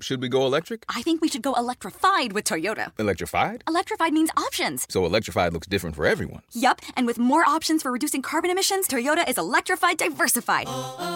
Should 0.00 0.22
we 0.22 0.28
go 0.28 0.46
electric? 0.46 0.84
I 0.88 1.02
think 1.02 1.20
we 1.20 1.28
should 1.28 1.42
go 1.42 1.54
electrified 1.54 2.32
with 2.32 2.44
Toyota. 2.44 2.92
Electrified? 3.00 3.64
Electrified 3.66 4.12
means 4.12 4.30
options. 4.36 4.86
So 4.88 5.04
electrified 5.04 5.52
looks 5.52 5.66
different 5.66 5.96
for 5.96 6.06
everyone. 6.06 6.42
Yup, 6.52 6.80
and 6.96 7.04
with 7.04 7.18
more 7.18 7.44
options 7.48 7.82
for 7.82 7.90
reducing 7.90 8.22
carbon 8.22 8.50
emissions, 8.50 8.86
Toyota 8.86 9.28
is 9.28 9.38
electrified 9.38 9.98
diversified. 9.98 10.68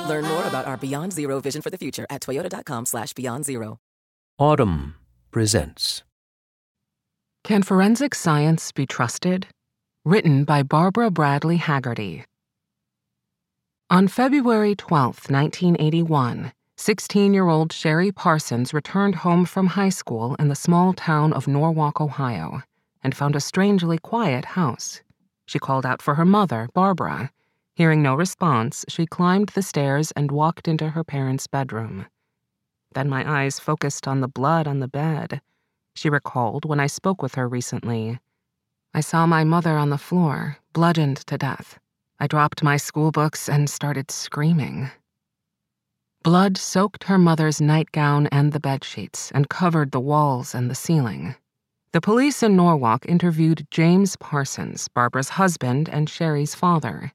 Learn 0.08 0.24
more 0.24 0.45
about 0.46 0.66
our 0.66 0.76
Beyond 0.76 1.12
Zero 1.12 1.38
vision 1.40 1.62
for 1.62 1.71
the 1.71 1.79
future 1.79 2.06
at 2.10 2.22
toyota.com 2.22 2.87
slash 2.87 3.12
beyond 3.12 3.45
zero. 3.45 3.79
Audm 4.40 4.95
presents. 5.30 6.03
Can 7.45 7.62
Forensic 7.62 8.17
Science 8.17 8.73
Be 8.73 8.85
Trusted? 8.87 9.46
Written 10.05 10.43
by 10.43 10.64
Barbara 10.64 11.11
Bradley 11.12 11.59
Hagerty. 11.59 12.25
On 13.91 14.09
February 14.09 14.75
12, 14.75 15.30
1981, 15.30 16.53
16 16.83 17.33
year 17.33 17.46
old 17.46 17.73
Sherry 17.73 18.11
Parsons 18.11 18.75
returned 18.75 19.14
home 19.14 19.45
from 19.45 19.69
high 19.69 19.89
school 19.89 20.35
in 20.41 20.49
the 20.49 20.57
small 20.57 20.93
town 20.93 21.32
of 21.32 21.46
Norwalk, 21.46 22.00
Ohio, 22.00 22.61
and 23.04 23.14
found 23.14 23.36
a 23.36 23.40
strangely 23.40 23.99
quiet 23.99 24.45
house. 24.45 25.00
She 25.46 25.61
called 25.61 25.87
out 25.87 26.03
for 26.03 26.17
her 26.17 26.25
mother, 26.25 26.68
Barbara. 26.75 27.31
Hearing 27.76 28.03
no 28.03 28.17
response, 28.17 28.85
she 28.89 29.07
climbed 29.07 29.50
the 29.50 29.63
stairs 29.63 30.11
and 30.17 30.32
walked 30.32 30.67
into 30.67 30.89
her 30.89 31.04
parents' 31.04 31.46
bedroom. 31.46 32.06
Then 32.97 33.09
my 33.09 33.23
eyes 33.42 33.61
focused 33.61 34.09
on 34.09 34.20
the 34.20 34.27
blood 34.27 34.67
on 34.67 34.81
the 34.81 34.89
bed. 34.89 35.41
She 35.95 36.11
recalled 36.11 36.64
when 36.64 36.81
I 36.81 36.89
spoke 36.89 37.23
with 37.23 37.37
her 37.37 37.48
recently. 37.48 38.19
I 38.92 39.03
saw 39.03 39.25
my 39.25 39.45
mother 39.45 39.78
on 39.78 39.91
the 39.91 39.98
floor, 39.98 40.59
bludgeoned 40.73 41.19
to 41.28 41.39
death. 41.39 41.78
I 42.19 42.27
dropped 42.27 42.64
my 42.64 42.77
school 42.77 43.12
books 43.12 43.48
and 43.48 43.70
started 43.70 44.11
screaming. 44.11 44.91
Blood 46.22 46.56
soaked 46.56 47.05
her 47.05 47.19
mother's 47.19 47.61
nightgown 47.61 48.28
and 48.28 48.53
the 48.53 48.61
bed 48.61 48.84
sheets 48.84 49.33
and 49.34 49.48
covered 49.48 49.91
the 49.91 49.98
walls 49.98 50.55
and 50.55 50.70
the 50.70 50.75
ceiling. 50.77 51.34
The 51.91 52.00
police 52.00 52.45
in 52.45 52.55
Norwalk 52.55 53.05
interviewed 53.06 53.67
James 53.73 54.15
Parsons, 54.15 54.87
Barbara's 54.87 55.31
husband 55.31 55.89
and 55.89 56.09
Sherry's 56.09 56.55
father. 56.55 57.11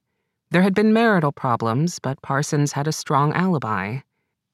There 0.50 0.60
had 0.60 0.74
been 0.74 0.92
marital 0.92 1.32
problems, 1.32 1.98
but 1.98 2.20
Parsons 2.20 2.72
had 2.72 2.86
a 2.86 2.92
strong 2.92 3.32
alibi. 3.32 4.00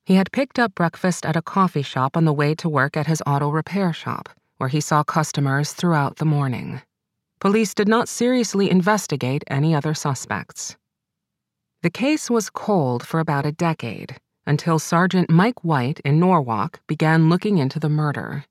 He 0.04 0.14
had 0.14 0.30
picked 0.30 0.60
up 0.60 0.76
breakfast 0.76 1.26
at 1.26 1.34
a 1.34 1.42
coffee 1.42 1.82
shop 1.82 2.16
on 2.16 2.24
the 2.24 2.32
way 2.32 2.54
to 2.54 2.68
work 2.68 2.96
at 2.96 3.08
his 3.08 3.22
auto 3.26 3.48
repair 3.48 3.92
shop, 3.92 4.28
where 4.58 4.68
he 4.68 4.80
saw 4.80 5.02
customers 5.02 5.72
throughout 5.72 6.18
the 6.18 6.24
morning. 6.24 6.80
Police 7.40 7.74
did 7.74 7.88
not 7.88 8.08
seriously 8.08 8.70
investigate 8.70 9.42
any 9.48 9.74
other 9.74 9.94
suspects. 9.94 10.76
The 11.82 11.90
case 11.90 12.30
was 12.30 12.50
cold 12.50 13.04
for 13.04 13.18
about 13.18 13.46
a 13.46 13.52
decade 13.52 14.16
until 14.46 14.78
Sergeant 14.78 15.30
Mike 15.30 15.64
White 15.64 16.00
in 16.00 16.20
Norwalk 16.20 16.80
began 16.86 17.28
looking 17.28 17.58
into 17.58 17.78
the 17.78 17.88
murder. 17.88 18.44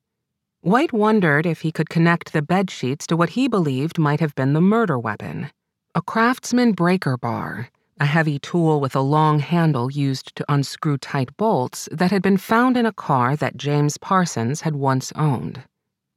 White 0.62 0.94
wondered 0.94 1.46
if 1.46 1.62
he 1.62 1.72
could 1.72 1.90
connect 1.90 2.32
the 2.32 2.42
bed 2.42 2.72
sheets 2.72 3.06
to 3.08 3.18
what 3.18 3.32
he 3.32 3.48
believed 3.48 4.00
might 4.00 4.20
have 4.20 4.34
been 4.36 4.54
the 4.54 4.62
murder 4.62 4.98
weapon 4.98 5.52
a 5.96 6.02
craftsman 6.02 6.72
breaker 6.72 7.18
bar, 7.18 7.70
a 8.00 8.06
heavy 8.06 8.40
tool 8.40 8.82
with 8.82 8.96
a 8.96 9.00
long 9.00 9.38
handle 9.38 9.92
used 9.92 10.36
to 10.36 10.44
unscrew 10.50 10.98
tight 10.98 11.30
bolts 11.38 11.88
that 11.92 12.10
had 12.10 12.24
been 12.24 12.38
found 12.38 12.76
in 12.76 12.88
a 12.88 12.92
car 12.92 13.36
that 13.36 13.58
James 13.58 14.00
Parsons 14.00 14.62
had 14.62 14.76
once 14.76 15.12
owned. 15.16 15.62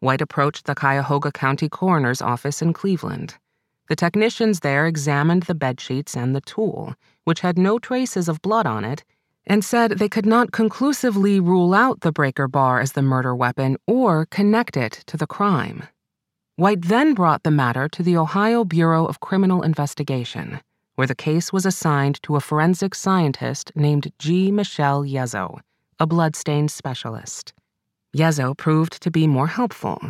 White 0.01 0.23
approached 0.23 0.65
the 0.65 0.75
Cuyahoga 0.75 1.31
County 1.31 1.69
Coroner's 1.69 2.23
office 2.23 2.63
in 2.63 2.73
Cleveland. 2.73 3.35
The 3.91 3.97
technicians 3.97 4.61
there 4.61 4.87
examined 4.87 5.43
the 5.43 5.55
bed 5.55 5.79
sheets 5.79 6.17
and 6.17 6.35
the 6.35 6.41
tool, 6.41 6.95
which 7.25 7.41
had 7.41 7.59
no 7.59 7.79
traces 7.79 8.31
of 8.31 8.41
blood 8.41 8.65
on 8.65 8.83
it 8.83 9.05
and 9.47 9.65
said 9.65 9.93
they 9.93 10.09
could 10.09 10.27
not 10.27 10.53
conclusively 10.53 11.39
rule 11.39 11.73
out 11.73 12.01
the 12.01 12.13
breaker 12.13 12.49
bar 12.49 12.81
as 12.81 12.93
the 12.93 13.03
murder 13.03 13.35
weapon 13.35 13.77
or 13.87 14.27
connect 14.27 14.77
it 14.77 15.05
to 15.07 15.17
the 15.17 15.27
crime. 15.27 15.85
White 16.57 16.83
then 16.83 17.15
brought 17.15 17.43
the 17.43 17.51
matter 17.51 17.89
to 17.89 18.03
the 18.03 18.17
Ohio 18.17 18.65
Bureau 18.65 19.07
of 19.07 19.21
Criminal 19.21 19.63
Investigation, 19.63 20.61
where 20.95 21.07
the 21.07 21.15
case 21.15 21.53
was 21.53 21.67
assigned 21.67 22.23
to 22.23 22.37
a 22.37 22.41
forensic 22.41 22.95
scientist 22.95 23.71
named 23.77 24.11
G. 24.19 24.51
Michelle 24.51 25.05
Yezzo, 25.05 25.61
a 26.01 26.07
bloodstain 26.07 26.69
specialist. 26.69 27.53
Yezzo 28.17 28.57
proved 28.57 29.03
to 29.03 29.11
be 29.11 29.27
more 29.27 29.49
helpful. 29.49 30.01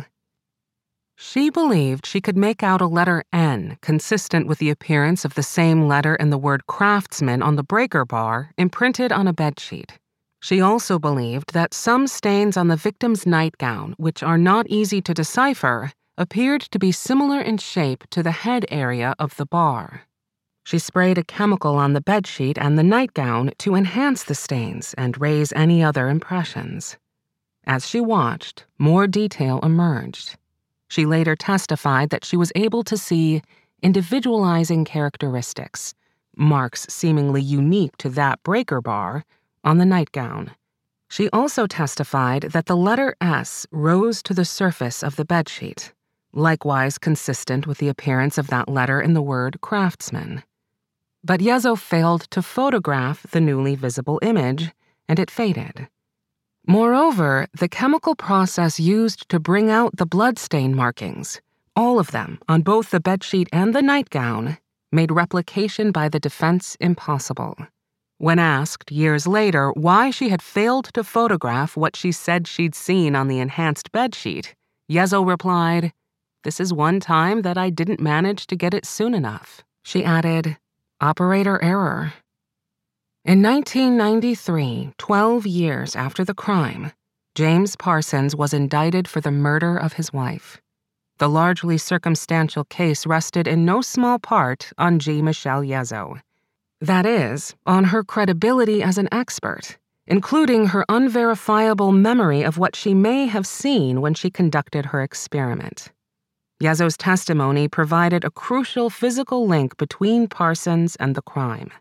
She 1.19 1.49
believed 1.49 2.05
she 2.05 2.21
could 2.21 2.37
make 2.37 2.61
out 2.61 2.79
a 2.79 2.85
letter 2.85 3.23
N 3.33 3.79
consistent 3.81 4.45
with 4.45 4.59
the 4.59 4.69
appearance 4.69 5.25
of 5.25 5.33
the 5.33 5.41
same 5.41 5.87
letter 5.87 6.13
in 6.13 6.29
the 6.29 6.37
word 6.37 6.67
craftsman 6.67 7.41
on 7.41 7.55
the 7.55 7.63
breaker 7.63 8.05
bar 8.05 8.51
imprinted 8.55 9.11
on 9.11 9.27
a 9.27 9.33
bedsheet. 9.33 9.97
She 10.41 10.61
also 10.61 10.99
believed 10.99 11.53
that 11.53 11.73
some 11.73 12.05
stains 12.05 12.55
on 12.55 12.67
the 12.67 12.75
victim's 12.75 13.25
nightgown, 13.25 13.95
which 13.97 14.21
are 14.21 14.37
not 14.37 14.67
easy 14.69 15.01
to 15.01 15.13
decipher, 15.15 15.91
appeared 16.19 16.61
to 16.61 16.77
be 16.77 16.91
similar 16.91 17.41
in 17.41 17.57
shape 17.57 18.03
to 18.11 18.21
the 18.21 18.31
head 18.31 18.67
area 18.69 19.15
of 19.17 19.35
the 19.37 19.47
bar. 19.47 20.03
She 20.65 20.77
sprayed 20.77 21.17
a 21.17 21.23
chemical 21.23 21.77
on 21.77 21.93
the 21.93 22.01
bedsheet 22.01 22.59
and 22.61 22.77
the 22.77 22.83
nightgown 22.83 23.53
to 23.57 23.73
enhance 23.73 24.23
the 24.23 24.35
stains 24.35 24.93
and 24.99 25.19
raise 25.19 25.51
any 25.53 25.83
other 25.83 26.09
impressions. 26.09 26.95
As 27.65 27.89
she 27.89 27.99
watched, 27.99 28.65
more 28.77 29.07
detail 29.07 29.59
emerged. 29.63 30.37
She 30.87 31.05
later 31.05 31.35
testified 31.35 32.09
that 32.09 32.25
she 32.25 32.37
was 32.37 32.51
able 32.55 32.83
to 32.83 32.97
see 32.97 33.41
individualizing 33.81 34.85
characteristics, 34.85 35.93
marks 36.35 36.85
seemingly 36.89 37.41
unique 37.41 37.97
to 37.97 38.09
that 38.09 38.41
breaker 38.43 38.81
bar, 38.81 39.25
on 39.63 39.77
the 39.77 39.85
nightgown. 39.85 40.51
She 41.09 41.29
also 41.31 41.67
testified 41.67 42.43
that 42.43 42.65
the 42.65 42.75
letter 42.75 43.15
S 43.21 43.65
rose 43.71 44.21
to 44.23 44.33
the 44.33 44.45
surface 44.45 45.03
of 45.03 45.15
the 45.15 45.25
bedsheet, 45.25 45.91
likewise 46.33 46.97
consistent 46.97 47.65
with 47.65 47.77
the 47.77 47.87
appearance 47.87 48.37
of 48.37 48.47
that 48.47 48.69
letter 48.69 49.01
in 49.01 49.13
the 49.13 49.21
word 49.21 49.59
craftsman. 49.61 50.43
But 51.23 51.41
Yezzo 51.41 51.77
failed 51.77 52.21
to 52.31 52.41
photograph 52.41 53.23
the 53.31 53.41
newly 53.41 53.75
visible 53.75 54.19
image, 54.21 54.71
and 55.07 55.19
it 55.19 55.31
faded. 55.31 55.87
Moreover, 56.69 57.47
the 57.57 57.69
chemical 57.69 58.13
process 58.13 58.77
used 58.77 59.29
to 59.29 59.39
bring 59.39 59.71
out 59.71 59.95
the 59.95 60.05
bloodstain 60.05 60.75
markings, 60.75 61.39
all 61.77 61.97
of 61.97 62.11
them 62.11 62.39
on 62.49 62.61
both 62.61 62.91
the 62.91 62.99
bedsheet 62.99 63.47
and 63.53 63.73
the 63.73 63.81
nightgown, 63.81 64.57
made 64.91 65.09
replication 65.09 65.93
by 65.93 66.09
the 66.09 66.19
defense 66.19 66.75
impossible. 66.81 67.55
When 68.17 68.37
asked 68.37 68.91
years 68.91 69.25
later 69.25 69.71
why 69.71 70.09
she 70.09 70.27
had 70.27 70.41
failed 70.41 70.89
to 70.93 71.05
photograph 71.05 71.77
what 71.77 71.95
she 71.95 72.11
said 72.11 72.49
she'd 72.49 72.75
seen 72.75 73.15
on 73.15 73.29
the 73.29 73.39
enhanced 73.39 73.93
bedsheet, 73.93 74.53
Yezzo 74.91 75.25
replied, 75.25 75.93
This 76.43 76.59
is 76.59 76.73
one 76.73 76.99
time 76.99 77.43
that 77.43 77.57
I 77.57 77.69
didn't 77.69 78.01
manage 78.01 78.45
to 78.47 78.57
get 78.57 78.73
it 78.73 78.85
soon 78.85 79.13
enough. 79.13 79.63
She 79.83 80.03
added, 80.03 80.57
Operator 80.99 81.63
error. 81.63 82.11
In 83.27 83.43
1993, 83.43 84.93
12 84.97 85.45
years 85.45 85.97
after 85.97 86.23
the 86.23 86.33
crime, 86.33 86.93
James 87.35 87.75
Parsons 87.75 88.37
was 88.37 88.53
indicted 88.53 89.05
for 89.05 89.19
the 89.19 89.33
murder 89.33 89.75
of 89.75 89.91
his 89.91 90.13
wife. 90.13 90.61
The 91.17 91.27
largely 91.27 91.77
circumstantial 91.77 92.63
case 92.63 93.05
rested 93.05 93.45
in 93.45 93.65
no 93.65 93.81
small 93.81 94.17
part 94.17 94.71
on 94.77 94.97
G. 94.99 95.21
Michelle 95.21 95.61
Yezzo. 95.61 96.21
That 96.79 97.05
is, 97.05 97.53
on 97.65 97.83
her 97.83 98.01
credibility 98.01 98.81
as 98.81 98.97
an 98.97 99.09
expert, 99.11 99.77
including 100.05 100.67
her 100.67 100.85
unverifiable 100.87 101.91
memory 101.91 102.43
of 102.43 102.57
what 102.57 102.77
she 102.77 102.93
may 102.93 103.25
have 103.25 103.45
seen 103.45 103.99
when 103.99 104.13
she 104.13 104.31
conducted 104.31 104.85
her 104.85 105.01
experiment. 105.01 105.91
Yezzo's 106.63 106.95
testimony 106.95 107.67
provided 107.67 108.23
a 108.23 108.31
crucial 108.31 108.89
physical 108.89 109.45
link 109.45 109.75
between 109.75 110.29
Parsons 110.29 110.95
and 110.95 111.13
the 111.13 111.21
crime. 111.21 111.71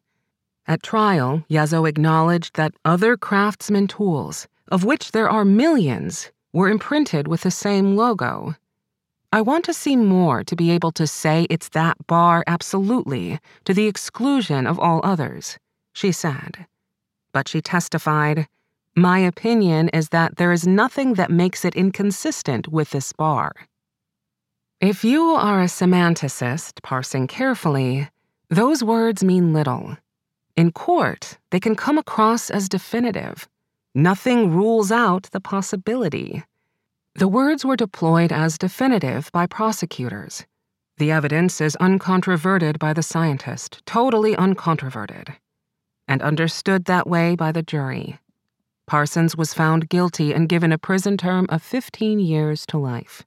At 0.69 0.82
trial, 0.82 1.44
Yezzo 1.49 1.88
acknowledged 1.88 2.56
that 2.56 2.75
other 2.84 3.16
craftsman 3.16 3.87
tools, 3.87 4.49
of 4.69 4.84
which 4.84 5.12
there 5.12 5.31
are 5.31 5.44
millions, 5.44 6.32
were 6.53 6.68
imprinted 6.68 7.28
with 7.28 7.42
the 7.42 7.53
same 7.53 7.95
logo. 7.95 8.57
I 9.33 9.42
want 9.42 9.65
to 9.66 9.74
see 9.74 9.95
more 9.95 10.42
to 10.42 10.57
be 10.57 10.71
able 10.72 10.91
to 10.92 11.07
say 11.07 11.47
it's 11.51 11.68
that 11.71 12.07
bar 12.09 12.42
absolutely, 12.48 13.39
to 13.65 13.74
the 13.74 13.86
exclusion 13.86 14.66
of 14.66 14.80
all 14.80 15.01
others, 15.04 15.59
she 15.92 16.10
said. 16.10 16.66
But 17.33 17.47
she 17.47 17.60
testified, 17.60 18.48
My 18.97 19.21
opinion 19.21 19.89
is 19.91 20.09
that 20.09 20.36
there 20.36 20.53
is 20.53 20.66
nothing 20.66 21.15
that 21.15 21.30
makes 21.30 21.65
it 21.65 21.77
inconsistent 21.77 22.66
with 22.69 22.91
this 22.91 23.12
bar. 23.12 23.53
If 24.80 25.04
you 25.04 25.22
are 25.22 25.60
a 25.60 25.66
semanticist 25.66 26.83
parsing 26.83 27.27
carefully, 27.28 28.09
those 28.48 28.83
words 28.83 29.22
mean 29.22 29.53
little. 29.53 29.97
In 30.57 30.73
court, 30.73 31.39
they 31.51 31.61
can 31.61 31.77
come 31.77 31.99
across 31.99 32.51
as 32.51 32.69
definitive. 32.69 33.47
Nothing 33.95 34.51
rules 34.51 34.91
out 34.91 35.25
the 35.33 35.41
possibility. 35.41 36.45
The 37.15 37.29
words 37.29 37.65
were 37.65 37.77
deployed 37.77 38.33
as 38.33 38.59
definitive 38.59 39.31
by 39.33 39.47
prosecutors. 39.47 40.47
The 40.99 41.11
evidence 41.11 41.61
is 41.61 41.77
uncontroverted 41.79 42.79
by 42.79 42.95
the 42.95 43.03
scientist, 43.03 43.83
totally 43.85 44.35
uncontroverted, 44.35 45.37
and 46.09 46.23
understood 46.23 46.87
that 46.87 47.07
way 47.07 47.37
by 47.37 47.53
the 47.53 47.63
jury. 47.63 48.19
Parsons 48.87 49.37
was 49.37 49.53
found 49.53 49.91
guilty 49.91 50.33
and 50.33 50.49
given 50.49 50.73
a 50.73 50.79
prison 50.79 51.19
term 51.19 51.47
of 51.51 51.63
15 51.63 52.19
years 52.19 52.65
to 52.67 52.79
life. 52.79 53.25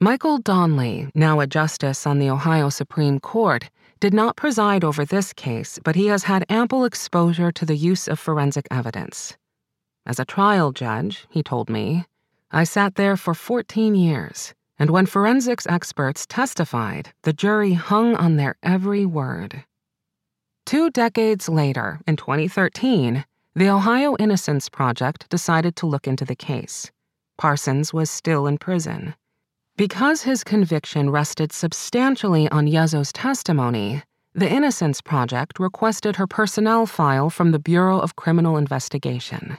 Michael 0.00 0.38
Donnelly, 0.38 1.10
now 1.14 1.40
a 1.40 1.46
justice 1.46 2.06
on 2.06 2.18
the 2.18 2.28
Ohio 2.28 2.68
Supreme 2.68 3.18
Court, 3.18 3.70
did 4.00 4.12
not 4.12 4.36
preside 4.36 4.84
over 4.84 5.04
this 5.04 5.32
case, 5.32 5.78
but 5.82 5.96
he 5.96 6.06
has 6.06 6.24
had 6.24 6.44
ample 6.48 6.84
exposure 6.84 7.50
to 7.52 7.64
the 7.64 7.76
use 7.76 8.08
of 8.08 8.18
forensic 8.18 8.66
evidence. 8.70 9.36
As 10.04 10.20
a 10.20 10.24
trial 10.24 10.72
judge, 10.72 11.26
he 11.30 11.42
told 11.42 11.70
me, 11.70 12.04
I 12.50 12.64
sat 12.64 12.94
there 12.94 13.16
for 13.16 13.34
14 13.34 13.94
years, 13.94 14.54
and 14.78 14.90
when 14.90 15.06
forensics 15.06 15.66
experts 15.66 16.26
testified, 16.26 17.12
the 17.22 17.32
jury 17.32 17.72
hung 17.72 18.14
on 18.14 18.36
their 18.36 18.56
every 18.62 19.06
word. 19.06 19.64
Two 20.64 20.90
decades 20.90 21.48
later, 21.48 22.00
in 22.06 22.16
2013, 22.16 23.24
the 23.54 23.68
Ohio 23.68 24.16
Innocence 24.18 24.68
Project 24.68 25.28
decided 25.30 25.76
to 25.76 25.86
look 25.86 26.06
into 26.06 26.24
the 26.24 26.36
case. 26.36 26.90
Parsons 27.38 27.92
was 27.92 28.10
still 28.10 28.46
in 28.46 28.58
prison. 28.58 29.14
Because 29.76 30.22
his 30.22 30.42
conviction 30.42 31.10
rested 31.10 31.52
substantially 31.52 32.48
on 32.48 32.66
Yezzo's 32.66 33.12
testimony, 33.12 34.02
the 34.34 34.50
Innocence 34.50 35.02
Project 35.02 35.58
requested 35.58 36.16
her 36.16 36.26
personnel 36.26 36.86
file 36.86 37.28
from 37.28 37.50
the 37.50 37.58
Bureau 37.58 38.00
of 38.00 38.16
Criminal 38.16 38.56
Investigation. 38.56 39.58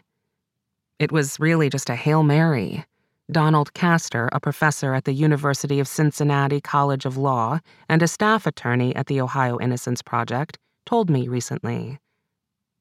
It 0.97 1.11
was 1.11 1.39
really 1.39 1.69
just 1.69 1.87
a 1.91 1.95
Hail 1.95 2.23
Mary. 2.23 2.83
Donald 3.31 3.75
Caster, 3.75 4.27
a 4.31 4.39
professor 4.39 4.95
at 4.95 5.05
the 5.05 5.13
University 5.13 5.79
of 5.79 5.87
Cincinnati 5.87 6.61
College 6.61 7.05
of 7.05 7.17
Law 7.17 7.59
and 7.87 8.01
a 8.01 8.07
staff 8.07 8.47
attorney 8.47 8.95
at 8.95 9.05
the 9.05 9.21
Ohio 9.21 9.59
Innocence 9.59 10.01
Project, 10.01 10.57
told 10.87 11.11
me 11.11 11.27
recently. 11.27 11.99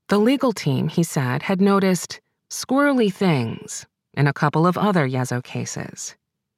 The 0.08 0.18
legal 0.18 0.52
team, 0.52 0.88
he 0.88 1.02
said, 1.02 1.42
had 1.42 1.60
noticed 1.60 2.18
squirrely 2.48 3.12
things 3.12 3.84
in 4.14 4.26
a 4.26 4.32
couple 4.32 4.66
of 4.66 4.78
other 4.78 5.06
Yezzo 5.06 5.44
cases. 5.44 6.14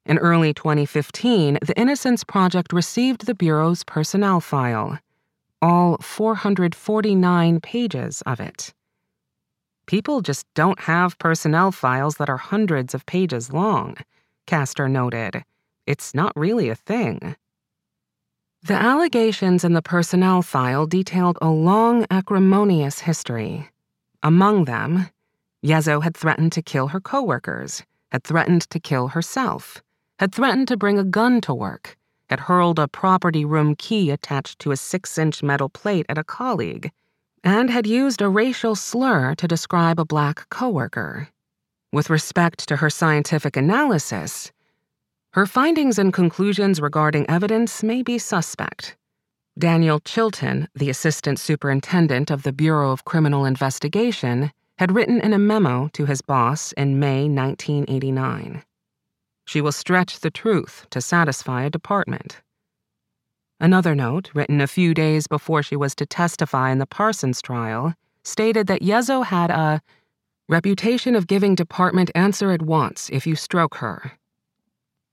In 0.09 0.17
early 0.17 0.55
2015, 0.55 1.59
the 1.61 1.79
Innocence 1.79 2.25
Project 2.25 2.73
received 2.73 3.27
the 3.27 3.35
Bureau's 3.35 3.85
personnel 3.85 4.41
file, 4.41 4.99
all 5.61 5.99
449 5.99 7.61
pages 7.61 8.23
of 8.23 8.41
it. 8.41 8.73
People 9.85 10.23
just 10.23 10.47
don't 10.55 10.81
have 10.81 11.19
personnel 11.19 11.73
files 11.73 12.17
that 12.17 12.31
are 12.31 12.39
hundreds 12.39 12.95
of 12.95 13.05
pages 13.05 13.53
long, 13.53 13.97
Caster 14.47 14.89
noted. 14.89 15.45
It's 15.87 16.15
not 16.15 16.33
really 16.35 16.71
a 16.71 16.75
thing. 16.75 17.37
The 18.63 18.73
allegations 18.73 19.63
in 19.63 19.75
the 19.75 19.83
personnel 19.83 20.41
file 20.41 20.87
detailed 20.87 21.37
a 21.43 21.51
long, 21.51 22.07
acrimonious 22.11 23.01
history. 23.01 23.69
Among 24.23 24.65
them, 24.65 25.11
Yezzo 25.63 26.03
had 26.03 26.17
threatened 26.17 26.53
to 26.53 26.63
kill 26.63 26.89
her 26.89 27.01
coworkers, 27.01 27.83
had 28.11 28.25
threatened 28.25 28.63
to 28.71 28.81
kill 28.81 29.09
herself, 29.09 29.83
had 30.19 30.35
threatened 30.35 30.69
to 30.69 30.77
bring 30.77 30.99
a 30.99 31.05
gun 31.05 31.41
to 31.41 31.55
work, 31.55 31.97
had 32.29 32.41
hurled 32.41 32.79
a 32.79 32.89
property 32.89 33.45
room 33.45 33.75
key 33.77 34.11
attached 34.11 34.59
to 34.59 34.73
a 34.73 34.77
six 34.77 35.17
inch 35.17 35.43
metal 35.43 35.69
plate 35.69 36.07
at 36.09 36.19
a 36.19 36.25
colleague, 36.25 36.91
and 37.45 37.71
had 37.71 37.87
used 37.87 38.21
a 38.21 38.29
racial 38.29 38.75
slur 38.75 39.35
to 39.35 39.49
describe 39.49 39.99
a 39.99 40.05
black 40.05 40.49
coworker. 40.51 41.29
With 41.93 42.11
respect 42.11 42.69
to 42.69 42.77
her 42.77 42.91
scientific 42.91 43.57
analysis, 43.57 44.53
her 45.33 45.47
findings 45.47 45.99
and 45.99 46.13
conclusions 46.13 46.81
regarding 46.81 47.29
evidence 47.31 47.83
may 47.83 48.03
be 48.03 48.19
suspect. 48.19 48.97
Daniel 49.59 50.01
Chilton, 50.01 50.69
the 50.75 50.91
assistant 50.91 51.39
superintendent 51.39 52.31
of 52.31 52.43
the 52.43 52.53
Bureau 52.53 52.91
of 52.91 53.05
Criminal 53.05 53.45
Investigation, 53.45 54.53
had 54.79 54.93
written 54.93 55.21
in 55.21 55.33
a 55.33 55.39
memo 55.39 55.89
to 55.93 56.07
his 56.07 56.23
boss 56.23 56.73
in 56.73 56.99
May 56.99 57.29
1989. 57.29 58.63
She 59.49 59.63
will 59.63 59.73
stretch 59.73 60.21
the 60.21 60.31
truth 60.31 60.87
to 60.91 61.01
satisfy 61.01 61.63
a 61.63 61.71
department. 61.71 62.43
Another 63.59 63.95
note, 63.95 64.31
written 64.35 64.61
a 64.61 64.67
few 64.67 64.93
days 64.93 65.27
before 65.27 65.63
she 65.63 65.75
was 65.75 65.95
to 65.95 66.05
testify 66.05 66.71
in 66.71 66.77
the 66.77 66.87
Parsons 66.87 67.41
trial, 67.41 67.95
stated 68.23 68.67
that 68.67 68.83
Yezzo 68.83 69.25
had 69.25 69.51
a 69.51 69.81
reputation 70.51 71.17
of 71.17 71.27
giving 71.27 71.55
department 71.55 72.11
answer 72.15 72.51
at 72.51 72.61
once 72.61 73.09
if 73.11 73.27
you 73.27 73.37
stroke 73.37 73.77
her. 73.77 74.13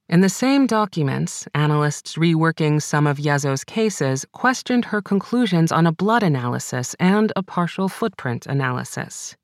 In 0.10 0.20
the 0.20 0.28
same 0.28 0.68
documents, 0.68 1.48
analysts 1.56 2.16
reworking 2.16 2.82
some 2.82 3.08
of 3.08 3.20
Yezzo's 3.20 3.64
cases 3.64 4.26
questioned 4.34 4.84
her 4.84 5.02
conclusions 5.02 5.72
on 5.72 5.88
a 5.88 5.94
blood 5.94 6.24
analysis 6.24 6.94
and 7.00 7.32
a 7.38 7.42
partial 7.42 7.88
footprint 7.88 8.46
analysis. 8.48 9.38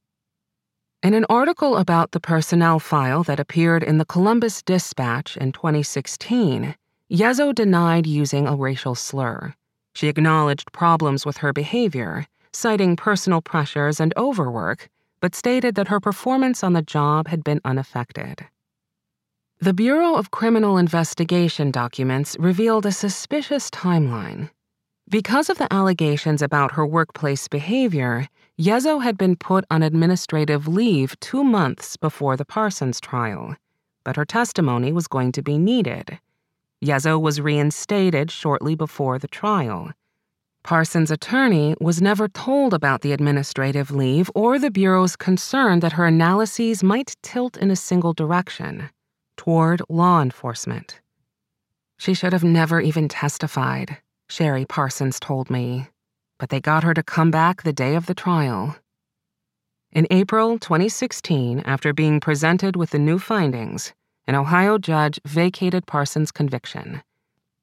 In 1.03 1.15
an 1.15 1.25
article 1.31 1.77
about 1.77 2.11
the 2.11 2.19
personnel 2.19 2.77
file 2.77 3.23
that 3.23 3.39
appeared 3.39 3.81
in 3.81 3.97
the 3.97 4.05
Columbus 4.05 4.61
Dispatch 4.61 5.35
in 5.35 5.51
2016, 5.51 6.75
Yezzo 7.09 7.55
denied 7.55 8.05
using 8.05 8.47
a 8.47 8.55
racial 8.55 8.93
slur. 8.93 9.55
She 9.95 10.09
acknowledged 10.09 10.71
problems 10.71 11.25
with 11.25 11.37
her 11.37 11.53
behavior, 11.53 12.27
citing 12.53 12.95
personal 12.95 13.41
pressures 13.41 13.99
and 13.99 14.13
overwork, 14.15 14.89
but 15.21 15.33
stated 15.33 15.73
that 15.73 15.87
her 15.87 15.99
performance 15.99 16.63
on 16.63 16.73
the 16.73 16.83
job 16.83 17.29
had 17.29 17.43
been 17.43 17.61
unaffected. 17.65 18.45
The 19.57 19.73
Bureau 19.73 20.13
of 20.13 20.29
Criminal 20.29 20.77
Investigation 20.77 21.71
documents 21.71 22.37
revealed 22.39 22.85
a 22.85 22.91
suspicious 22.91 23.71
timeline. 23.71 24.51
Because 25.11 25.49
of 25.49 25.57
the 25.57 25.71
allegations 25.73 26.41
about 26.41 26.71
her 26.71 26.85
workplace 26.87 27.49
behavior, 27.49 28.29
Yezzo 28.57 29.03
had 29.03 29.17
been 29.17 29.35
put 29.35 29.65
on 29.69 29.83
administrative 29.83 30.69
leave 30.69 31.19
two 31.19 31.43
months 31.43 31.97
before 31.97 32.37
the 32.37 32.45
Parsons 32.45 33.01
trial, 33.01 33.57
but 34.05 34.15
her 34.15 34.23
testimony 34.23 34.93
was 34.93 35.09
going 35.09 35.33
to 35.33 35.41
be 35.41 35.57
needed. 35.57 36.17
Yezzo 36.81 37.19
was 37.19 37.41
reinstated 37.41 38.31
shortly 38.31 38.73
before 38.73 39.19
the 39.19 39.27
trial. 39.27 39.91
Parsons' 40.63 41.11
attorney 41.11 41.75
was 41.81 42.01
never 42.01 42.29
told 42.29 42.73
about 42.73 43.01
the 43.01 43.11
administrative 43.11 43.91
leave 43.91 44.31
or 44.33 44.57
the 44.57 44.71
Bureau's 44.71 45.17
concern 45.17 45.81
that 45.81 45.91
her 45.91 46.05
analyses 46.05 46.83
might 46.83 47.17
tilt 47.21 47.57
in 47.57 47.69
a 47.69 47.75
single 47.75 48.13
direction 48.13 48.89
toward 49.35 49.81
law 49.89 50.21
enforcement. 50.21 51.01
She 51.97 52.13
should 52.13 52.31
have 52.31 52.45
never 52.45 52.79
even 52.79 53.09
testified, 53.09 53.97
Sherry 54.31 54.65
Parsons 54.65 55.19
told 55.19 55.49
me 55.49 55.89
but 56.41 56.49
they 56.49 56.59
got 56.59 56.83
her 56.83 56.93
to 56.95 57.03
come 57.03 57.29
back 57.29 57.61
the 57.61 57.71
day 57.71 57.93
of 57.93 58.07
the 58.07 58.15
trial. 58.15 58.75
In 59.91 60.07
April 60.09 60.57
2016, 60.57 61.59
after 61.65 61.93
being 61.93 62.19
presented 62.19 62.75
with 62.75 62.89
the 62.89 62.97
new 62.97 63.19
findings, 63.19 63.93
an 64.25 64.33
Ohio 64.33 64.79
judge 64.79 65.19
vacated 65.23 65.85
Parsons' 65.85 66.31
conviction. 66.31 67.03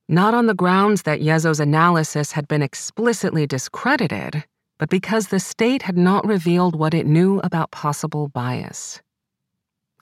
Not 0.08 0.32
on 0.32 0.46
the 0.46 0.54
grounds 0.54 1.02
that 1.02 1.20
Yezzo's 1.20 1.58
analysis 1.58 2.32
had 2.32 2.46
been 2.46 2.62
explicitly 2.62 3.48
discredited, 3.48 4.44
but 4.78 4.90
because 4.90 5.28
the 5.28 5.40
state 5.40 5.82
had 5.82 5.98
not 5.98 6.24
revealed 6.24 6.76
what 6.76 6.94
it 6.94 7.04
knew 7.04 7.40
about 7.40 7.72
possible 7.72 8.28
bias. 8.28 9.02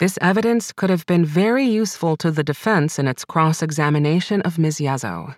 This 0.00 0.18
evidence 0.20 0.70
could 0.70 0.90
have 0.90 1.06
been 1.06 1.24
very 1.24 1.64
useful 1.64 2.18
to 2.18 2.30
the 2.30 2.44
defense 2.44 2.98
in 2.98 3.08
its 3.08 3.24
cross 3.24 3.62
examination 3.62 4.42
of 4.42 4.58
Ms. 4.58 4.80
Yezzo. 4.80 5.36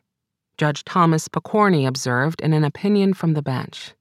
Judge 0.59 0.83
Thomas 0.83 1.29
Pokorny 1.29 1.87
observed 1.87 2.41
in 2.41 2.53
an 2.53 2.65
opinion 2.65 3.15
from 3.15 3.35
the 3.35 3.43
bench. 3.43 3.95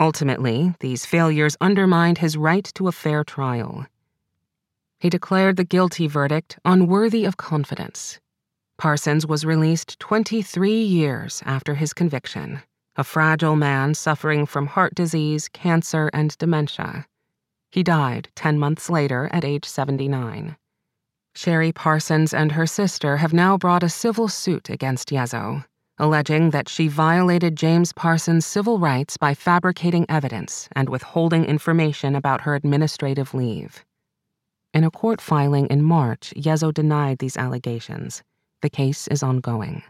Ultimately, 0.00 0.72
these 0.80 1.04
failures 1.04 1.58
undermined 1.60 2.16
his 2.16 2.38
right 2.38 2.64
to 2.76 2.88
a 2.88 2.92
fair 2.92 3.22
trial. 3.22 3.84
He 4.98 5.10
declared 5.10 5.56
the 5.58 5.64
guilty 5.64 6.06
verdict 6.06 6.58
unworthy 6.64 7.26
of 7.26 7.36
confidence. 7.36 8.18
Parsons 8.78 9.26
was 9.26 9.44
released 9.44 10.00
23 10.00 10.72
years 10.72 11.42
after 11.44 11.74
his 11.74 11.92
conviction, 11.92 12.62
a 12.96 13.04
fragile 13.04 13.54
man 13.54 13.92
suffering 13.92 14.46
from 14.46 14.68
heart 14.68 14.94
disease, 14.94 15.50
cancer, 15.50 16.08
and 16.14 16.36
dementia. 16.38 17.06
He 17.70 17.82
died 17.82 18.30
10 18.36 18.58
months 18.58 18.88
later 18.88 19.28
at 19.32 19.44
age 19.44 19.66
79. 19.66 20.56
Sherry 21.34 21.72
Parsons 21.72 22.32
and 22.32 22.52
her 22.52 22.66
sister 22.66 23.18
have 23.18 23.34
now 23.34 23.58
brought 23.58 23.82
a 23.82 23.90
civil 23.90 24.28
suit 24.28 24.70
against 24.70 25.10
Yezzo 25.10 25.64
alleging 25.98 26.50
that 26.50 26.68
she 26.68 26.88
violated 26.88 27.56
James 27.56 27.92
Parsons' 27.92 28.44
civil 28.44 28.78
rights 28.78 29.16
by 29.16 29.34
fabricating 29.34 30.06
evidence 30.08 30.68
and 30.72 30.88
withholding 30.88 31.44
information 31.44 32.16
about 32.16 32.40
her 32.40 32.54
administrative 32.54 33.34
leave. 33.34 33.84
In 34.72 34.82
a 34.82 34.90
court 34.90 35.20
filing 35.20 35.66
in 35.68 35.82
March, 35.82 36.34
Yezzo 36.36 36.72
denied 36.74 37.18
these 37.18 37.36
allegations. 37.36 38.22
The 38.60 38.70
case 38.70 39.06
is 39.08 39.22
ongoing. 39.22 39.82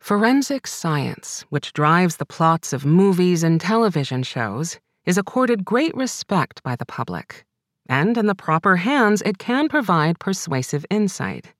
Forensic 0.00 0.66
science, 0.66 1.44
which 1.50 1.72
drives 1.72 2.16
the 2.16 2.26
plots 2.26 2.72
of 2.72 2.86
movies 2.86 3.44
and 3.44 3.60
television 3.60 4.22
shows, 4.22 4.78
is 5.04 5.18
accorded 5.18 5.64
great 5.64 5.94
respect 5.94 6.62
by 6.62 6.74
the 6.74 6.86
public. 6.86 7.44
And 7.88 8.16
in 8.16 8.26
the 8.26 8.34
proper 8.34 8.76
hands, 8.76 9.22
it 9.22 9.38
can 9.38 9.68
provide 9.68 10.18
persuasive 10.18 10.86
insight. 10.90 11.52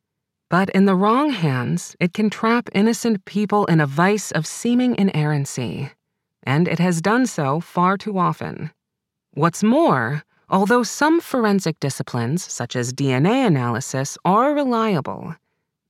But 0.50 0.68
in 0.70 0.84
the 0.84 0.96
wrong 0.96 1.30
hands, 1.30 1.94
it 2.00 2.12
can 2.12 2.28
trap 2.28 2.68
innocent 2.74 3.24
people 3.24 3.66
in 3.66 3.80
a 3.80 3.86
vice 3.86 4.32
of 4.32 4.48
seeming 4.48 4.96
inerrancy. 4.96 5.92
And 6.42 6.66
it 6.66 6.80
has 6.80 7.00
done 7.00 7.26
so 7.26 7.60
far 7.60 7.96
too 7.96 8.18
often. 8.18 8.72
What's 9.32 9.62
more, 9.62 10.24
although 10.48 10.82
some 10.82 11.20
forensic 11.20 11.78
disciplines, 11.78 12.42
such 12.42 12.74
as 12.74 12.92
DNA 12.92 13.46
analysis, 13.46 14.18
are 14.24 14.52
reliable, 14.52 15.36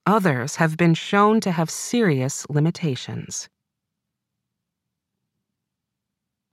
others 0.04 0.56
have 0.56 0.76
been 0.76 0.92
shown 0.92 1.40
to 1.40 1.52
have 1.52 1.70
serious 1.70 2.46
limitations. 2.50 3.48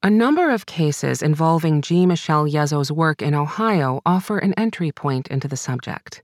A 0.01 0.09
number 0.09 0.49
of 0.49 0.65
cases 0.65 1.21
involving 1.21 1.81
G. 1.81 2.05
Michelle 2.05 2.47
Yezzo's 2.47 2.89
work 2.89 3.21
in 3.21 3.33
Ohio 3.33 3.99
offer 4.05 4.37
an 4.37 4.53
entry 4.53 4.93
point 4.93 5.27
into 5.27 5.49
the 5.49 5.57
subject. 5.57 6.23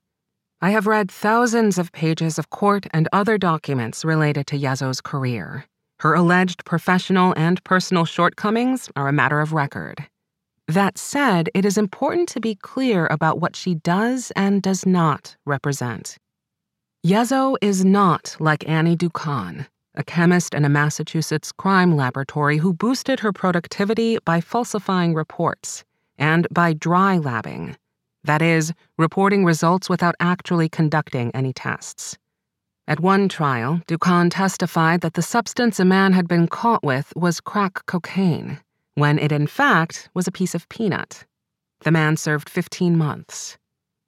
I 0.64 0.70
have 0.70 0.88
read 0.88 1.12
thousands 1.12 1.78
of 1.78 1.92
pages 1.92 2.40
of 2.40 2.50
court 2.50 2.88
and 2.94 3.10
other 3.12 3.38
documents 3.38 4.06
related 4.06 4.48
to 4.48 4.58
Yezzo's 4.58 5.02
career. 5.02 5.66
Her 6.00 6.14
alleged 6.14 6.64
professional 6.64 7.34
and 7.36 7.62
personal 7.66 8.06
shortcomings 8.06 8.90
are 8.96 9.10
a 9.10 9.12
matter 9.12 9.42
of 9.42 9.52
record. 9.52 10.08
That 10.70 10.98
said, 10.98 11.50
it 11.54 11.66
is 11.66 11.78
important 11.78 12.30
to 12.30 12.40
be 12.40 12.56
clear 12.56 13.08
about 13.12 13.42
what 13.42 13.58
she 13.58 13.76
does 13.76 14.32
and 14.38 14.62
does 14.62 14.86
not 14.86 15.36
represent. 15.46 16.16
Yezzo 17.06 17.58
is 17.62 17.84
not 17.84 18.38
like 18.40 18.66
Annie 18.66 18.96
Dookhan, 18.96 19.68
a 19.96 20.04
chemist 20.06 20.54
in 20.54 20.64
a 20.64 20.70
Massachusetts 20.70 21.52
crime 21.52 21.98
laboratory 21.98 22.60
who 22.60 22.74
boosted 22.74 23.20
her 23.20 23.34
productivity 23.34 24.18
by 24.24 24.40
falsifying 24.40 25.14
reports 25.14 25.84
and 26.18 26.48
by 26.52 26.72
dry 26.72 27.18
labbing, 27.18 27.76
that 28.24 28.42
is, 28.42 28.74
reporting 28.98 29.46
results 29.46 29.90
without 29.90 30.16
actually 30.20 30.70
conducting 30.70 31.32
any 31.36 31.54
tests. 31.54 32.18
At 32.88 33.00
one 33.00 33.30
trial, 33.30 33.82
Dookhan 33.88 34.30
testified 34.30 35.02
that 35.02 35.14
the 35.14 35.22
substance 35.22 35.80
a 35.80 35.86
man 35.86 36.14
had 36.14 36.28
been 36.28 36.48
caught 36.48 36.84
with 36.84 37.14
was 37.16 37.40
crack 37.40 37.86
cocaine, 37.86 38.60
when 38.96 39.18
it 39.18 39.32
in 39.32 39.48
fact 39.48 40.10
was 40.14 40.28
a 40.28 40.32
piece 40.32 40.54
of 40.54 40.68
peanut. 40.70 41.26
The 41.82 41.92
man 41.92 42.18
served 42.18 42.50
15 42.50 42.98
months. 42.98 43.58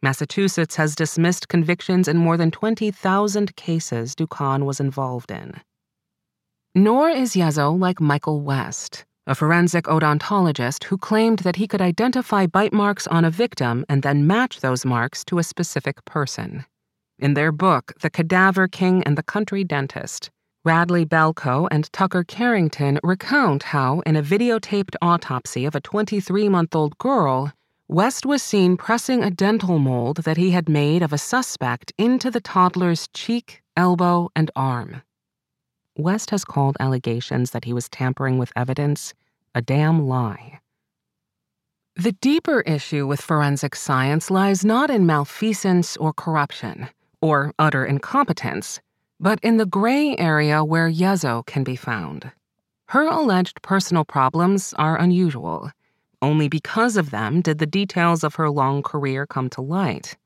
Massachusetts 0.01 0.75
has 0.75 0.93
dismissed 0.93 1.47
convictions 1.47 2.07
in 2.07 2.17
more 2.17 2.37
than 2.37 2.51
20,000 2.51 3.55
cases 3.55 4.13
Dookhan 4.13 4.65
was 4.65 4.79
involved 4.79 5.31
in. 5.31 5.61
Nor 6.75 7.09
is 7.09 7.33
Yezzo 7.33 7.77
like 7.79 8.01
Michael 8.01 8.41
West, 8.41 9.05
a 9.27 9.35
forensic 9.35 9.85
odontologist 9.85 10.83
who 10.83 10.97
claimed 10.97 11.39
that 11.39 11.55
he 11.55 11.67
could 11.67 11.81
identify 11.81 12.45
bite 12.45 12.73
marks 12.73 13.07
on 13.07 13.25
a 13.25 13.31
victim 13.31 13.85
and 13.89 14.03
then 14.03 14.27
match 14.27 14.61
those 14.61 14.85
marks 14.85 15.25
to 15.25 15.39
a 15.39 15.43
specific 15.43 16.03
person. 16.05 16.65
In 17.17 17.33
their 17.33 17.51
book, 17.51 17.93
The 18.01 18.09
Cadaver 18.09 18.67
King 18.67 19.01
and 19.03 19.17
the 19.17 19.23
Country 19.23 19.63
Dentist, 19.63 20.29
Radley 20.65 21.05
Balko 21.05 21.67
and 21.71 21.91
Tucker 21.93 22.23
Carrington 22.23 22.99
recount 23.03 23.63
how, 23.63 24.01
in 24.01 24.15
a 24.15 24.23
videotaped 24.23 24.95
autopsy 25.01 25.65
of 25.65 25.75
a 25.75 25.81
23 25.81 26.49
month 26.49 26.75
old 26.75 26.97
girl, 26.97 27.53
West 27.87 28.25
was 28.25 28.41
seen 28.41 28.75
pressing 28.75 29.23
a 29.23 29.29
dental 29.29 29.77
mold 29.77 30.17
that 30.23 30.37
he 30.37 30.49
had 30.51 30.67
made 30.67 31.03
of 31.03 31.13
a 31.13 31.19
suspect 31.19 31.93
into 31.99 32.31
the 32.31 32.41
toddler's 32.41 33.07
cheek, 33.13 33.61
elbow, 33.77 34.29
and 34.35 34.49
arm. 34.55 35.03
West 35.97 36.29
has 36.31 36.43
called 36.43 36.77
allegations 36.79 37.51
that 37.51 37.65
he 37.65 37.73
was 37.73 37.89
tampering 37.89 38.37
with 38.37 38.51
evidence 38.55 39.13
a 39.53 39.61
damn 39.61 40.07
lie. 40.07 40.59
The 41.95 42.11
deeper 42.11 42.59
issue 42.61 43.07
with 43.07 43.21
forensic 43.21 43.73
science 43.73 44.29
lies 44.29 44.65
not 44.65 44.89
in 44.89 45.05
malfeasance 45.05 45.95
or 45.95 46.11
corruption, 46.11 46.89
or 47.21 47.53
utter 47.57 47.85
incompetence, 47.85 48.81
but 49.17 49.39
in 49.41 49.55
the 49.55 49.65
gray 49.65 50.17
area 50.17 50.61
where 50.61 50.89
Yezzo 50.89 51.45
can 51.45 51.63
be 51.63 51.77
found. 51.77 52.31
Her 52.87 53.07
alleged 53.07 53.61
personal 53.61 54.03
problems 54.03 54.73
are 54.77 54.99
unusual. 54.99 55.71
Only 56.21 56.49
because 56.49 56.97
of 56.97 57.11
them 57.11 57.39
did 57.39 57.59
the 57.59 57.65
details 57.65 58.25
of 58.25 58.35
her 58.35 58.49
long 58.49 58.83
career 58.83 59.25
come 59.25 59.49
to 59.51 59.61
light. 59.61 60.17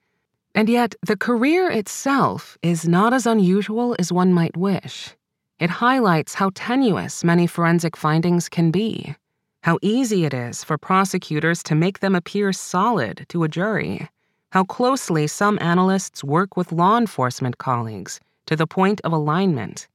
And 0.56 0.68
yet, 0.68 0.96
the 1.06 1.16
career 1.16 1.70
itself 1.70 2.58
is 2.64 2.88
not 2.88 3.14
as 3.14 3.28
unusual 3.28 3.96
as 4.00 4.12
one 4.12 4.34
might 4.34 4.58
wish. 4.58 5.16
It 5.60 5.70
highlights 5.70 6.36
how 6.36 6.52
tenuous 6.56 7.22
many 7.22 7.46
forensic 7.46 7.98
findings 7.98 8.48
can 8.48 8.72
be, 8.72 9.16
how 9.64 9.78
easy 9.82 10.24
it 10.24 10.34
is 10.34 10.64
for 10.64 10.78
prosecutors 10.78 11.62
to 11.64 11.76
make 11.76 12.00
them 12.00 12.16
appear 12.16 12.54
solid 12.54 13.26
to 13.28 13.44
a 13.44 13.50
jury, 13.50 14.08
how 14.52 14.64
closely 14.64 15.28
some 15.28 15.60
analysts 15.60 16.24
work 16.24 16.56
with 16.56 16.72
law 16.72 16.98
enforcement 16.98 17.58
colleagues 17.58 18.22
to 18.46 18.56
the 18.56 18.66
point 18.66 19.02
of 19.04 19.12
alignment, 19.12 19.90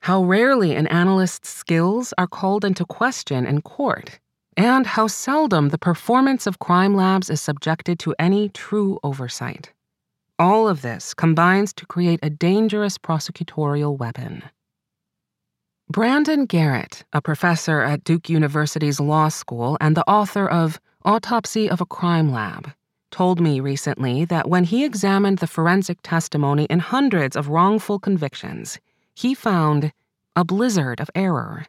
how 0.00 0.22
rarely 0.22 0.74
an 0.74 0.86
analyst's 0.88 1.48
skills 1.48 2.12
are 2.18 2.28
called 2.28 2.62
into 2.62 2.84
question 2.84 3.46
in 3.46 3.62
court, 3.62 4.20
and 4.54 4.86
how 4.86 5.06
seldom 5.06 5.70
the 5.70 5.78
performance 5.78 6.46
of 6.46 6.58
crime 6.58 6.94
labs 6.94 7.30
is 7.30 7.40
subjected 7.40 7.98
to 7.98 8.14
any 8.18 8.50
true 8.50 8.98
oversight. 9.02 9.72
All 10.38 10.68
of 10.68 10.82
this 10.82 11.14
combines 11.14 11.72
to 11.72 11.86
create 11.86 12.20
a 12.22 12.28
dangerous 12.28 12.98
prosecutorial 12.98 13.96
weapon. 13.96 14.42
Brandon 15.88 16.46
Garrett, 16.46 17.04
a 17.12 17.22
professor 17.22 17.80
at 17.80 18.02
Duke 18.02 18.28
University's 18.28 18.98
law 18.98 19.28
school 19.28 19.78
and 19.80 19.96
the 19.96 20.08
author 20.10 20.48
of 20.48 20.80
Autopsy 21.04 21.70
of 21.70 21.80
a 21.80 21.86
Crime 21.86 22.32
Lab, 22.32 22.72
told 23.12 23.40
me 23.40 23.60
recently 23.60 24.24
that 24.24 24.48
when 24.48 24.64
he 24.64 24.84
examined 24.84 25.38
the 25.38 25.46
forensic 25.46 25.98
testimony 26.02 26.64
in 26.64 26.80
hundreds 26.80 27.36
of 27.36 27.48
wrongful 27.48 28.00
convictions, 28.00 28.80
he 29.14 29.32
found 29.32 29.92
a 30.34 30.44
blizzard 30.44 31.00
of 31.00 31.08
error. 31.14 31.66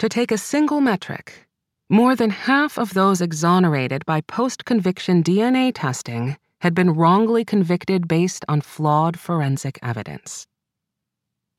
To 0.00 0.08
take 0.10 0.30
a 0.30 0.36
single 0.36 0.82
metric, 0.82 1.48
more 1.88 2.14
than 2.14 2.28
half 2.28 2.78
of 2.78 2.92
those 2.92 3.22
exonerated 3.22 4.04
by 4.04 4.20
post 4.20 4.66
conviction 4.66 5.22
DNA 5.22 5.72
testing 5.74 6.36
had 6.60 6.74
been 6.74 6.90
wrongly 6.90 7.42
convicted 7.42 8.06
based 8.06 8.44
on 8.48 8.60
flawed 8.60 9.18
forensic 9.18 9.78
evidence. 9.82 10.46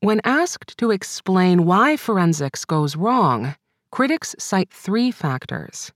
When 0.00 0.20
asked 0.24 0.76
to 0.76 0.90
explain 0.90 1.64
why 1.64 1.96
forensics 1.96 2.66
goes 2.66 2.96
wrong, 2.96 3.56
critics 3.90 4.36
cite 4.38 4.70
three 4.70 5.10
factors. 5.10 5.90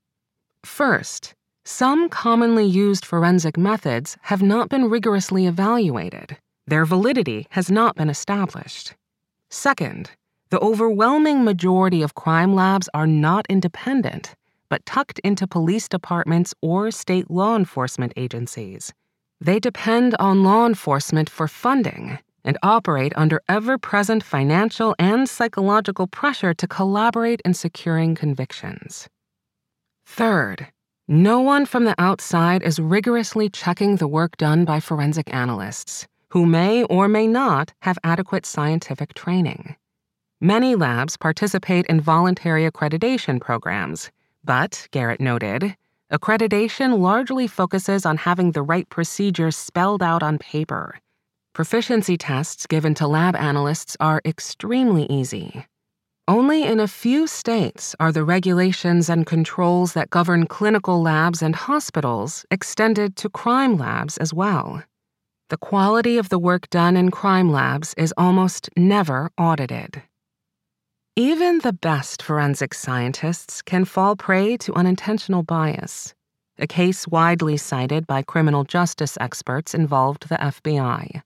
First, 0.64 1.34
some 1.66 2.08
commonly 2.08 2.64
used 2.64 3.04
forensic 3.04 3.58
methods 3.58 4.16
have 4.22 4.40
not 4.40 4.70
been 4.70 4.88
rigorously 4.88 5.46
evaluated. 5.46 6.38
Their 6.66 6.86
validity 6.86 7.46
has 7.50 7.70
not 7.70 7.94
been 7.94 8.08
established. 8.08 8.94
Second, 9.50 10.10
the 10.48 10.60
overwhelming 10.60 11.44
majority 11.44 12.00
of 12.00 12.14
crime 12.14 12.54
labs 12.54 12.88
are 12.94 13.06
not 13.06 13.44
independent, 13.50 14.34
but 14.70 14.86
tucked 14.86 15.18
into 15.18 15.46
police 15.46 15.90
departments 15.90 16.54
or 16.62 16.90
state 16.90 17.30
law 17.30 17.54
enforcement 17.54 18.14
agencies. 18.16 18.94
They 19.42 19.60
depend 19.60 20.14
on 20.18 20.42
law 20.42 20.66
enforcement 20.66 21.28
for 21.28 21.46
funding 21.46 22.18
and 22.44 22.56
operate 22.62 23.12
under 23.16 23.40
ever 23.48 23.78
present 23.78 24.22
financial 24.22 24.94
and 24.98 25.28
psychological 25.28 26.06
pressure 26.06 26.54
to 26.54 26.66
collaborate 26.66 27.40
in 27.44 27.54
securing 27.54 28.14
convictions. 28.14 29.08
Third, 30.06 30.68
no 31.06 31.40
one 31.40 31.66
from 31.66 31.84
the 31.84 31.94
outside 31.98 32.62
is 32.62 32.78
rigorously 32.78 33.48
checking 33.48 33.96
the 33.96 34.08
work 34.08 34.36
done 34.36 34.64
by 34.64 34.80
forensic 34.80 35.32
analysts, 35.34 36.06
who 36.30 36.46
may 36.46 36.84
or 36.84 37.08
may 37.08 37.26
not 37.26 37.72
have 37.80 37.98
adequate 38.04 38.46
scientific 38.46 39.14
training. 39.14 39.76
Many 40.40 40.74
labs 40.74 41.16
participate 41.16 41.86
in 41.86 42.00
voluntary 42.00 42.68
accreditation 42.70 43.40
programs, 43.40 44.10
but, 44.42 44.88
Garrett 44.90 45.20
noted, 45.20 45.76
accreditation 46.10 46.98
largely 46.98 47.46
focuses 47.46 48.06
on 48.06 48.16
having 48.16 48.52
the 48.52 48.62
right 48.62 48.88
procedures 48.88 49.56
spelled 49.56 50.02
out 50.02 50.22
on 50.22 50.38
paper 50.38 50.98
Proficiency 51.60 52.16
tests 52.16 52.66
given 52.66 52.94
to 52.94 53.06
lab 53.06 53.36
analysts 53.36 53.94
are 54.00 54.22
extremely 54.24 55.04
easy. 55.10 55.66
Only 56.26 56.64
in 56.64 56.80
a 56.80 56.88
few 56.88 57.26
states 57.26 57.94
are 58.00 58.12
the 58.12 58.24
regulations 58.24 59.10
and 59.10 59.26
controls 59.26 59.92
that 59.92 60.08
govern 60.08 60.46
clinical 60.46 61.02
labs 61.02 61.42
and 61.42 61.54
hospitals 61.54 62.46
extended 62.50 63.14
to 63.16 63.28
crime 63.28 63.76
labs 63.76 64.16
as 64.16 64.32
well. 64.32 64.82
The 65.50 65.58
quality 65.58 66.16
of 66.16 66.30
the 66.30 66.38
work 66.38 66.70
done 66.70 66.96
in 66.96 67.10
crime 67.10 67.52
labs 67.52 67.92
is 67.98 68.14
almost 68.16 68.70
never 68.74 69.30
audited. 69.36 70.02
Even 71.14 71.58
the 71.58 71.74
best 71.74 72.22
forensic 72.22 72.72
scientists 72.72 73.60
can 73.60 73.84
fall 73.84 74.16
prey 74.16 74.56
to 74.56 74.72
unintentional 74.72 75.42
bias, 75.42 76.14
a 76.58 76.66
case 76.66 77.06
widely 77.06 77.58
cited 77.58 78.06
by 78.06 78.22
criminal 78.22 78.64
justice 78.64 79.18
experts 79.20 79.74
involved 79.74 80.30
the 80.30 80.36
FBI. 80.36 81.20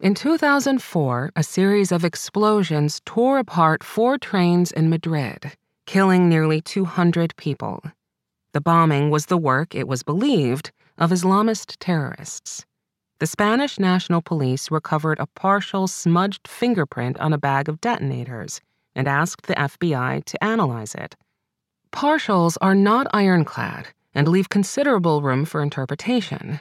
In 0.00 0.14
2004, 0.14 1.32
a 1.36 1.42
series 1.42 1.92
of 1.92 2.06
explosions 2.06 3.02
tore 3.04 3.38
apart 3.38 3.84
four 3.84 4.16
trains 4.16 4.72
in 4.72 4.88
Madrid, 4.88 5.52
killing 5.84 6.26
nearly 6.26 6.62
200 6.62 7.36
people. 7.36 7.82
The 8.54 8.62
bombing 8.62 9.10
was 9.10 9.26
the 9.26 9.36
work, 9.36 9.74
it 9.74 9.86
was 9.86 10.02
believed, 10.02 10.72
of 10.96 11.10
Islamist 11.10 11.76
terrorists. 11.80 12.64
The 13.18 13.26
Spanish 13.26 13.78
National 13.78 14.22
Police 14.22 14.70
recovered 14.70 15.18
a 15.20 15.26
partial 15.26 15.86
smudged 15.86 16.48
fingerprint 16.48 17.20
on 17.20 17.34
a 17.34 17.38
bag 17.38 17.68
of 17.68 17.82
detonators 17.82 18.62
and 18.94 19.06
asked 19.06 19.48
the 19.48 19.54
FBI 19.54 20.24
to 20.24 20.42
analyze 20.42 20.94
it. 20.94 21.14
Partials 21.92 22.56
are 22.62 22.74
not 22.74 23.06
ironclad, 23.12 23.88
and 24.14 24.28
leave 24.28 24.48
considerable 24.48 25.20
room 25.20 25.44
for 25.44 25.62
interpretation. 25.62 26.60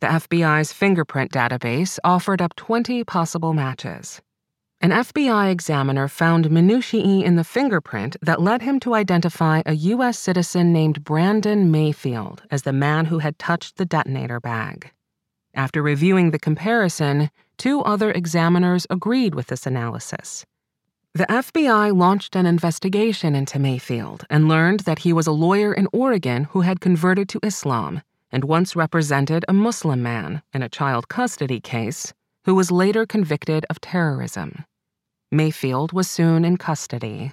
The 0.00 0.08
FBI's 0.08 0.74
fingerprint 0.74 1.32
database 1.32 1.98
offered 2.04 2.42
up 2.42 2.54
20 2.56 3.02
possible 3.04 3.54
matches. 3.54 4.20
An 4.82 4.90
FBI 4.90 5.50
examiner 5.50 6.06
found 6.06 6.50
minutiae 6.50 7.24
in 7.24 7.36
the 7.36 7.44
fingerprint 7.44 8.14
that 8.20 8.42
led 8.42 8.60
him 8.60 8.78
to 8.80 8.94
identify 8.94 9.62
a 9.64 9.72
U.S. 9.72 10.18
citizen 10.18 10.70
named 10.70 11.02
Brandon 11.02 11.70
Mayfield 11.70 12.42
as 12.50 12.62
the 12.62 12.74
man 12.74 13.06
who 13.06 13.20
had 13.20 13.38
touched 13.38 13.78
the 13.78 13.86
detonator 13.86 14.38
bag. 14.38 14.92
After 15.54 15.82
reviewing 15.82 16.30
the 16.30 16.38
comparison, 16.38 17.30
two 17.56 17.80
other 17.80 18.12
examiners 18.12 18.86
agreed 18.90 19.34
with 19.34 19.46
this 19.46 19.66
analysis. 19.66 20.44
The 21.14 21.24
FBI 21.24 21.96
launched 21.96 22.36
an 22.36 22.44
investigation 22.44 23.34
into 23.34 23.58
Mayfield 23.58 24.26
and 24.28 24.46
learned 24.46 24.80
that 24.80 24.98
he 24.98 25.14
was 25.14 25.26
a 25.26 25.32
lawyer 25.32 25.72
in 25.72 25.88
Oregon 25.94 26.44
who 26.50 26.60
had 26.60 26.82
converted 26.82 27.30
to 27.30 27.40
Islam 27.42 28.02
and 28.30 28.44
once 28.44 28.76
represented 28.76 29.44
a 29.48 29.52
Muslim 29.52 30.02
man 30.02 30.42
in 30.52 30.62
a 30.62 30.68
child 30.68 31.08
custody 31.08 31.60
case 31.60 32.12
who 32.44 32.54
was 32.54 32.70
later 32.70 33.06
convicted 33.06 33.66
of 33.68 33.80
terrorism. 33.80 34.64
Mayfield 35.32 35.92
was 35.92 36.08
soon 36.08 36.44
in 36.44 36.56
custody. 36.56 37.32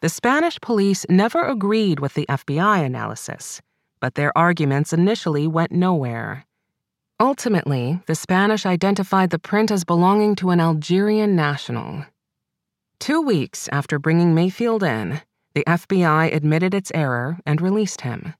The 0.00 0.08
Spanish 0.08 0.60
police 0.60 1.04
never 1.08 1.42
agreed 1.42 2.00
with 2.00 2.14
the 2.14 2.26
FBI 2.26 2.84
analysis, 2.84 3.60
but 4.00 4.14
their 4.14 4.36
arguments 4.36 4.92
initially 4.92 5.46
went 5.46 5.72
nowhere. 5.72 6.46
Ultimately, 7.20 8.00
the 8.06 8.14
Spanish 8.14 8.64
identified 8.64 9.30
the 9.30 9.40
print 9.40 9.70
as 9.70 9.84
belonging 9.84 10.36
to 10.36 10.50
an 10.50 10.60
Algerian 10.60 11.34
national. 11.34 12.06
Two 13.00 13.20
weeks 13.20 13.68
after 13.72 13.98
bringing 13.98 14.34
Mayfield 14.34 14.82
in, 14.82 15.20
the 15.54 15.64
FBI 15.66 16.32
admitted 16.32 16.74
its 16.74 16.92
error 16.94 17.38
and 17.44 17.60
released 17.60 18.02
him. 18.02 18.34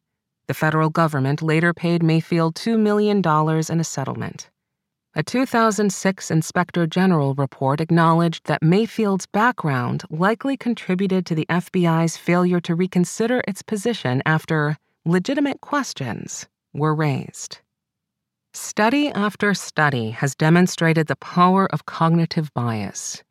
The 0.48 0.54
federal 0.54 0.88
government 0.88 1.42
later 1.42 1.74
paid 1.74 2.02
Mayfield 2.02 2.54
$2 2.54 2.78
million 2.78 3.18
in 3.18 3.80
a 3.80 3.84
settlement. 3.84 4.48
A 5.14 5.22
2006 5.22 6.30
Inspector 6.30 6.86
General 6.86 7.34
report 7.34 7.82
acknowledged 7.82 8.46
that 8.46 8.62
Mayfield's 8.62 9.26
background 9.26 10.04
likely 10.08 10.56
contributed 10.56 11.26
to 11.26 11.34
the 11.34 11.44
FBI's 11.50 12.16
failure 12.16 12.60
to 12.60 12.74
reconsider 12.74 13.42
its 13.46 13.60
position 13.60 14.22
after 14.24 14.78
legitimate 15.04 15.60
questions 15.60 16.46
were 16.72 16.94
raised. 16.94 17.58
Study 18.54 19.10
after 19.10 19.52
study 19.52 20.10
has 20.12 20.34
demonstrated 20.34 21.08
the 21.08 21.16
power 21.16 21.66
of 21.70 21.84
cognitive 21.84 22.52
bias. 22.54 23.22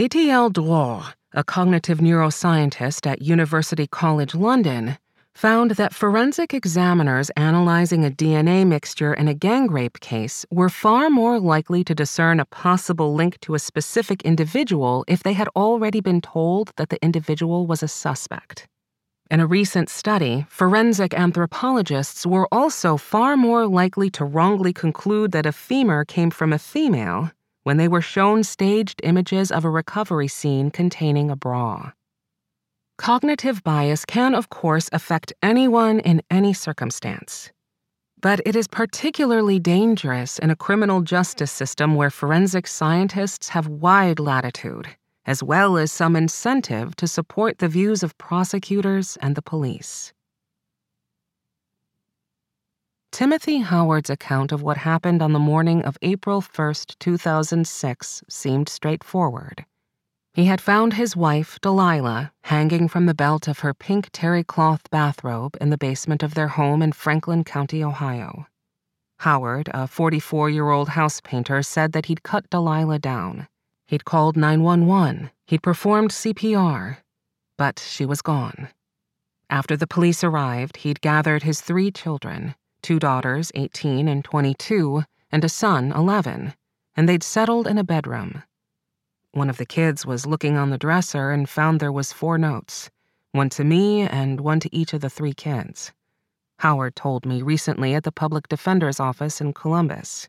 Itiel 0.00 0.52
Dror, 0.52 1.14
a 1.32 1.44
cognitive 1.44 1.98
neuroscientist 1.98 3.06
at 3.06 3.22
University 3.22 3.86
College 3.86 4.34
London, 4.34 4.98
found 5.38 5.70
that 5.76 5.94
forensic 5.94 6.52
examiners 6.52 7.30
analyzing 7.36 8.04
a 8.04 8.10
DNA 8.10 8.66
mixture 8.66 9.14
in 9.14 9.28
a 9.28 9.34
gang 9.34 9.70
rape 9.70 10.00
case 10.00 10.44
were 10.50 10.68
far 10.68 11.08
more 11.08 11.38
likely 11.38 11.84
to 11.84 11.94
discern 11.94 12.40
a 12.40 12.44
possible 12.44 13.14
link 13.14 13.38
to 13.38 13.54
a 13.54 13.60
specific 13.60 14.20
individual 14.22 15.04
if 15.06 15.22
they 15.22 15.34
had 15.34 15.46
already 15.54 16.00
been 16.00 16.20
told 16.20 16.72
that 16.74 16.88
the 16.88 17.00
individual 17.04 17.68
was 17.68 17.84
a 17.84 17.88
suspect. 17.88 18.66
In 19.30 19.38
a 19.38 19.46
recent 19.46 19.88
study, 19.88 20.44
forensic 20.48 21.14
anthropologists 21.14 22.26
were 22.26 22.48
also 22.50 22.96
far 22.96 23.36
more 23.36 23.64
likely 23.68 24.10
to 24.10 24.24
wrongly 24.24 24.72
conclude 24.72 25.30
that 25.30 25.46
a 25.46 25.52
femur 25.52 26.04
came 26.04 26.32
from 26.32 26.52
a 26.52 26.58
female 26.58 27.30
when 27.62 27.76
they 27.76 27.86
were 27.86 28.02
shown 28.02 28.42
staged 28.42 29.00
images 29.04 29.52
of 29.52 29.64
a 29.64 29.70
recovery 29.70 30.26
scene 30.26 30.72
containing 30.72 31.30
a 31.30 31.36
bra. 31.36 31.92
Cognitive 32.98 33.64
bias 33.64 34.04
can, 34.04 34.34
of 34.34 34.50
course, 34.50 34.90
affect 34.92 35.32
anyone 35.42 36.00
in 36.00 36.20
any 36.30 36.52
circumstance. 36.52 37.50
But 38.20 38.40
it 38.44 38.54
is 38.54 38.68
particularly 38.68 39.58
dangerous 39.58 40.38
in 40.38 40.50
a 40.50 40.56
criminal 40.56 41.00
justice 41.00 41.52
system 41.52 41.94
where 41.94 42.10
forensic 42.10 42.66
scientists 42.66 43.48
have 43.50 43.66
wide 43.66 44.20
latitude 44.20 44.88
as 45.28 45.42
well 45.42 45.76
as 45.76 45.92
some 45.92 46.16
incentive 46.16 46.96
to 46.96 47.06
support 47.06 47.58
the 47.58 47.68
views 47.68 48.02
of 48.02 48.16
prosecutors 48.16 49.18
and 49.20 49.34
the 49.34 49.42
police. 49.42 50.14
Timothy 53.12 53.58
Howard's 53.58 54.08
account 54.08 54.52
of 54.52 54.62
what 54.62 54.78
happened 54.78 55.20
on 55.20 55.34
the 55.34 55.38
morning 55.38 55.82
of 55.82 55.98
April 56.00 56.40
1, 56.40 56.74
2006, 56.98 58.22
seemed 58.26 58.70
straightforward. 58.70 59.66
He 60.38 60.44
had 60.44 60.60
found 60.60 60.92
his 60.92 61.16
wife, 61.16 61.58
Delilah, 61.62 62.30
hanging 62.44 62.86
from 62.86 63.06
the 63.06 63.12
belt 63.12 63.48
of 63.48 63.58
her 63.58 63.74
pink 63.74 64.08
terry 64.12 64.44
cloth 64.44 64.88
bathrobe 64.88 65.56
in 65.60 65.70
the 65.70 65.76
basement 65.76 66.22
of 66.22 66.34
their 66.34 66.46
home 66.46 66.80
in 66.80 66.92
Franklin 66.92 67.42
County, 67.42 67.82
Ohio. 67.82 68.46
Howard, 69.18 69.68
a 69.74 69.88
44 69.88 70.48
year 70.48 70.70
old 70.70 70.90
house 70.90 71.20
painter, 71.20 71.60
said 71.64 71.90
that 71.90 72.06
he'd 72.06 72.22
cut 72.22 72.48
Delilah 72.50 73.00
down. 73.00 73.48
He'd 73.88 74.04
called 74.04 74.36
911, 74.36 75.32
he'd 75.48 75.60
performed 75.64 76.12
CPR, 76.12 76.98
but 77.56 77.80
she 77.80 78.06
was 78.06 78.22
gone. 78.22 78.68
After 79.50 79.76
the 79.76 79.88
police 79.88 80.22
arrived, 80.22 80.76
he'd 80.76 81.00
gathered 81.00 81.42
his 81.42 81.60
three 81.60 81.90
children 81.90 82.54
two 82.80 83.00
daughters, 83.00 83.50
18 83.56 84.06
and 84.06 84.24
22, 84.24 85.02
and 85.32 85.42
a 85.42 85.48
son, 85.48 85.90
11, 85.90 86.54
and 86.94 87.08
they'd 87.08 87.24
settled 87.24 87.66
in 87.66 87.76
a 87.76 87.82
bedroom. 87.82 88.44
One 89.38 89.48
of 89.48 89.56
the 89.56 89.66
kids 89.66 90.04
was 90.04 90.26
looking 90.26 90.56
on 90.56 90.70
the 90.70 90.78
dresser 90.78 91.30
and 91.30 91.48
found 91.48 91.78
there 91.78 91.92
was 91.92 92.12
four 92.12 92.38
notes, 92.38 92.90
one 93.30 93.48
to 93.50 93.62
me 93.62 94.00
and 94.00 94.40
one 94.40 94.58
to 94.58 94.74
each 94.74 94.92
of 94.92 95.00
the 95.00 95.08
three 95.08 95.32
kids. 95.32 95.92
Howard 96.58 96.96
told 96.96 97.24
me 97.24 97.40
recently 97.40 97.94
at 97.94 98.02
the 98.02 98.10
public 98.10 98.48
defender's 98.48 98.98
office 98.98 99.40
in 99.40 99.52
Columbus. 99.52 100.28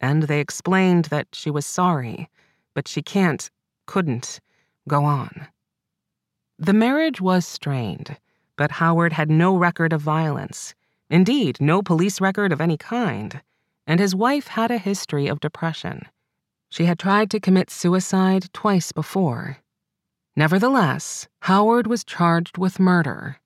And 0.00 0.24
they 0.24 0.40
explained 0.40 1.06
that 1.06 1.28
she 1.32 1.50
was 1.50 1.64
sorry 1.64 2.28
but 2.74 2.86
she 2.86 3.00
can't, 3.00 3.50
couldn't, 3.86 4.38
go 4.86 5.02
on. 5.02 5.48
The 6.58 6.74
marriage 6.74 7.22
was 7.22 7.46
strained, 7.46 8.18
but 8.56 8.72
Howard 8.72 9.14
had 9.14 9.30
no 9.30 9.56
record 9.56 9.94
of 9.94 10.02
violence, 10.02 10.74
indeed, 11.08 11.58
no 11.58 11.82
police 11.82 12.20
record 12.20 12.52
of 12.52 12.60
any 12.60 12.76
kind, 12.76 13.40
and 13.86 13.98
his 13.98 14.14
wife 14.14 14.48
had 14.48 14.70
a 14.70 14.76
history 14.76 15.26
of 15.26 15.40
depression. 15.40 16.02
She 16.68 16.84
had 16.84 16.98
tried 16.98 17.30
to 17.30 17.40
commit 17.40 17.70
suicide 17.70 18.52
twice 18.52 18.92
before. 18.92 19.58
Nevertheless, 20.34 21.28
Howard 21.42 21.86
was 21.86 22.04
charged 22.04 22.58
with 22.58 22.78
murder. 22.78 23.38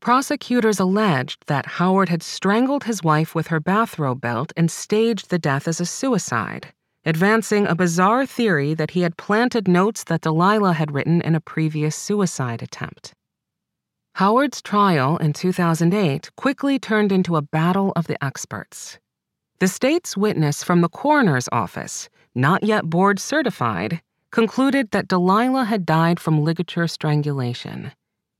Prosecutors 0.00 0.80
alleged 0.80 1.46
that 1.46 1.66
Howard 1.66 2.08
had 2.08 2.22
strangled 2.22 2.84
his 2.84 3.02
wife 3.02 3.34
with 3.34 3.48
her 3.48 3.60
bathrobe 3.60 4.20
belt 4.20 4.52
and 4.56 4.70
staged 4.70 5.30
the 5.30 5.38
death 5.38 5.66
as 5.66 5.80
a 5.80 5.86
suicide, 5.86 6.72
advancing 7.04 7.66
a 7.66 7.74
bizarre 7.74 8.26
theory 8.26 8.74
that 8.74 8.92
he 8.92 9.02
had 9.02 9.16
planted 9.16 9.68
notes 9.68 10.04
that 10.04 10.20
Delilah 10.20 10.74
had 10.74 10.92
written 10.92 11.20
in 11.22 11.34
a 11.34 11.40
previous 11.40 11.94
suicide 11.94 12.62
attempt. 12.62 13.14
Howard's 14.14 14.62
trial 14.62 15.16
in 15.18 15.32
2008 15.32 16.30
quickly 16.36 16.78
turned 16.78 17.12
into 17.12 17.36
a 17.36 17.42
battle 17.42 17.92
of 17.94 18.06
the 18.06 18.22
experts. 18.24 18.98
The 19.58 19.68
state's 19.68 20.16
witness 20.16 20.64
from 20.64 20.80
the 20.80 20.88
coroner's 20.88 21.48
office, 21.52 22.08
not 22.36 22.62
yet 22.62 22.84
board 22.84 23.18
certified, 23.18 24.02
concluded 24.30 24.90
that 24.90 25.08
Delilah 25.08 25.64
had 25.64 25.86
died 25.86 26.20
from 26.20 26.44
ligature 26.44 26.86
strangulation. 26.86 27.92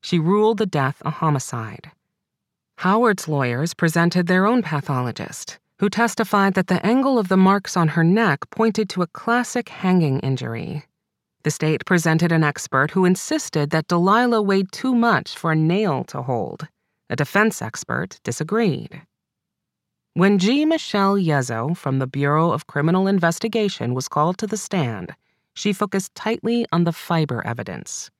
She 0.02 0.18
ruled 0.18 0.58
the 0.58 0.66
death 0.66 1.00
a 1.04 1.10
homicide. 1.10 1.90
Howard's 2.78 3.26
lawyers 3.26 3.72
presented 3.72 4.26
their 4.26 4.46
own 4.46 4.62
pathologist, 4.62 5.58
who 5.78 5.88
testified 5.88 6.54
that 6.54 6.66
the 6.66 6.84
angle 6.84 7.18
of 7.18 7.28
the 7.28 7.36
marks 7.36 7.76
on 7.76 7.88
her 7.88 8.04
neck 8.04 8.50
pointed 8.50 8.90
to 8.90 9.02
a 9.02 9.06
classic 9.06 9.70
hanging 9.70 10.20
injury. 10.20 10.84
The 11.42 11.50
state 11.50 11.86
presented 11.86 12.32
an 12.32 12.44
expert 12.44 12.90
who 12.90 13.04
insisted 13.04 13.70
that 13.70 13.88
Delilah 13.88 14.42
weighed 14.42 14.72
too 14.72 14.94
much 14.94 15.36
for 15.36 15.52
a 15.52 15.56
nail 15.56 16.04
to 16.04 16.22
hold. 16.22 16.68
A 17.08 17.16
defense 17.16 17.62
expert 17.62 18.20
disagreed. 18.24 19.02
When 20.16 20.38
G. 20.38 20.64
Michelle 20.64 21.18
Yezzo 21.18 21.76
from 21.76 21.98
the 21.98 22.06
Bureau 22.06 22.50
of 22.50 22.66
Criminal 22.66 23.06
Investigation 23.06 23.92
was 23.92 24.08
called 24.08 24.38
to 24.38 24.46
the 24.46 24.56
stand, 24.56 25.14
she 25.52 25.74
focused 25.74 26.14
tightly 26.14 26.64
on 26.72 26.84
the 26.84 26.92
fiber 26.92 27.46
evidence. 27.46 28.10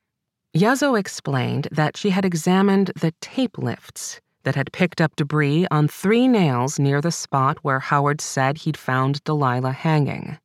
Yezzo 0.53 0.95
explained 0.95 1.69
that 1.73 1.97
she 1.97 2.11
had 2.11 2.27
examined 2.27 2.93
the 3.01 3.15
tape 3.23 3.57
lifts 3.57 4.21
that 4.43 4.57
had 4.57 4.75
picked 4.75 5.01
up 5.01 5.17
debris 5.17 5.67
on 5.71 5.89
three 5.89 6.29
nails 6.29 6.79
near 6.79 7.01
the 7.01 7.11
spot 7.11 7.57
where 7.63 7.81
Howard 7.81 8.21
said 8.21 8.59
he'd 8.59 8.77
found 8.77 9.25
Delilah 9.25 9.73
hanging. 9.73 10.37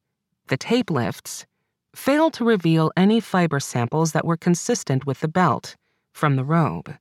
The 0.47 0.55
tape 0.55 0.89
lifts 0.89 1.45
failed 1.93 2.31
to 2.35 2.45
reveal 2.45 2.93
any 2.95 3.19
fiber 3.19 3.59
samples 3.59 4.13
that 4.13 4.23
were 4.23 4.37
consistent 4.37 5.05
with 5.05 5.19
the 5.19 5.27
belt 5.27 5.75
from 6.13 6.37
the 6.37 6.45
robe. 6.45 6.95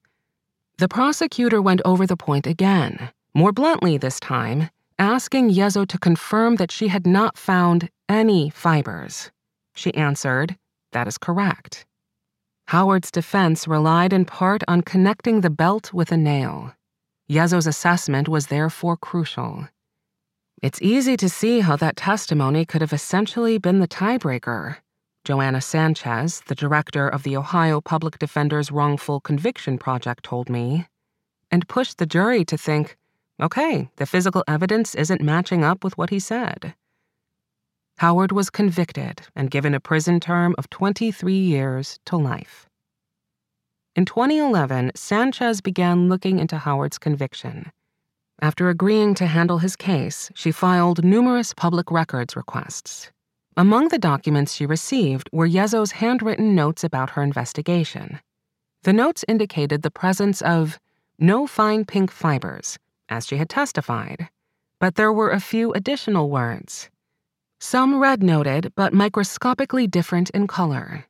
The 0.78 0.88
prosecutor 0.88 1.62
went 1.62 1.82
over 1.84 2.04
the 2.04 2.16
point 2.16 2.48
again, 2.48 3.12
more 3.34 3.52
bluntly 3.52 3.96
this 3.96 4.20
time, 4.20 4.70
asking 4.98 5.50
Yezzo 5.50 5.86
to 5.86 5.98
confirm 5.98 6.56
that 6.56 6.70
she 6.70 6.88
had 6.88 7.06
not 7.06 7.38
found 7.38 7.88
any 8.08 8.50
fibers. 8.50 9.30
She 9.74 9.94
answered, 9.94 10.56
That 10.92 11.08
is 11.08 11.18
correct. 11.18 11.86
Howard's 12.68 13.10
defense 13.10 13.66
relied 13.66 14.12
in 14.12 14.24
part 14.24 14.62
on 14.68 14.82
connecting 14.82 15.40
the 15.40 15.50
belt 15.50 15.92
with 15.92 16.12
a 16.12 16.16
nail. 16.16 16.74
Yezzo's 17.28 17.66
assessment 17.66 18.28
was 18.28 18.46
therefore 18.46 18.96
crucial. 18.96 19.68
It's 20.62 20.82
easy 20.82 21.16
to 21.16 21.28
see 21.28 21.60
how 21.60 21.76
that 21.76 21.96
testimony 21.96 22.64
could 22.64 22.80
have 22.80 22.92
essentially 22.92 23.58
been 23.58 23.80
the 23.80 23.88
tiebreaker. 23.88 24.76
Joanna 25.24 25.60
Sanchez, 25.60 26.42
the 26.46 26.54
director 26.54 27.08
of 27.08 27.22
the 27.22 27.36
Ohio 27.36 27.80
Public 27.80 28.18
Defender's 28.18 28.70
Wrongful 28.70 29.20
Conviction 29.20 29.78
Project, 29.78 30.24
told 30.24 30.50
me, 30.50 30.86
and 31.50 31.68
pushed 31.68 31.98
the 31.98 32.06
jury 32.06 32.44
to 32.44 32.58
think 32.58 32.96
okay, 33.40 33.88
the 33.96 34.06
physical 34.06 34.44
evidence 34.46 34.94
isn't 34.94 35.20
matching 35.20 35.64
up 35.64 35.84
with 35.84 35.96
what 35.98 36.10
he 36.10 36.18
said. 36.18 36.74
Howard 37.98 38.32
was 38.32 38.48
convicted 38.48 39.22
and 39.36 39.50
given 39.50 39.74
a 39.74 39.80
prison 39.80 40.20
term 40.20 40.54
of 40.56 40.70
23 40.70 41.34
years 41.34 41.98
to 42.06 42.16
life. 42.16 42.66
In 43.94 44.04
2011, 44.04 44.92
Sanchez 44.94 45.60
began 45.60 46.08
looking 46.08 46.38
into 46.38 46.56
Howard's 46.58 46.96
conviction. 46.96 47.70
After 48.40 48.70
agreeing 48.70 49.14
to 49.16 49.26
handle 49.26 49.58
his 49.58 49.76
case, 49.76 50.30
she 50.34 50.50
filed 50.50 51.04
numerous 51.04 51.52
public 51.52 51.90
records 51.90 52.36
requests. 52.36 53.10
Among 53.56 53.88
the 53.88 53.98
documents 53.98 54.54
she 54.54 54.64
received 54.64 55.28
were 55.32 55.46
Yezzo's 55.46 55.92
handwritten 55.92 56.54
notes 56.54 56.82
about 56.82 57.10
her 57.10 57.22
investigation. 57.22 58.20
The 58.84 58.94
notes 58.94 59.26
indicated 59.28 59.82
the 59.82 59.90
presence 59.90 60.40
of 60.40 60.78
no 61.18 61.46
fine 61.46 61.84
pink 61.84 62.10
fibers, 62.10 62.78
as 63.10 63.26
she 63.26 63.36
had 63.36 63.50
testified, 63.50 64.28
but 64.78 64.94
there 64.94 65.12
were 65.12 65.30
a 65.30 65.40
few 65.40 65.72
additional 65.72 66.30
words. 66.30 66.88
Some 67.58 68.00
red 68.00 68.22
noted, 68.22 68.72
but 68.74 68.94
microscopically 68.94 69.86
different 69.86 70.30
in 70.30 70.46
color. 70.46 71.04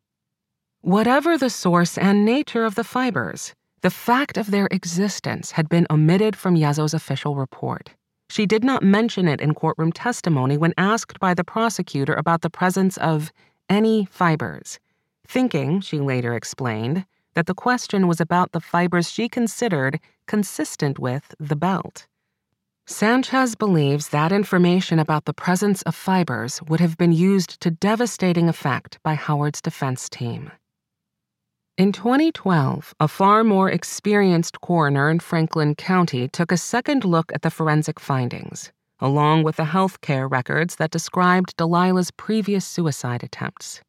Whatever 0.80 1.38
the 1.38 1.50
source 1.50 1.96
and 1.96 2.24
nature 2.24 2.64
of 2.64 2.74
the 2.74 2.82
fibers, 2.82 3.54
the 3.82 3.90
fact 3.90 4.36
of 4.36 4.50
their 4.50 4.66
existence 4.70 5.52
had 5.52 5.68
been 5.68 5.86
omitted 5.90 6.34
from 6.34 6.56
Yezzo's 6.56 6.94
official 6.94 7.36
report. 7.36 7.90
She 8.28 8.46
did 8.46 8.64
not 8.64 8.82
mention 8.82 9.28
it 9.28 9.40
in 9.40 9.54
courtroom 9.54 9.92
testimony 9.92 10.56
when 10.56 10.74
asked 10.78 11.20
by 11.20 11.34
the 11.34 11.44
prosecutor 11.44 12.14
about 12.14 12.42
the 12.42 12.50
presence 12.50 12.96
of 12.96 13.32
any 13.68 14.06
fibers, 14.10 14.78
thinking, 15.26 15.80
she 15.80 16.00
later 16.00 16.34
explained, 16.34 17.04
that 17.34 17.46
the 17.46 17.54
question 17.54 18.08
was 18.08 18.20
about 18.20 18.52
the 18.52 18.60
fibers 18.60 19.10
she 19.10 19.28
considered 19.28 20.00
consistent 20.30 20.96
with 20.96 21.34
the 21.40 21.56
belt. 21.56 22.06
Sanchez 22.86 23.56
believes 23.56 24.10
that 24.10 24.30
information 24.30 25.00
about 25.00 25.24
the 25.24 25.34
presence 25.34 25.82
of 25.82 25.94
fibers 25.96 26.62
would 26.68 26.78
have 26.78 26.96
been 26.96 27.10
used 27.10 27.60
to 27.60 27.68
devastating 27.72 28.48
effect 28.48 29.00
by 29.02 29.14
Howard's 29.14 29.60
defense 29.60 30.08
team. 30.08 30.52
In 31.76 31.90
2012, 31.90 32.94
a 33.00 33.08
far 33.08 33.42
more 33.42 33.68
experienced 33.70 34.60
coroner 34.60 35.10
in 35.10 35.18
Franklin 35.18 35.74
County 35.74 36.28
took 36.28 36.52
a 36.52 36.56
second 36.56 37.04
look 37.04 37.32
at 37.34 37.42
the 37.42 37.50
forensic 37.50 37.98
findings, 37.98 38.70
along 39.00 39.42
with 39.42 39.56
the 39.56 39.72
health 39.74 40.00
care 40.00 40.28
records 40.28 40.76
that 40.76 40.92
described 40.92 41.56
Delilah's 41.56 42.12
previous 42.12 42.64
suicide 42.64 43.24
attempts. 43.24 43.80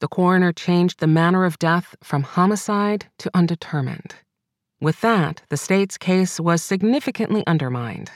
The 0.00 0.08
coroner 0.08 0.52
changed 0.52 1.00
the 1.00 1.06
manner 1.06 1.46
of 1.46 1.58
death 1.58 1.96
from 2.02 2.22
homicide 2.22 3.06
to 3.20 3.30
undetermined. 3.32 4.14
With 4.80 5.02
that, 5.02 5.42
the 5.50 5.58
state's 5.58 5.98
case 5.98 6.40
was 6.40 6.62
significantly 6.62 7.46
undermined. 7.46 8.10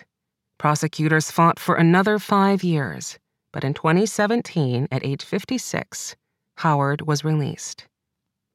Prosecutors 0.57 1.31
fought 1.31 1.59
for 1.59 1.75
another 1.75 2.19
five 2.19 2.65
years, 2.65 3.19
but 3.53 3.65
in 3.65 3.75
2017, 3.75 4.89
at 4.91 5.05
age 5.05 5.23
56, 5.23 6.17
Howard 6.59 7.03
was 7.03 7.23
released. 7.23 7.87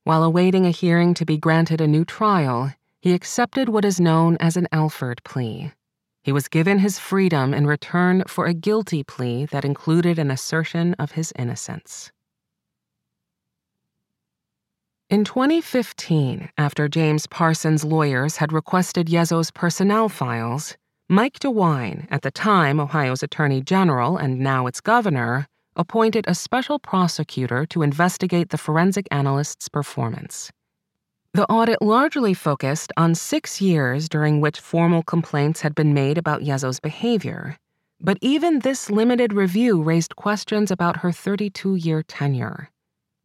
While 0.06 0.24
awaiting 0.24 0.66
a 0.66 0.72
hearing 0.72 1.14
to 1.14 1.26
be 1.26 1.38
granted 1.38 1.82
a 1.82 1.88
new 1.88 2.04
trial, 2.04 2.74
he 3.00 3.14
accepted 3.14 3.70
what 3.70 3.86
is 3.86 4.00
known 4.00 4.38
as 4.40 4.58
an 4.58 4.68
Alford 4.72 5.22
plea. 5.24 5.74
He 6.24 6.32
was 6.32 6.48
given 6.48 6.80
his 6.80 6.98
freedom 6.98 7.54
in 7.54 7.68
return 7.68 8.24
for 8.28 8.48
a 8.48 8.56
guilty 8.56 9.04
plea 9.04 9.46
that 9.46 9.66
included 9.66 10.18
an 10.18 10.32
assertion 10.32 10.96
of 10.96 11.12
his 11.12 11.32
innocence. 11.38 12.12
In 15.10 15.24
2015, 15.24 16.52
after 16.56 16.88
James 16.88 17.26
Parsons' 17.26 17.84
lawyers 17.84 18.36
had 18.36 18.54
requested 18.54 19.08
Yezzo's 19.08 19.50
personnel 19.50 20.08
files, 20.08 20.78
Mike 21.10 21.40
DeWine, 21.40 22.06
at 22.12 22.22
the 22.22 22.30
time 22.30 22.80
Ohio's 22.80 23.24
Attorney 23.24 23.60
General 23.60 24.18
and 24.18 24.40
now 24.40 24.68
its 24.68 24.80
governor, 24.80 25.48
appointed 25.76 26.26
a 26.28 26.36
special 26.36 26.78
prosecutor 26.78 27.66
to 27.66 27.82
investigate 27.82 28.50
the 28.50 28.58
forensic 28.60 29.08
analyst's 29.10 29.68
performance. 29.68 30.52
The 31.34 31.48
audit 31.48 31.82
largely 31.82 32.36
focused 32.36 32.94
on 32.96 33.16
six 33.16 33.60
years 33.60 34.10
during 34.10 34.42
which 34.42 34.60
formal 34.60 35.02
complaints 35.02 35.62
had 35.62 35.74
been 35.74 35.96
made 35.96 36.20
about 36.20 36.44
Yezzo's 36.44 36.80
behavior, 36.80 37.58
but 38.00 38.20
even 38.22 38.60
this 38.60 38.92
limited 38.92 39.34
review 39.34 39.82
raised 39.82 40.16
questions 40.18 40.70
about 40.70 40.98
her 40.98 41.12
32 41.12 41.74
year 41.78 42.04
tenure. 42.04 42.70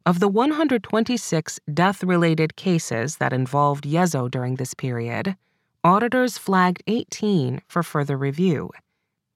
Of 0.07 0.19
the 0.19 0.27
126 0.27 1.59
death 1.73 2.03
related 2.03 2.55
cases 2.55 3.17
that 3.17 3.33
involved 3.33 3.85
Yezzo 3.85 4.29
during 4.29 4.57
this 4.57 4.75
period, 4.75 5.35
auditors 5.83 6.37
flagged 6.37 6.83
18 6.85 7.63
for 7.67 7.81
further 7.81 8.15
review. 8.15 8.69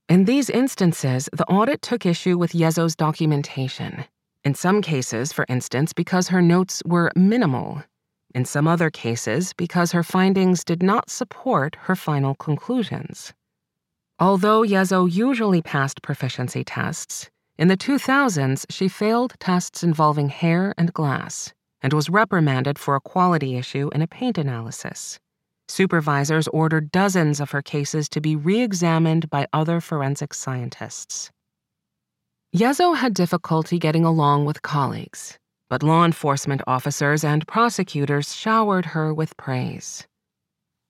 In 0.08 0.26
these 0.26 0.48
instances, 0.48 1.28
the 1.34 1.48
audit 1.48 1.82
took 1.82 2.06
issue 2.06 2.38
with 2.38 2.52
Yezzo's 2.52 2.96
documentation. 2.96 4.06
In 4.44 4.54
some 4.54 4.84
cases, 4.84 5.34
for 5.34 5.44
instance, 5.50 5.92
because 5.92 6.28
her 6.28 6.42
notes 6.42 6.84
were 6.86 7.12
minimal. 7.16 7.82
In 8.36 8.46
some 8.46 8.68
other 8.68 8.92
cases, 8.92 9.54
because 9.54 9.92
her 9.92 10.04
findings 10.04 10.64
did 10.64 10.84
not 10.84 11.10
support 11.10 11.78
her 11.82 11.96
final 11.96 12.36
conclusions. 12.36 13.34
Although 14.20 14.62
Yezzo 14.62 15.12
usually 15.12 15.64
passed 15.64 16.04
proficiency 16.04 16.64
tests, 16.64 17.32
in 17.60 17.67
the 17.67 17.76
2000s 17.76 18.65
she 18.69 18.88
failed 18.88 19.34
tests 19.38 19.84
involving 19.84 20.30
hair 20.30 20.74
and 20.78 20.93
glass 20.93 21.54
and 21.82 21.91
was 21.91 22.10
reprimanded 22.10 22.80
for 22.80 22.95
a 22.95 23.02
quality 23.02 23.58
issue 23.58 23.89
in 23.93 24.02
a 24.02 24.08
paint 24.08 24.38
analysis. 24.38 25.19
Supervisors 25.67 26.48
ordered 26.48 26.89
dozens 26.89 27.41
of 27.41 27.52
her 27.52 27.62
cases 27.62 28.08
to 28.10 28.22
be 28.22 28.38
re 28.38 28.62
examined 28.62 29.30
by 29.30 29.45
other 29.52 29.82
forensic 29.82 30.34
scientists. 30.34 31.32
Yezzo 32.56 32.95
had 32.95 33.13
difficulty 33.13 33.78
getting 33.78 34.06
along 34.06 34.45
with 34.45 34.62
colleagues, 34.62 35.38
but 35.69 35.84
law 35.84 36.06
enforcement 36.06 36.62
officers 36.65 37.26
and 37.26 37.45
prosecutors 37.45 38.34
showered 38.34 38.86
her 38.86 39.13
with 39.13 39.36
praise. 39.36 40.08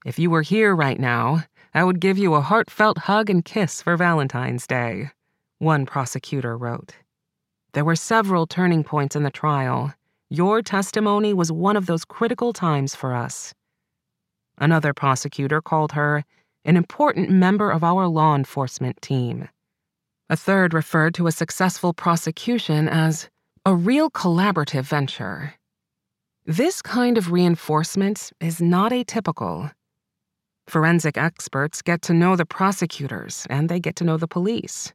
If 0.05 0.19
you 0.19 0.29
were 0.29 0.43
here 0.43 0.75
right 0.75 0.99
now, 0.99 1.45
I 1.73 1.84
would 1.84 1.99
give 1.99 2.19
you 2.19 2.36
a 2.36 2.41
heartfelt 2.41 2.99
hug 2.99 3.29
and 3.32 3.43
kiss 3.43 3.82
for 3.82 3.97
Valentine's 3.97 4.65
Day, 4.65 5.12
one 5.60 5.86
prosecutor 5.86 6.58
wrote. 6.58 6.95
There 7.74 7.86
were 7.86 7.95
several 7.95 8.48
turning 8.48 8.84
points 8.84 9.15
in 9.15 9.24
the 9.24 9.30
trial. 9.30 9.93
Your 10.30 10.62
testimony 10.62 11.34
was 11.34 11.52
one 11.52 11.78
of 11.78 11.86
those 11.86 12.06
critical 12.06 12.54
times 12.54 12.95
for 12.95 13.13
us. 13.13 13.54
Another 14.58 14.93
prosecutor 14.93 15.62
called 15.62 15.91
her 15.91 16.24
an 16.65 16.76
important 16.76 17.30
member 17.30 17.72
of 17.72 17.84
our 17.84 18.08
law 18.08 18.36
enforcement 18.36 19.02
team. 19.02 19.48
A 20.30 20.36
third 20.36 20.74
referred 20.74 21.13
to 21.15 21.28
a 21.28 21.32
successful 21.32 21.93
prosecution 21.93 22.88
as 22.88 23.30
a 23.65 23.76
real 23.76 24.10
collaborative 24.10 24.84
venture. 24.84 25.56
This 26.45 26.82
kind 26.82 27.17
of 27.17 27.32
reinforcement 27.32 28.32
is 28.39 28.62
not 28.62 28.91
atypical. 28.91 29.72
Forensic 30.67 31.17
experts 31.17 31.82
get 31.82 32.02
to 32.04 32.13
know 32.13 32.36
the 32.36 32.45
prosecutors 32.45 33.48
and 33.50 33.69
they 33.69 33.80
get 33.80 33.95
to 33.98 34.04
know 34.04 34.17
the 34.17 34.28
police. 34.28 34.93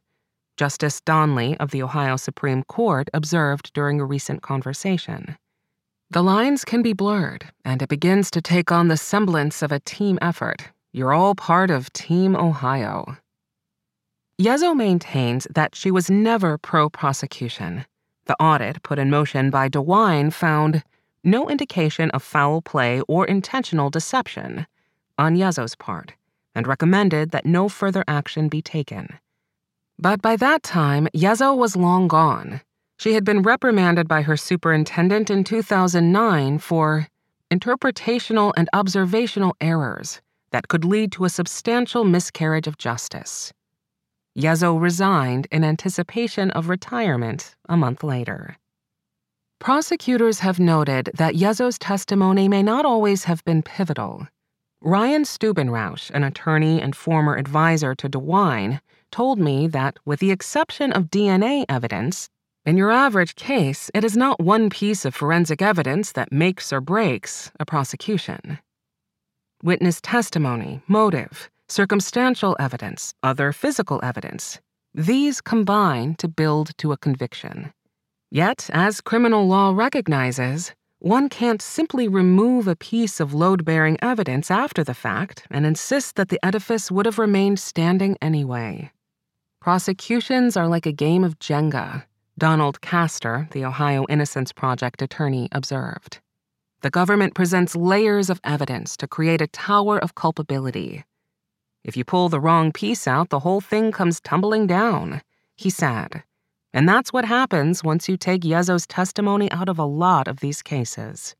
Justice 0.57 1.01
Donnelly 1.01 1.57
of 1.57 1.71
the 1.71 1.83
Ohio 1.83 2.15
Supreme 2.15 2.63
Court 2.63 3.09
observed 3.13 3.73
during 3.73 3.99
a 3.99 4.05
recent 4.05 4.41
conversation. 4.41 5.37
The 6.11 6.23
lines 6.23 6.63
can 6.63 6.81
be 6.81 6.93
blurred, 6.93 7.45
and 7.65 7.81
it 7.81 7.89
begins 7.89 8.31
to 8.31 8.41
take 8.41 8.71
on 8.71 8.87
the 8.87 8.97
semblance 8.97 9.61
of 9.61 9.71
a 9.71 9.79
team 9.81 10.17
effort. 10.21 10.69
You're 10.93 11.13
all 11.13 11.35
part 11.35 11.71
of 11.71 11.91
Team 11.93 12.35
Ohio. 12.35 13.17
Yezzo 14.39 14.75
maintains 14.75 15.47
that 15.53 15.75
she 15.75 15.91
was 15.91 16.09
never 16.09 16.57
pro 16.57 16.89
prosecution. 16.89 17.85
The 18.25 18.35
audit 18.41 18.83
put 18.83 18.99
in 18.99 19.09
motion 19.09 19.49
by 19.49 19.69
DeWine 19.69 20.31
found 20.31 20.83
no 21.23 21.49
indication 21.49 22.11
of 22.11 22.21
foul 22.21 22.61
play 22.61 23.01
or 23.07 23.25
intentional 23.25 23.89
deception 23.89 24.67
on 25.17 25.35
Yezzo's 25.35 25.75
part 25.75 26.13
and 26.53 26.67
recommended 26.67 27.31
that 27.31 27.45
no 27.45 27.67
further 27.67 28.03
action 28.07 28.47
be 28.47 28.61
taken. 28.61 29.19
But 29.97 30.21
by 30.21 30.35
that 30.35 30.63
time, 30.63 31.07
Yezzo 31.13 31.55
was 31.55 31.75
long 31.75 32.07
gone, 32.07 32.61
she 32.97 33.13
had 33.13 33.25
been 33.25 33.41
reprimanded 33.41 34.07
by 34.07 34.21
her 34.21 34.37
superintendent 34.37 35.29
in 35.29 35.43
2009 35.43 36.59
for 36.59 37.07
interpretational 37.51 38.53
and 38.55 38.69
observational 38.73 39.55
errors 39.59 40.21
that 40.51 40.67
could 40.67 40.85
lead 40.85 41.11
to 41.11 41.25
a 41.25 41.29
substantial 41.29 42.03
miscarriage 42.05 42.67
of 42.67 42.77
justice. 42.77 43.51
Yezzo 44.37 44.79
resigned 44.79 45.47
in 45.51 45.63
anticipation 45.63 46.51
of 46.51 46.69
retirement 46.69 47.55
a 47.67 47.77
month 47.77 48.03
later. 48.03 48.57
Prosecutors 49.59 50.39
have 50.39 50.59
noted 50.59 51.11
that 51.15 51.35
Yezzo's 51.35 51.79
testimony 51.79 52.47
may 52.47 52.61
not 52.63 52.85
always 52.85 53.25
have 53.25 53.43
been 53.45 53.63
pivotal. 53.63 54.27
Ryan 54.81 55.23
Stubenrauch, 55.23 56.11
an 56.11 56.23
attorney 56.23 56.81
and 56.81 56.95
former 56.95 57.35
advisor 57.35 57.95
to 57.95 58.09
DeWine, 58.09 58.79
told 59.15 59.39
me 59.39 59.65
that, 59.65 59.97
with 60.03 60.19
the 60.19 60.29
exception 60.29 60.91
of 60.91 61.09
DNA 61.09 61.63
evidence, 61.69 62.29
in 62.65 62.75
your 62.75 62.91
average 62.91 63.35
case, 63.35 63.89
it 63.93 64.03
is 64.03 64.17
not 64.17 64.41
one 64.41 64.69
piece 64.69 65.05
of 65.05 65.15
forensic 65.15 65.61
evidence 65.61 66.11
that 66.11 66.33
makes 66.33 66.73
or 66.73 66.81
breaks 66.81 67.49
a 67.57 67.65
prosecution. 67.65 68.59
Witness 69.63 70.01
testimony, 70.01 70.81
motive, 70.89 71.49
circumstantial 71.69 72.57
evidence, 72.59 73.13
other 73.23 73.53
physical 73.53 74.01
evidence, 74.03 74.59
these 74.93 75.39
combine 75.39 76.15
to 76.15 76.27
build 76.27 76.77
to 76.79 76.91
a 76.91 76.97
conviction. 76.97 77.71
Yet, 78.31 78.69
as 78.73 78.99
criminal 78.99 79.47
law 79.47 79.71
recognizes, 79.73 80.73
one 80.99 81.29
can't 81.29 81.61
simply 81.61 82.09
remove 82.09 82.67
a 82.67 82.75
piece 82.75 83.21
of 83.21 83.33
load 83.33 83.63
bearing 83.63 83.97
evidence 84.01 84.51
after 84.51 84.83
the 84.83 84.93
fact 84.93 85.47
and 85.49 85.65
insist 85.65 86.17
that 86.17 86.27
the 86.27 86.45
edifice 86.45 86.91
would 86.91 87.05
have 87.05 87.17
remained 87.17 87.59
standing 87.59 88.17
anyway. 88.21 88.91
Prosecutions 89.65 90.55
are 90.55 90.67
like 90.67 90.85
a 90.85 90.91
game 90.91 91.23
of 91.23 91.39
Jenga, 91.39 92.03
Donald 92.37 92.81
Caster, 92.81 93.47
the 93.49 93.65
Ohio 93.65 94.05
Innocence 94.07 94.51
Project 94.51 95.01
attorney, 95.01 95.49
observed. 95.51 96.19
The 96.81 96.91
government 96.91 97.33
presents 97.33 97.75
layers 97.75 98.29
of 98.29 98.39
evidence 98.43 98.95
to 98.97 99.07
create 99.07 99.41
a 99.41 99.47
tower 99.47 99.97
of 99.97 100.13
culpability. 100.13 101.03
If 101.83 101.97
you 101.97 102.03
pull 102.05 102.29
the 102.29 102.39
wrong 102.39 102.71
piece 102.73 103.07
out, 103.07 103.31
the 103.31 103.39
whole 103.39 103.59
thing 103.59 103.91
comes 103.91 104.21
tumbling 104.21 104.67
down, 104.67 105.23
he 105.55 105.71
said. 105.71 106.21
And 106.71 106.87
that's 106.87 107.11
what 107.11 107.25
happens 107.25 107.83
once 107.83 108.07
you 108.07 108.17
take 108.17 108.43
Yezzo's 108.43 108.85
testimony 108.85 109.51
out 109.51 109.67
of 109.67 109.79
a 109.79 109.83
lot 109.83 110.27
of 110.27 110.41
these 110.41 110.61
cases. 110.61 111.35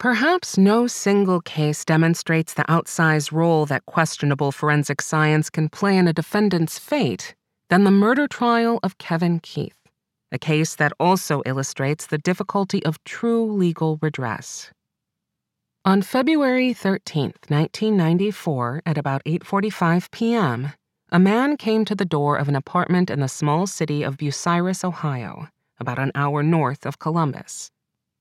Perhaps 0.00 0.56
no 0.56 0.86
single 0.86 1.42
case 1.42 1.84
demonstrates 1.84 2.54
the 2.54 2.64
outsized 2.70 3.32
role 3.32 3.66
that 3.66 3.84
questionable 3.84 4.50
forensic 4.50 5.02
science 5.02 5.50
can 5.50 5.68
play 5.68 5.98
in 5.98 6.08
a 6.08 6.14
defendant's 6.14 6.78
fate 6.78 7.34
than 7.68 7.84
the 7.84 7.90
murder 7.90 8.26
trial 8.26 8.80
of 8.82 8.96
Kevin 8.96 9.40
Keith, 9.40 9.76
a 10.32 10.38
case 10.38 10.74
that 10.74 10.94
also 10.98 11.42
illustrates 11.44 12.06
the 12.06 12.16
difficulty 12.16 12.82
of 12.82 13.04
true 13.04 13.44
legal 13.44 13.98
redress. 14.00 14.70
On 15.84 16.00
February 16.00 16.72
13, 16.72 17.34
1994, 17.48 18.80
at 18.86 18.96
about 18.96 19.22
8:45 19.24 20.10
p.m., 20.10 20.72
a 21.12 21.18
man 21.18 21.58
came 21.58 21.84
to 21.84 21.94
the 21.94 22.06
door 22.06 22.38
of 22.38 22.48
an 22.48 22.56
apartment 22.56 23.10
in 23.10 23.20
the 23.20 23.28
small 23.28 23.66
city 23.66 24.02
of 24.02 24.16
Bucyrus, 24.16 24.82
Ohio, 24.82 25.48
about 25.78 25.98
an 25.98 26.10
hour 26.14 26.42
north 26.42 26.86
of 26.86 26.98
Columbus. 26.98 27.70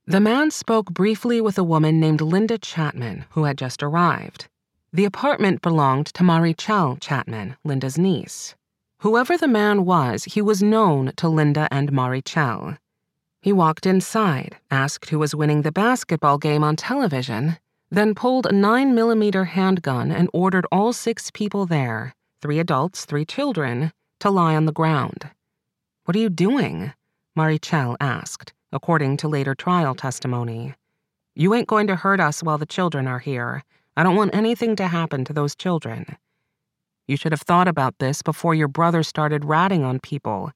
The 0.09 0.19
man 0.19 0.49
spoke 0.49 0.89
briefly 0.89 1.39
with 1.39 1.59
a 1.59 1.63
woman 1.63 1.99
named 1.99 2.19
Linda 2.19 2.57
Chatman, 2.57 3.25
who 3.29 3.43
had 3.43 3.59
just 3.59 3.83
arrived. 3.83 4.47
The 4.91 5.05
apartment 5.05 5.61
belonged 5.61 6.07
to 6.07 6.23
Marichell 6.23 6.99
Chatman, 6.99 7.57
Linda's 7.63 7.95
niece. 7.95 8.55
Whoever 9.01 9.37
the 9.37 9.47
man 9.47 9.85
was, 9.85 10.23
he 10.23 10.41
was 10.41 10.63
known 10.63 11.11
to 11.17 11.29
Linda 11.29 11.67
and 11.69 11.91
Marichell. 11.91 12.79
He 13.43 13.53
walked 13.53 13.85
inside, 13.85 14.57
asked 14.71 15.11
who 15.11 15.19
was 15.19 15.35
winning 15.35 15.61
the 15.61 15.71
basketball 15.71 16.39
game 16.39 16.63
on 16.63 16.75
television, 16.75 17.59
then 17.91 18.15
pulled 18.15 18.47
a 18.47 18.51
9mm 18.51 19.45
handgun 19.45 20.11
and 20.11 20.27
ordered 20.33 20.65
all 20.71 20.91
six 20.91 21.29
people 21.29 21.67
there 21.67 22.15
three 22.41 22.57
adults, 22.57 23.05
three 23.05 23.25
children 23.25 23.91
to 24.19 24.31
lie 24.31 24.55
on 24.55 24.65
the 24.65 24.71
ground. 24.71 25.29
What 26.05 26.15
are 26.15 26.19
you 26.19 26.31
doing? 26.31 26.93
Marichell 27.37 27.95
asked, 28.01 28.53
according 28.71 29.17
to 29.17 29.27
later 29.27 29.55
trial 29.55 29.95
testimony. 29.95 30.73
You 31.35 31.53
ain't 31.53 31.67
going 31.67 31.87
to 31.87 31.95
hurt 31.95 32.19
us 32.19 32.43
while 32.43 32.57
the 32.57 32.65
children 32.65 33.07
are 33.07 33.19
here. 33.19 33.63
I 33.97 34.03
don't 34.03 34.15
want 34.15 34.35
anything 34.35 34.75
to 34.75 34.87
happen 34.87 35.25
to 35.25 35.33
those 35.33 35.55
children. 35.55 36.17
You 37.07 37.17
should 37.17 37.31
have 37.31 37.41
thought 37.41 37.67
about 37.67 37.97
this 37.97 38.21
before 38.21 38.53
your 38.53 38.67
brother 38.67 39.01
started 39.01 39.43
ratting 39.43 39.83
on 39.83 39.99
people. 39.99 40.51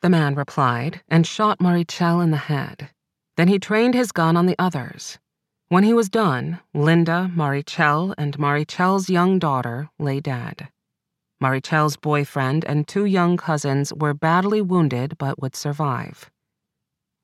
The 0.00 0.10
man 0.10 0.34
replied 0.34 1.00
and 1.08 1.24
shot 1.24 1.60
Marichell 1.60 2.20
in 2.20 2.32
the 2.32 2.36
head. 2.36 2.90
Then 3.36 3.46
he 3.46 3.60
trained 3.60 3.94
his 3.94 4.10
gun 4.10 4.36
on 4.36 4.46
the 4.46 4.56
others. 4.58 5.18
When 5.68 5.84
he 5.84 5.94
was 5.94 6.10
done, 6.10 6.58
Linda, 6.74 7.30
Marichell, 7.34 8.14
and 8.18 8.36
Marichell's 8.36 9.08
young 9.08 9.38
daughter 9.38 9.90
lay 10.00 10.18
dead. 10.18 10.68
Marichell's 11.40 11.96
boyfriend 11.96 12.64
and 12.64 12.88
two 12.88 13.04
young 13.04 13.36
cousins 13.36 13.92
were 13.94 14.12
badly 14.12 14.60
wounded 14.60 15.16
but 15.18 15.40
would 15.40 15.54
survive. 15.54 16.31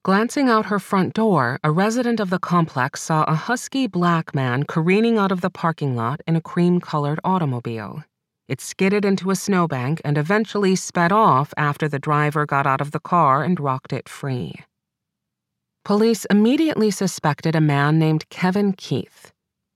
Glancing 0.05 0.49
out 0.49 0.67
her 0.67 0.79
front 0.79 1.13
door, 1.13 1.59
a 1.65 1.71
resident 1.71 2.21
of 2.21 2.31
the 2.31 2.39
complex 2.39 3.03
saw 3.03 3.25
a 3.25 3.35
husky 3.35 3.87
black 3.87 4.35
man 4.35 4.63
careening 4.63 5.19
out 5.19 5.33
of 5.33 5.41
the 5.41 5.51
parking 5.51 5.97
lot 5.97 6.21
in 6.27 6.37
a 6.37 6.41
cream 6.41 6.81
colored 6.81 7.19
automobile. 7.25 8.05
It 8.47 8.61
skidded 8.61 9.05
into 9.05 9.31
a 9.31 9.37
snowbank 9.37 10.01
and 10.05 10.17
eventually 10.17 10.77
sped 10.77 11.13
off 11.13 11.53
after 11.57 11.89
the 11.89 11.99
driver 11.99 12.47
got 12.47 12.67
out 12.67 12.81
of 12.81 12.93
the 12.93 13.01
car 13.01 13.43
and 13.43 13.61
rocked 13.61 13.93
it 13.93 14.09
free. 14.09 14.55
Police 15.85 16.25
immediately 16.27 16.91
suspected 16.91 17.55
a 17.55 17.61
man 17.61 17.99
named 17.99 18.29
Kevin 18.31 18.73
Keith. 18.73 19.33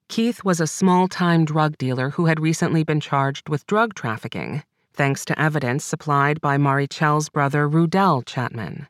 Keith 0.08 0.44
was 0.44 0.60
a 0.60 0.66
small 0.66 1.08
time 1.08 1.44
drug 1.44 1.76
dealer 1.78 2.10
who 2.10 2.26
had 2.26 2.40
recently 2.40 2.84
been 2.84 3.00
charged 3.00 3.48
with 3.48 3.66
drug 3.66 3.94
trafficking, 3.94 4.62
thanks 4.94 5.24
to 5.24 5.38
evidence 5.40 5.84
supplied 5.84 6.40
by 6.40 6.56
Marichell's 6.56 7.28
brother 7.28 7.68
Rudel 7.68 8.24
Chatman. 8.24 8.86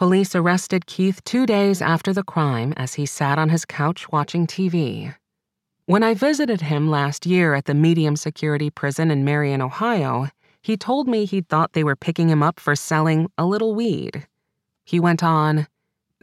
Police 0.00 0.34
arrested 0.34 0.86
Keith 0.86 1.22
two 1.24 1.44
days 1.44 1.82
after 1.82 2.14
the 2.14 2.22
crime 2.22 2.72
as 2.78 2.94
he 2.94 3.04
sat 3.04 3.38
on 3.38 3.50
his 3.50 3.66
couch 3.66 4.10
watching 4.10 4.46
TV. 4.46 5.14
When 5.84 6.02
I 6.02 6.14
visited 6.14 6.62
him 6.62 6.88
last 6.88 7.26
year 7.26 7.52
at 7.52 7.66
the 7.66 7.74
medium 7.74 8.16
security 8.16 8.70
prison 8.70 9.10
in 9.10 9.26
Marion, 9.26 9.60
Ohio, 9.60 10.28
he 10.62 10.78
told 10.78 11.06
me 11.06 11.26
he 11.26 11.42
thought 11.42 11.74
they 11.74 11.84
were 11.84 11.96
picking 11.96 12.30
him 12.30 12.42
up 12.42 12.58
for 12.58 12.74
selling 12.74 13.30
a 13.36 13.44
little 13.44 13.74
weed. 13.74 14.26
He 14.86 14.98
went 14.98 15.22
on, 15.22 15.66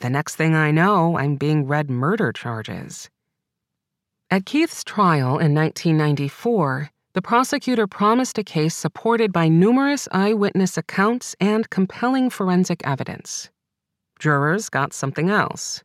The 0.01 0.09
next 0.09 0.37
thing 0.37 0.55
I 0.55 0.71
know, 0.71 1.15
I'm 1.15 1.35
being 1.35 1.67
read 1.67 1.87
murder 1.87 2.31
charges. 2.31 3.11
At 4.31 4.47
Keith's 4.47 4.83
trial 4.83 5.37
in 5.37 5.53
1994, 5.53 6.89
the 7.13 7.21
prosecutor 7.21 7.85
promised 7.85 8.39
a 8.39 8.43
case 8.43 8.73
supported 8.73 9.31
by 9.31 9.49
numerous 9.49 10.07
eyewitness 10.11 10.79
accounts 10.79 11.35
and 11.39 11.69
compelling 11.69 12.31
forensic 12.31 12.81
evidence. 12.83 13.51
Jurors 14.19 14.69
got 14.69 14.93
something 14.93 15.29
else 15.29 15.83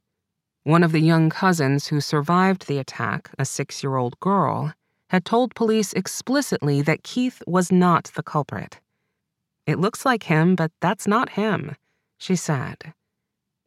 one 0.64 0.84
of 0.84 0.92
the 0.92 1.00
young 1.00 1.28
cousins 1.28 1.88
who 1.88 2.00
survived 2.00 2.66
the 2.66 2.78
attack, 2.78 3.30
a 3.38 3.44
six 3.44 3.82
year 3.82 3.96
old 3.96 4.18
girl, 4.20 4.72
had 5.10 5.24
told 5.24 5.54
police 5.54 5.92
explicitly 5.92 6.80
that 6.82 7.02
Keith 7.02 7.42
was 7.46 7.72
not 7.72 8.12
the 8.14 8.22
culprit. 8.22 8.80
It 9.66 9.78
looks 9.78 10.04
like 10.04 10.24
him, 10.24 10.54
but 10.54 10.70
that's 10.80 11.06
not 11.06 11.30
him, 11.30 11.74
she 12.16 12.36
said. 12.36 12.94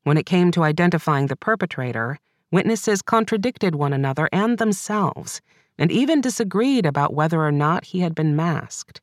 When 0.04 0.18
it 0.18 0.26
came 0.26 0.52
to 0.52 0.64
identifying 0.64 1.28
the 1.28 1.36
perpetrator, 1.36 2.18
witnesses 2.52 3.02
contradicted 3.02 3.76
one 3.76 3.92
another 3.92 4.30
and 4.32 4.58
themselves, 4.58 5.42
and 5.78 5.92
even 5.92 6.22
disagreed 6.22 6.86
about 6.86 7.14
whether 7.14 7.44
or 7.44 7.52
not 7.52 7.86
he 7.86 8.00
had 8.00 8.16
been 8.16 8.36
masked. 8.36 9.02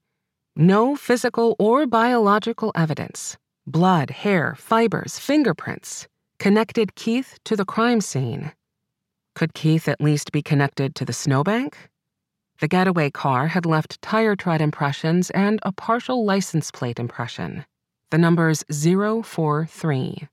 No 0.57 0.97
physical 0.97 1.57
or 1.59 1.87
biological 1.87 2.73
evidence 2.75 3.37
blood, 3.67 4.11
hair, 4.11 4.55
fibers, 4.57 5.19
fingerprints 5.19 6.09
connected 6.39 6.95
Keith 6.95 7.39
to 7.45 7.55
the 7.55 7.65
crime 7.65 8.01
scene. 8.01 8.53
Could 9.35 9.55
Keith 9.55 9.89
at 9.89 10.01
least 10.01 10.33
be 10.33 10.43
connected 10.43 10.95
to 10.97 11.05
the 11.05 11.13
snowbank? 11.13 11.89
The 12.61 12.69
getaway 12.69 13.11
car 13.11 13.49
had 13.49 13.65
left 13.65 14.03
tire 14.03 14.37
tread 14.37 14.61
impressions 14.61 15.31
and 15.31 15.59
a 15.63 15.73
partial 15.73 16.25
license 16.25 16.71
plate 16.71 16.99
impression, 16.99 17.65
the 18.11 18.19
numbers 18.19 18.65
043. 18.71 20.29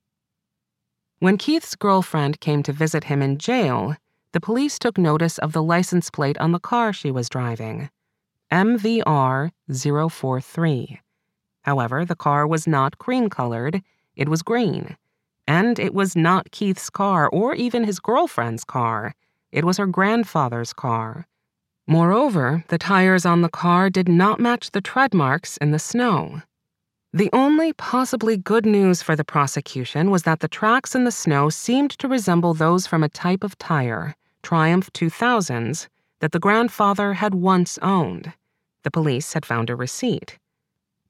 When 1.19 1.37
Keith's 1.37 1.75
girlfriend 1.75 2.39
came 2.39 2.63
to 2.63 2.73
visit 2.73 3.05
him 3.05 3.21
in 3.21 3.37
jail, 3.37 3.95
the 4.31 4.41
police 4.41 4.79
took 4.79 4.97
notice 4.97 5.37
of 5.37 5.53
the 5.53 5.63
license 5.63 6.09
plate 6.09 6.37
on 6.37 6.51
the 6.51 6.59
car 6.59 6.93
she 6.93 7.11
was 7.11 7.29
driving 7.29 7.89
MVR 8.51 9.51
043. 9.71 10.99
However, 11.63 12.05
the 12.05 12.15
car 12.15 12.47
was 12.47 12.67
not 12.67 12.97
cream 12.97 13.29
colored, 13.29 13.81
it 14.15 14.29
was 14.29 14.41
green 14.41 14.97
and 15.49 15.79
it 15.79 15.95
was 15.95 16.15
not 16.15 16.51
Keith's 16.51 16.91
car 16.91 17.27
or 17.27 17.55
even 17.55 17.83
his 17.83 17.99
girlfriend's 17.99 18.63
car. 18.63 19.15
It 19.51 19.65
was 19.65 19.77
her 19.77 19.87
grandfather's 19.87 20.73
car. 20.73 21.25
Moreover, 21.87 22.63
the 22.67 22.77
tires 22.77 23.25
on 23.25 23.41
the 23.41 23.49
car 23.49 23.89
did 23.89 24.07
not 24.07 24.39
match 24.39 24.69
the 24.69 24.79
tread 24.79 25.11
marks 25.11 25.57
in 25.57 25.71
the 25.71 25.79
snow. 25.79 26.43
The 27.11 27.31
only 27.33 27.73
possibly 27.73 28.37
good 28.37 28.63
news 28.63 29.01
for 29.01 29.15
the 29.15 29.23
prosecution 29.23 30.11
was 30.11 30.21
that 30.21 30.41
the 30.41 30.47
tracks 30.47 30.93
in 30.93 31.03
the 31.03 31.11
snow 31.11 31.49
seemed 31.49 31.97
to 31.97 32.07
resemble 32.07 32.53
those 32.53 32.85
from 32.85 33.03
a 33.03 33.09
type 33.09 33.43
of 33.43 33.57
tire, 33.57 34.13
Triumph 34.43 34.93
2000s, 34.93 35.87
that 36.19 36.31
the 36.31 36.39
grandfather 36.39 37.13
had 37.13 37.33
once 37.33 37.79
owned. 37.81 38.33
The 38.83 38.91
police 38.91 39.33
had 39.33 39.47
found 39.47 39.71
a 39.71 39.75
receipt. 39.75 40.37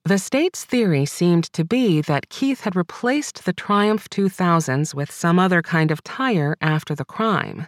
The 0.06 0.18
state's 0.18 0.64
theory 0.64 1.06
seemed 1.06 1.52
to 1.54 1.66
be 1.66 2.02
that 2.02 2.30
Keith 2.30 2.62
had 2.62 2.76
replaced 2.76 3.46
the 3.46 3.54
Triumph 3.54 4.10
2000s 4.10 4.94
with 4.94 5.12
some 5.12 5.38
other 5.38 5.62
kind 5.62 5.92
of 5.92 6.04
tire 6.04 6.56
after 6.62 6.96
the 6.96 7.06
crime. 7.06 7.68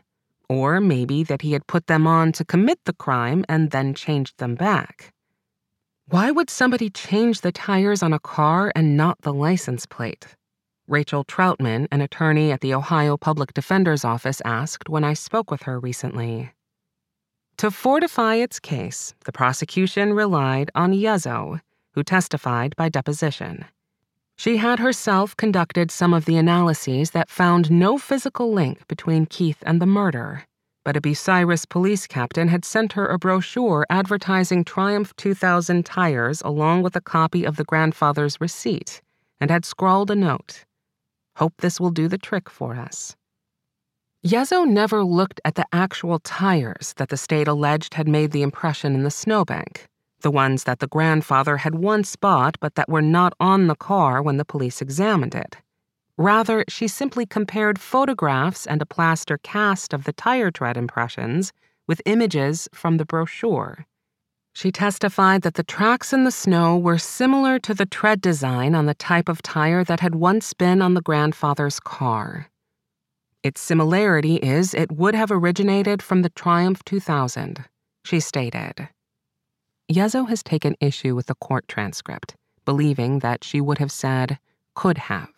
Or 0.50 0.80
maybe 0.80 1.24
that 1.24 1.42
he 1.42 1.52
had 1.52 1.68
put 1.68 1.88
them 1.88 2.08
on 2.08 2.32
to 2.34 2.46
commit 2.46 2.80
the 2.86 2.94
crime 2.94 3.46
and 3.48 3.72
then 3.72 3.94
changed 3.94 4.38
them 4.38 4.56
back. 4.56 5.14
Why 6.08 6.32
would 6.32 6.50
somebody 6.50 6.90
change 6.90 7.42
the 7.42 7.52
tires 7.52 8.02
on 8.02 8.12
a 8.12 8.20
car 8.20 8.72
and 8.76 8.98
not 8.98 9.22
the 9.22 9.34
license 9.34 9.86
plate? 9.86 10.36
Rachel 10.88 11.24
Troutman, 11.24 11.88
an 11.92 12.02
attorney 12.02 12.52
at 12.52 12.62
the 12.62 12.74
Ohio 12.74 13.18
Public 13.18 13.54
Defender's 13.54 14.04
Office, 14.04 14.42
asked 14.44 14.90
when 14.90 15.04
I 15.04 15.14
spoke 15.14 15.52
with 15.52 15.64
her 15.64 15.80
recently. 15.80 16.52
To 17.58 17.72
fortify 17.72 18.36
its 18.36 18.60
case, 18.60 19.14
the 19.26 19.32
prosecution 19.32 20.14
relied 20.14 20.72
on 20.76 20.92
Yezzo, 20.92 21.62
who 21.94 22.04
testified 22.04 22.76
by 22.76 22.90
deposition. 22.90 23.66
She 24.36 24.58
had 24.58 24.80
herself 24.80 25.36
conducted 25.38 25.92
some 25.92 26.14
of 26.14 26.26
the 26.26 26.38
analyses 26.38 27.12
that 27.12 27.30
found 27.30 27.70
no 27.72 27.98
physical 27.98 28.52
link 28.52 28.88
between 28.88 29.26
Keith 29.26 29.62
and 29.66 29.82
the 29.82 29.86
murder 29.86 30.46
but 30.84 30.98
a 30.98 31.02
Bucyrus 31.02 31.66
police 31.68 32.08
captain 32.08 32.48
had 32.48 32.66
sent 32.66 32.94
her 32.94 33.08
a 33.08 33.20
brochure 33.20 33.86
advertising 33.90 34.64
Triumph 34.64 35.16
2000 35.16 35.86
tires 35.86 36.42
along 36.44 36.82
with 36.82 36.96
a 36.96 37.02
copy 37.02 37.44
of 37.46 37.56
the 37.56 37.64
grandfather's 37.64 38.42
receipt 38.42 39.02
and 39.40 39.52
had 39.52 39.66
scrawled 39.66 40.12
a 40.12 40.16
note 40.16 40.66
Hope 41.38 41.54
this 41.60 41.80
will 41.80 41.92
do 41.92 42.08
the 42.08 42.18
trick 42.18 42.50
for 42.50 42.76
us. 42.76 43.16
Yezzo 44.22 44.66
never 44.66 45.04
looked 45.04 45.40
at 45.46 45.56
the 45.56 45.66
actual 45.72 46.20
tires 46.20 46.94
that 46.98 47.10
the 47.10 47.18
state 47.18 47.48
alleged 47.48 47.94
had 47.94 48.08
made 48.08 48.32
the 48.32 48.42
impression 48.42 48.94
in 48.94 49.04
the 49.04 49.10
snowbank, 49.10 49.88
the 50.22 50.32
ones 50.32 50.64
that 50.64 50.80
the 50.80 50.88
grandfather 50.88 51.58
had 51.58 51.76
once 51.76 52.16
bought 52.16 52.58
but 52.60 52.76
that 52.76 52.90
were 52.90 53.02
not 53.02 53.34
on 53.40 53.68
the 53.68 53.76
car 53.76 54.22
when 54.22 54.38
the 54.38 54.46
police 54.46 54.82
examined 54.82 55.36
it. 55.36 55.58
Rather, 56.18 56.64
she 56.68 56.88
simply 56.88 57.26
compared 57.26 57.80
photographs 57.80 58.66
and 58.68 58.82
a 58.82 58.86
plaster 58.86 59.38
cast 59.40 59.94
of 59.94 60.04
the 60.04 60.14
tire 60.14 60.52
tread 60.52 60.78
impressions 60.78 61.52
with 61.88 62.02
images 62.06 62.70
from 62.74 62.98
the 62.98 63.06
brochure. 63.06 63.86
She 64.54 64.72
testified 64.72 65.44
that 65.44 65.54
the 65.54 65.64
tracks 65.64 66.12
in 66.12 66.26
the 66.26 66.32
snow 66.32 66.78
were 66.78 66.98
similar 66.98 67.58
to 67.60 67.74
the 67.74 67.86
tread 67.86 68.22
design 68.22 68.76
on 68.76 68.86
the 68.86 68.94
type 68.94 69.30
of 69.30 69.42
tire 69.42 69.84
that 69.86 70.02
had 70.02 70.16
once 70.16 70.54
been 70.54 70.82
on 70.82 70.94
the 70.94 71.02
grandfather's 71.02 71.80
car. 71.80 72.48
Its 73.44 73.62
similarity 73.62 74.36
is 74.36 74.74
it 74.74 74.92
would 74.92 75.16
have 75.16 75.32
originated 75.32 76.04
from 76.04 76.22
the 76.22 76.30
Triumph 76.30 76.84
2000, 76.86 77.66
she 78.06 78.20
stated. 78.20 78.90
Yezzo 79.92 80.28
has 80.30 80.42
taken 80.42 80.76
issue 80.80 81.16
with 81.16 81.26
the 81.26 81.36
court 81.36 81.68
transcript, 81.68 82.36
believing 82.64 83.20
that 83.20 83.44
she 83.44 83.60
would 83.60 83.78
have 83.78 83.92
said, 83.92 84.40
could 84.74 84.98
have. 84.98 85.30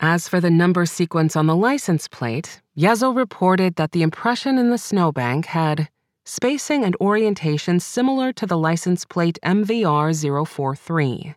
As 0.00 0.28
for 0.28 0.40
the 0.40 0.50
number 0.50 0.84
sequence 0.84 1.36
on 1.36 1.46
the 1.46 1.56
license 1.56 2.08
plate, 2.08 2.60
Yezzo 2.76 3.14
reported 3.16 3.76
that 3.76 3.92
the 3.92 4.02
impression 4.02 4.58
in 4.58 4.70
the 4.70 4.78
snowbank 4.78 5.46
had 5.46 5.88
spacing 6.24 6.84
and 6.84 6.96
orientation 7.00 7.78
similar 7.78 8.32
to 8.32 8.46
the 8.46 8.58
license 8.58 9.04
plate 9.04 9.38
MVR 9.44 10.46
043, 10.48 11.34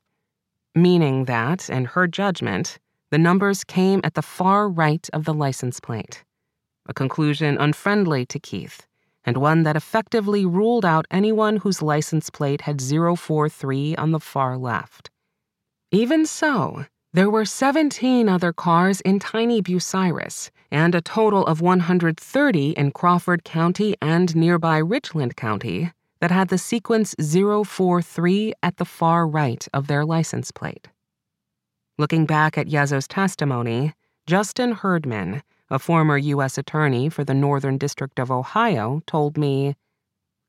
meaning 0.76 1.26
that, 1.26 1.70
in 1.70 1.86
her 1.86 2.08
judgment, 2.08 2.80
the 3.12 3.20
numbers 3.20 3.64
came 3.64 4.02
at 4.04 4.16
the 4.16 4.22
far 4.22 4.68
right 4.68 5.08
of 5.14 5.26
the 5.26 5.34
license 5.34 5.80
plate, 5.80 6.24
a 6.88 6.94
conclusion 6.94 7.56
unfriendly 7.60 8.26
to 8.26 8.40
Keith, 8.40 8.88
and 9.30 9.38
one 9.38 9.62
that 9.62 9.76
effectively 9.76 10.44
ruled 10.44 10.84
out 10.84 11.06
anyone 11.12 11.58
whose 11.58 11.84
license 11.84 12.32
plate 12.32 12.62
had 12.62 12.82
043 12.82 13.96
on 13.96 14.10
the 14.10 14.20
far 14.20 14.58
left. 14.58 15.12
Even 15.92 16.26
so, 16.26 16.88
there 17.14 17.30
were 17.30 17.46
17 17.46 18.28
other 18.28 18.52
cars 18.52 19.02
in 19.02 19.20
tiny 19.20 19.62
Bucyrus 19.62 20.50
and 20.72 20.96
a 20.96 21.02
total 21.02 21.46
of 21.46 21.62
130 21.62 22.72
in 22.72 22.90
Crawford 22.90 23.44
County 23.44 23.96
and 24.02 24.36
nearby 24.36 24.80
Richland 24.80 25.36
County 25.36 25.92
that 26.22 26.32
had 26.32 26.48
the 26.48 26.58
sequence 26.58 27.14
043 27.22 28.54
at 28.64 28.78
the 28.78 28.86
far 28.86 29.28
right 29.28 29.68
of 29.76 29.86
their 29.86 30.06
license 30.06 30.50
plate. 30.50 30.88
Looking 32.00 32.26
back 32.26 32.58
at 32.58 32.66
Yezzo's 32.66 33.08
testimony, 33.08 33.94
Justin 34.26 34.72
Herdman, 34.72 35.44
a 35.70 35.80
former 35.80 36.18
U.S. 36.18 36.58
attorney 36.58 37.10
for 37.10 37.24
the 37.24 37.34
Northern 37.34 37.78
District 37.78 38.20
of 38.20 38.32
Ohio, 38.32 39.02
told 39.06 39.38
me 39.38 39.76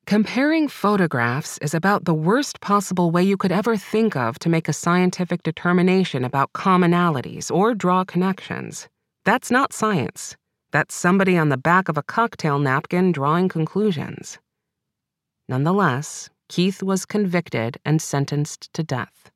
Comparing 0.07 0.67
photographs 0.67 1.59
is 1.59 1.75
about 1.75 2.05
the 2.05 2.15
worst 2.15 2.61
possible 2.61 3.11
way 3.11 3.23
you 3.23 3.37
could 3.37 3.53
ever 3.53 3.77
think 3.77 4.17
of 4.17 4.39
to 4.41 4.49
make 4.49 4.69
a 4.69 4.73
scientific 4.73 5.43
determination 5.43 6.25
about 6.25 6.53
commonalities 6.53 7.51
or 7.51 7.75
draw 7.75 8.05
connections. 8.05 8.89
That's 9.25 9.51
not 9.51 9.73
science. 9.73 10.37
That's 10.73 10.95
somebody 10.95 11.37
on 11.37 11.49
the 11.49 11.57
back 11.57 11.89
of 11.89 11.97
a 11.97 12.03
cocktail 12.03 12.59
napkin 12.59 13.13
drawing 13.13 13.49
conclusions. 13.49 14.39
Nonetheless, 15.49 16.31
Keith 16.49 16.83
was 16.83 17.05
convicted 17.07 17.79
and 17.85 18.03
sentenced 18.03 18.73
to 18.75 18.83
death. 18.83 19.31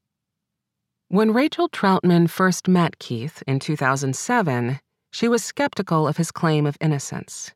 When 1.09 1.33
Rachel 1.33 1.69
Troutman 1.69 2.29
first 2.29 2.67
met 2.67 2.99
Keith 2.99 3.43
in 3.47 3.61
2007, 3.61 4.81
she 5.15 5.29
was 5.29 5.43
skeptical 5.43 6.07
of 6.07 6.17
his 6.19 6.31
claim 6.31 6.67
of 6.67 6.77
innocence. 6.81 7.53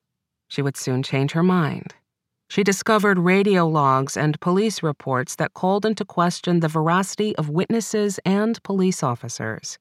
She 0.48 0.62
would 0.62 0.76
soon 0.76 1.02
change 1.02 1.32
her 1.32 1.42
mind 1.42 1.94
she 2.50 2.64
discovered 2.64 3.18
radio 3.18 3.68
logs 3.68 4.16
and 4.16 4.40
police 4.40 4.82
reports 4.82 5.36
that 5.36 5.52
called 5.52 5.84
into 5.84 6.04
question 6.04 6.60
the 6.60 6.68
veracity 6.68 7.36
of 7.36 7.50
witnesses 7.50 8.18
and 8.24 8.62
police 8.62 9.02
officers. 9.02 9.78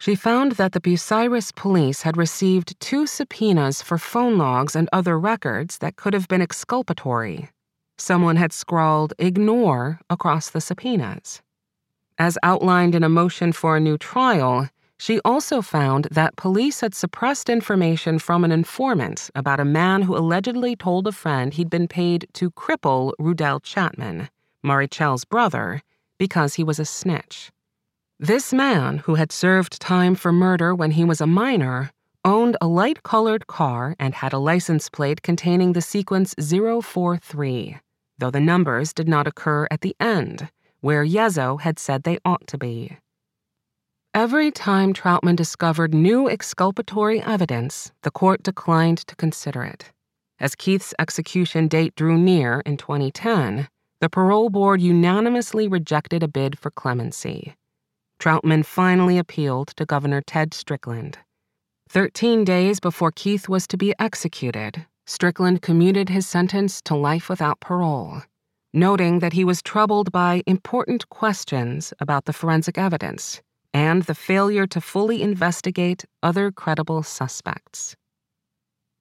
She 0.00 0.16
found 0.16 0.52
that 0.52 0.72
the 0.72 0.80
Bucyrus 0.80 1.54
police 1.54 2.02
had 2.02 2.16
received 2.16 2.78
two 2.80 3.06
subpoenas 3.06 3.80
for 3.80 3.96
phone 3.96 4.36
logs 4.36 4.74
and 4.74 4.88
other 4.92 5.18
records 5.18 5.78
that 5.78 5.94
could 5.94 6.14
have 6.14 6.26
been 6.26 6.42
exculpatory. 6.42 7.48
Someone 7.96 8.36
had 8.36 8.52
scrawled 8.52 9.14
ignore 9.20 10.00
across 10.10 10.50
the 10.50 10.60
subpoenas. 10.60 11.42
As 12.18 12.36
outlined 12.42 12.96
in 12.96 13.04
a 13.04 13.08
motion 13.08 13.52
for 13.52 13.76
a 13.76 13.80
new 13.80 13.96
trial, 13.96 14.68
she 14.98 15.20
also 15.24 15.60
found 15.60 16.06
that 16.10 16.36
police 16.36 16.80
had 16.80 16.94
suppressed 16.94 17.48
information 17.48 18.18
from 18.18 18.44
an 18.44 18.52
informant 18.52 19.30
about 19.34 19.60
a 19.60 19.64
man 19.64 20.02
who 20.02 20.16
allegedly 20.16 20.76
told 20.76 21.06
a 21.06 21.12
friend 21.12 21.54
he'd 21.54 21.70
been 21.70 21.88
paid 21.88 22.26
to 22.34 22.50
cripple 22.50 23.12
Rudel 23.18 23.60
Chatman, 23.60 24.28
Marichell's 24.64 25.24
brother, 25.24 25.82
because 26.18 26.54
he 26.54 26.64
was 26.64 26.78
a 26.78 26.84
snitch. 26.84 27.50
This 28.20 28.52
man, 28.52 28.98
who 28.98 29.16
had 29.16 29.32
served 29.32 29.80
time 29.80 30.14
for 30.14 30.32
murder 30.32 30.74
when 30.74 30.92
he 30.92 31.04
was 31.04 31.20
a 31.20 31.26
minor, 31.26 31.90
owned 32.24 32.56
a 32.60 32.66
light 32.66 33.02
colored 33.02 33.46
car 33.46 33.96
and 33.98 34.14
had 34.14 34.32
a 34.32 34.38
license 34.38 34.88
plate 34.88 35.22
containing 35.22 35.72
the 35.72 35.82
sequence 35.82 36.34
043, 36.38 37.76
though 38.18 38.30
the 38.30 38.40
numbers 38.40 38.92
did 38.92 39.08
not 39.08 39.26
occur 39.26 39.66
at 39.70 39.80
the 39.82 39.94
end, 39.98 40.48
where 40.80 41.04
Yezzo 41.04 41.60
had 41.60 41.78
said 41.78 42.04
they 42.04 42.18
ought 42.24 42.46
to 42.46 42.56
be. 42.56 42.96
Every 44.14 44.52
time 44.52 44.92
Troutman 44.92 45.34
discovered 45.34 45.92
new 45.92 46.30
exculpatory 46.30 47.20
evidence, 47.20 47.90
the 48.02 48.12
court 48.12 48.44
declined 48.44 48.98
to 49.08 49.16
consider 49.16 49.64
it. 49.64 49.90
As 50.38 50.54
Keith's 50.54 50.94
execution 51.00 51.66
date 51.66 51.96
drew 51.96 52.16
near 52.16 52.62
in 52.64 52.76
2010, 52.76 53.66
the 54.00 54.08
parole 54.08 54.50
board 54.50 54.80
unanimously 54.80 55.66
rejected 55.66 56.22
a 56.22 56.28
bid 56.28 56.56
for 56.56 56.70
clemency. 56.70 57.56
Troutman 58.20 58.64
finally 58.64 59.18
appealed 59.18 59.72
to 59.76 59.84
Governor 59.84 60.22
Ted 60.22 60.54
Strickland. 60.54 61.18
Thirteen 61.88 62.44
days 62.44 62.78
before 62.78 63.10
Keith 63.10 63.48
was 63.48 63.66
to 63.66 63.76
be 63.76 63.96
executed, 63.98 64.86
Strickland 65.06 65.60
commuted 65.60 66.08
his 66.08 66.24
sentence 66.24 66.80
to 66.82 66.94
life 66.94 67.28
without 67.28 67.58
parole, 67.58 68.22
noting 68.72 69.18
that 69.18 69.32
he 69.32 69.44
was 69.44 69.60
troubled 69.60 70.12
by 70.12 70.44
important 70.46 71.08
questions 71.08 71.92
about 71.98 72.26
the 72.26 72.32
forensic 72.32 72.78
evidence 72.78 73.42
and 73.74 74.04
the 74.04 74.14
failure 74.14 74.66
to 74.68 74.80
fully 74.80 75.20
investigate 75.20 76.04
other 76.22 76.52
credible 76.52 77.02
suspects. 77.02 77.96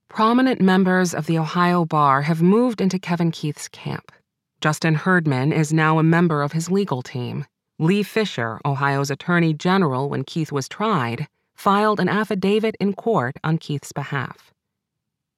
Prominent 0.10 0.60
members 0.60 1.14
of 1.14 1.28
the 1.28 1.38
Ohio 1.38 1.86
Bar 1.86 2.24
have 2.24 2.42
moved 2.42 2.82
into 2.82 3.00
Kevin 3.00 3.32
Keith's 3.32 3.68
camp. 3.68 4.12
Justin 4.60 4.96
Herdman 4.96 5.54
is 5.54 5.72
now 5.72 6.00
a 6.00 6.04
member 6.04 6.42
of 6.42 6.52
his 6.52 6.72
legal 6.72 7.02
team. 7.02 7.46
Lee 7.80 8.04
Fisher, 8.04 8.60
Ohio's 8.66 9.12
Attorney 9.12 9.54
General 9.54 10.10
when 10.10 10.24
Keith 10.24 10.52
was 10.52 10.68
tried, 10.68 11.28
filed 11.56 12.00
an 12.00 12.10
affidavit 12.10 12.76
in 12.80 12.94
court 12.94 13.36
on 13.44 13.58
Keith's 13.58 13.92
behalf. 13.92 14.54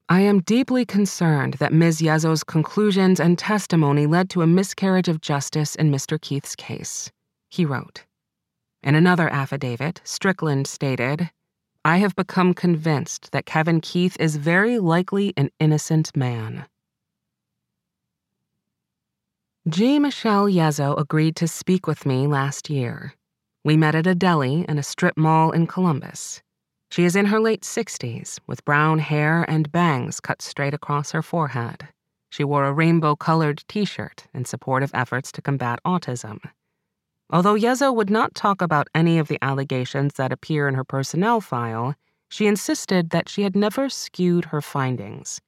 I 0.07 0.22
am 0.22 0.41
deeply 0.41 0.86
concerned 0.86 1.55
that 1.55 1.74
Ms. 1.74 2.01
Yezzo's 2.01 2.43
conclusions 2.43 3.20
and 3.20 3.39
testimony 3.39 4.05
led 4.05 4.30
to 4.32 4.43
a 4.43 4.47
miscarriage 4.47 5.07
of 5.07 5.22
justice 5.22 5.74
in 5.76 5.91
Mr. 5.91 6.22
Keith's 6.22 6.55
case, 6.55 7.12
he 7.49 7.66
wrote. 7.66 8.03
In 8.86 8.94
another 8.94 9.28
affidavit, 9.28 10.00
Strickland 10.04 10.68
stated, 10.68 11.32
I 11.84 11.98
have 11.98 12.16
become 12.16 12.54
convinced 12.54 13.32
that 13.32 13.48
Kevin 13.48 13.82
Keith 13.82 14.16
is 14.20 14.36
very 14.36 14.78
likely 14.78 15.34
an 15.36 15.50
innocent 15.60 16.16
man. 16.16 16.68
G. 19.68 19.98
Michelle 19.98 20.48
Yezzo 20.48 20.96
agreed 21.00 21.36
to 21.38 21.48
speak 21.48 21.88
with 21.88 22.06
me 22.06 22.28
last 22.28 22.70
year. 22.70 23.16
We 23.64 23.76
met 23.76 23.96
at 23.96 24.06
a 24.06 24.14
deli 24.14 24.66
in 24.70 24.78
a 24.78 24.84
strip 24.84 25.18
mall 25.18 25.50
in 25.50 25.66
Columbus. 25.66 26.44
She 26.92 27.06
is 27.06 27.16
in 27.16 27.26
her 27.26 27.40
late 27.40 27.64
60s, 27.64 28.40
with 28.46 28.64
brown 28.66 29.00
hair 29.00 29.46
and 29.50 29.72
bangs 29.72 30.20
cut 30.20 30.44
straight 30.44 30.76
across 30.76 31.10
her 31.10 31.24
forehead. 31.24 31.88
She 32.30 32.44
wore 32.44 32.66
a 32.66 32.74
rainbow 32.74 33.16
colored 33.16 33.64
t 33.68 33.84
shirt 33.84 34.28
in 34.32 34.46
support 34.46 34.84
of 34.84 34.92
efforts 34.94 35.32
to 35.32 35.42
combat 35.42 35.80
autism. 35.84 36.38
Although 37.30 37.55
Yezzo 37.55 37.93
would 37.93 38.09
not 38.09 38.36
talk 38.36 38.61
about 38.61 38.88
any 38.93 39.17
of 39.17 39.28
the 39.28 39.39
allegations 39.41 40.13
that 40.13 40.32
appear 40.32 40.67
in 40.67 40.76
her 40.76 40.84
personnel 40.84 41.41
file, 41.41 41.95
she 42.30 42.47
insisted 42.47 43.09
that 43.09 43.30
she 43.30 43.41
had 43.41 43.55
never 43.55 43.89
skewed 43.89 44.45
her 44.45 44.61
findings. 44.61 45.41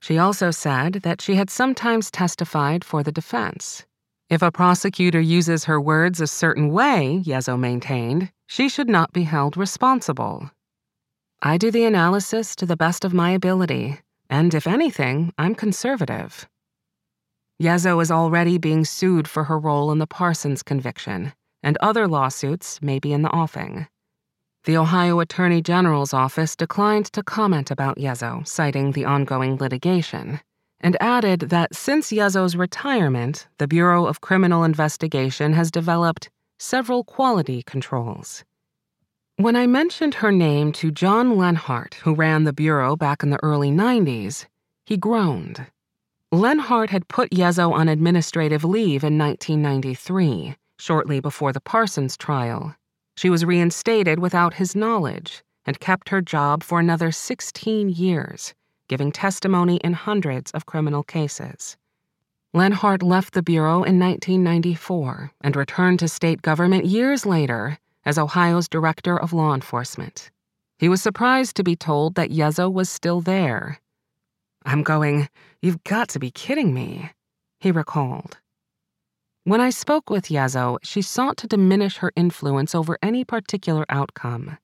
She 0.00 0.18
also 0.18 0.50
said 0.50 0.94
that 1.04 1.20
she 1.20 1.36
had 1.36 1.48
sometimes 1.48 2.10
testified 2.10 2.84
for 2.84 3.02
the 3.02 3.12
defense. 3.12 3.86
If 4.28 4.42
a 4.42 4.50
prosecutor 4.50 5.20
uses 5.20 5.64
her 5.64 5.80
words 5.80 6.20
a 6.20 6.26
certain 6.26 6.70
way, 6.70 7.22
Yezzo 7.24 7.58
maintained, 7.58 8.32
she 8.46 8.68
should 8.68 8.88
not 8.88 9.12
be 9.12 9.22
held 9.22 9.56
responsible. 9.56 10.50
I 11.40 11.56
do 11.56 11.70
the 11.70 11.84
analysis 11.84 12.56
to 12.56 12.66
the 12.66 12.76
best 12.76 13.04
of 13.04 13.14
my 13.14 13.30
ability, 13.30 14.00
and 14.28 14.54
if 14.54 14.66
anything, 14.66 15.32
I'm 15.38 15.54
conservative. 15.54 16.48
Yezzo 17.60 18.00
is 18.00 18.10
already 18.10 18.58
being 18.58 18.84
sued 18.84 19.28
for 19.28 19.44
her 19.44 19.58
role 19.58 19.92
in 19.92 19.98
the 19.98 20.06
Parsons 20.06 20.62
conviction, 20.62 21.32
and 21.62 21.76
other 21.80 22.08
lawsuits 22.08 22.80
may 22.82 22.98
be 22.98 23.12
in 23.12 23.22
the 23.22 23.30
offing. 23.30 23.86
The 24.64 24.76
Ohio 24.76 25.18
Attorney 25.18 25.60
General's 25.60 26.14
office 26.14 26.54
declined 26.54 27.06
to 27.06 27.22
comment 27.22 27.70
about 27.70 27.98
Yezzo, 27.98 28.46
citing 28.46 28.92
the 28.92 29.04
ongoing 29.04 29.56
litigation, 29.56 30.40
and 30.80 30.96
added 31.00 31.40
that 31.50 31.74
since 31.74 32.12
Yezzo's 32.12 32.56
retirement, 32.56 33.48
the 33.58 33.68
Bureau 33.68 34.06
of 34.06 34.20
Criminal 34.20 34.64
Investigation 34.64 35.52
has 35.52 35.70
developed 35.70 36.30
several 36.58 37.02
quality 37.02 37.62
controls. 37.64 38.44
When 39.36 39.56
I 39.56 39.66
mentioned 39.66 40.14
her 40.14 40.30
name 40.30 40.72
to 40.74 40.92
John 40.92 41.36
Lenhart, 41.36 41.94
who 42.02 42.14
ran 42.14 42.44
the 42.44 42.52
Bureau 42.52 42.94
back 42.96 43.22
in 43.24 43.30
the 43.30 43.42
early 43.42 43.70
90s, 43.70 44.46
he 44.86 44.96
groaned. 44.96 45.66
Lenhart 46.32 46.88
had 46.88 47.08
put 47.08 47.30
Yezzo 47.30 47.72
on 47.72 47.88
administrative 47.88 48.64
leave 48.64 49.04
in 49.04 49.18
1993, 49.18 50.56
shortly 50.78 51.20
before 51.20 51.52
the 51.52 51.60
Parsons 51.60 52.16
trial, 52.16 52.74
she 53.18 53.28
was 53.28 53.44
reinstated 53.44 54.18
without 54.18 54.54
his 54.54 54.74
knowledge 54.74 55.44
and 55.66 55.78
kept 55.78 56.08
her 56.08 56.22
job 56.22 56.62
for 56.62 56.80
another 56.80 57.12
16 57.12 57.90
years, 57.90 58.54
giving 58.88 59.12
testimony 59.12 59.76
in 59.84 59.92
hundreds 59.92 60.50
of 60.52 60.64
criminal 60.64 61.02
cases. 61.02 61.76
Lenhart 62.54 63.02
left 63.02 63.34
the 63.34 63.42
Bureau 63.42 63.82
in 63.82 63.98
1994 63.98 65.32
and 65.42 65.54
returned 65.54 65.98
to 65.98 66.08
state 66.08 66.40
government 66.40 66.86
years 66.86 67.26
later 67.26 67.78
as 68.06 68.16
Ohio's 68.16 68.70
Director 68.70 69.20
of 69.20 69.34
Law 69.34 69.52
Enforcement. 69.52 70.30
He 70.78 70.88
was 70.88 71.02
surprised 71.02 71.56
to 71.56 71.62
be 71.62 71.76
told 71.76 72.14
that 72.14 72.30
Yezzo 72.30 72.72
was 72.72 72.88
still 72.88 73.20
there. 73.20 73.80
I'm 74.64 74.82
going, 74.82 75.28
You've 75.60 75.84
got 75.84 76.08
to 76.10 76.18
be 76.18 76.30
kidding 76.30 76.74
me, 76.74 77.10
he 77.60 77.70
recalled. 77.70 78.38
When 79.44 79.60
I 79.60 79.70
spoke 79.70 80.10
with 80.10 80.26
Yezzo, 80.26 80.78
she 80.82 81.02
sought 81.02 81.36
to 81.38 81.46
diminish 81.46 81.96
her 81.98 82.12
influence 82.16 82.74
over 82.74 82.98
any 83.02 83.24
particular 83.24 83.84
outcome. 83.88 84.58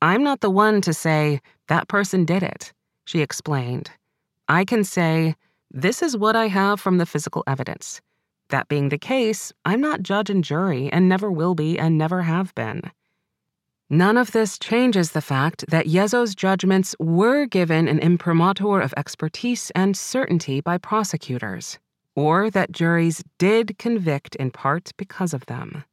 I'm 0.00 0.22
not 0.22 0.40
the 0.40 0.50
one 0.50 0.80
to 0.82 0.92
say, 0.92 1.40
that 1.66 1.88
person 1.88 2.24
did 2.24 2.42
it, 2.42 2.72
she 3.04 3.20
explained. 3.20 3.90
I 4.48 4.64
can 4.64 4.84
say, 4.84 5.34
this 5.70 6.02
is 6.02 6.16
what 6.16 6.36
I 6.36 6.48
have 6.48 6.80
from 6.80 6.98
the 6.98 7.06
physical 7.06 7.44
evidence. 7.46 8.00
That 8.50 8.68
being 8.68 8.88
the 8.88 8.98
case, 8.98 9.52
I'm 9.64 9.80
not 9.80 10.02
judge 10.02 10.30
and 10.30 10.42
jury 10.42 10.90
and 10.92 11.08
never 11.08 11.30
will 11.30 11.54
be 11.54 11.78
and 11.78 11.98
never 11.98 12.22
have 12.22 12.54
been. 12.54 12.90
None 13.90 14.16
of 14.16 14.32
this 14.32 14.58
changes 14.58 15.12
the 15.12 15.22
fact 15.22 15.64
that 15.68 15.86
Yezzo's 15.86 16.34
judgments 16.34 16.94
were 16.98 17.46
given 17.46 17.88
an 17.88 17.98
imprimatur 17.98 18.80
of 18.80 18.92
expertise 18.96 19.70
and 19.74 19.96
certainty 19.96 20.60
by 20.60 20.78
prosecutors 20.78 21.78
or 22.18 22.50
that 22.50 22.72
juries 22.72 23.22
did 23.38 23.78
convict 23.78 24.34
in 24.36 24.50
part 24.50 24.90
because 24.96 25.32
of 25.32 25.46
them. 25.46 25.84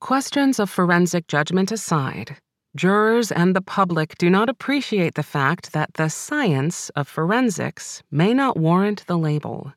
Questions 0.00 0.58
of 0.58 0.68
forensic 0.68 1.28
judgment 1.28 1.70
aside, 1.70 2.36
jurors 2.74 3.30
and 3.30 3.54
the 3.54 3.60
public 3.60 4.18
do 4.18 4.28
not 4.28 4.48
appreciate 4.48 5.14
the 5.14 5.22
fact 5.22 5.72
that 5.72 5.94
the 5.94 6.08
science 6.08 6.90
of 6.96 7.06
forensics 7.06 8.02
may 8.10 8.34
not 8.34 8.56
warrant 8.56 9.06
the 9.06 9.16
label. 9.16 9.72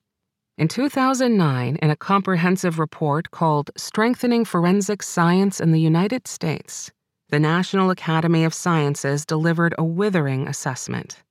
In 0.58 0.68
2009, 0.68 1.76
in 1.76 1.90
a 1.92 1.96
comprehensive 1.96 2.80
report 2.80 3.30
called 3.30 3.70
Strengthening 3.78 4.46
Forensic 4.46 5.04
Science 5.04 5.60
in 5.60 5.72
the 5.72 5.82
United 5.82 6.28
States, 6.28 6.92
the 7.34 7.40
National 7.40 7.90
Academy 7.90 8.44
of 8.44 8.54
Sciences 8.54 9.26
delivered 9.26 9.74
a 9.80 9.84
withering 9.84 10.48
assessment. 10.48 11.24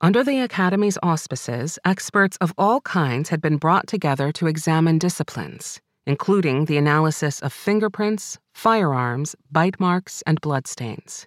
Under 0.00 0.24
the 0.24 0.40
Academy's 0.40 0.96
auspices, 1.02 1.78
experts 1.84 2.38
of 2.38 2.54
all 2.56 2.80
kinds 2.80 3.28
had 3.28 3.42
been 3.42 3.58
brought 3.58 3.86
together 3.86 4.32
to 4.32 4.46
examine 4.46 4.96
disciplines, 4.96 5.78
including 6.06 6.64
the 6.64 6.78
analysis 6.78 7.40
of 7.40 7.52
fingerprints, 7.52 8.38
firearms, 8.54 9.36
bite 9.52 9.78
marks, 9.78 10.22
and 10.26 10.40
bloodstains. 10.40 11.26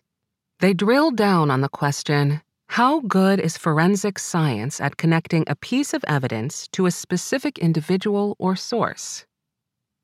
They 0.60 0.74
drilled 0.74 1.16
down 1.16 1.52
on 1.52 1.62
the 1.62 1.70
question 1.70 2.42
how 2.70 3.02
good 3.02 3.40
is 3.40 3.60
forensic 3.60 4.18
science 4.18 4.82
at 4.82 4.98
connecting 4.98 5.44
a 5.46 5.56
piece 5.56 5.94
of 5.94 6.04
evidence 6.08 6.68
to 6.70 6.88
a 6.88 6.92
specific 6.92 7.60
individual 7.60 8.36
or 8.40 8.56
source? 8.56 9.28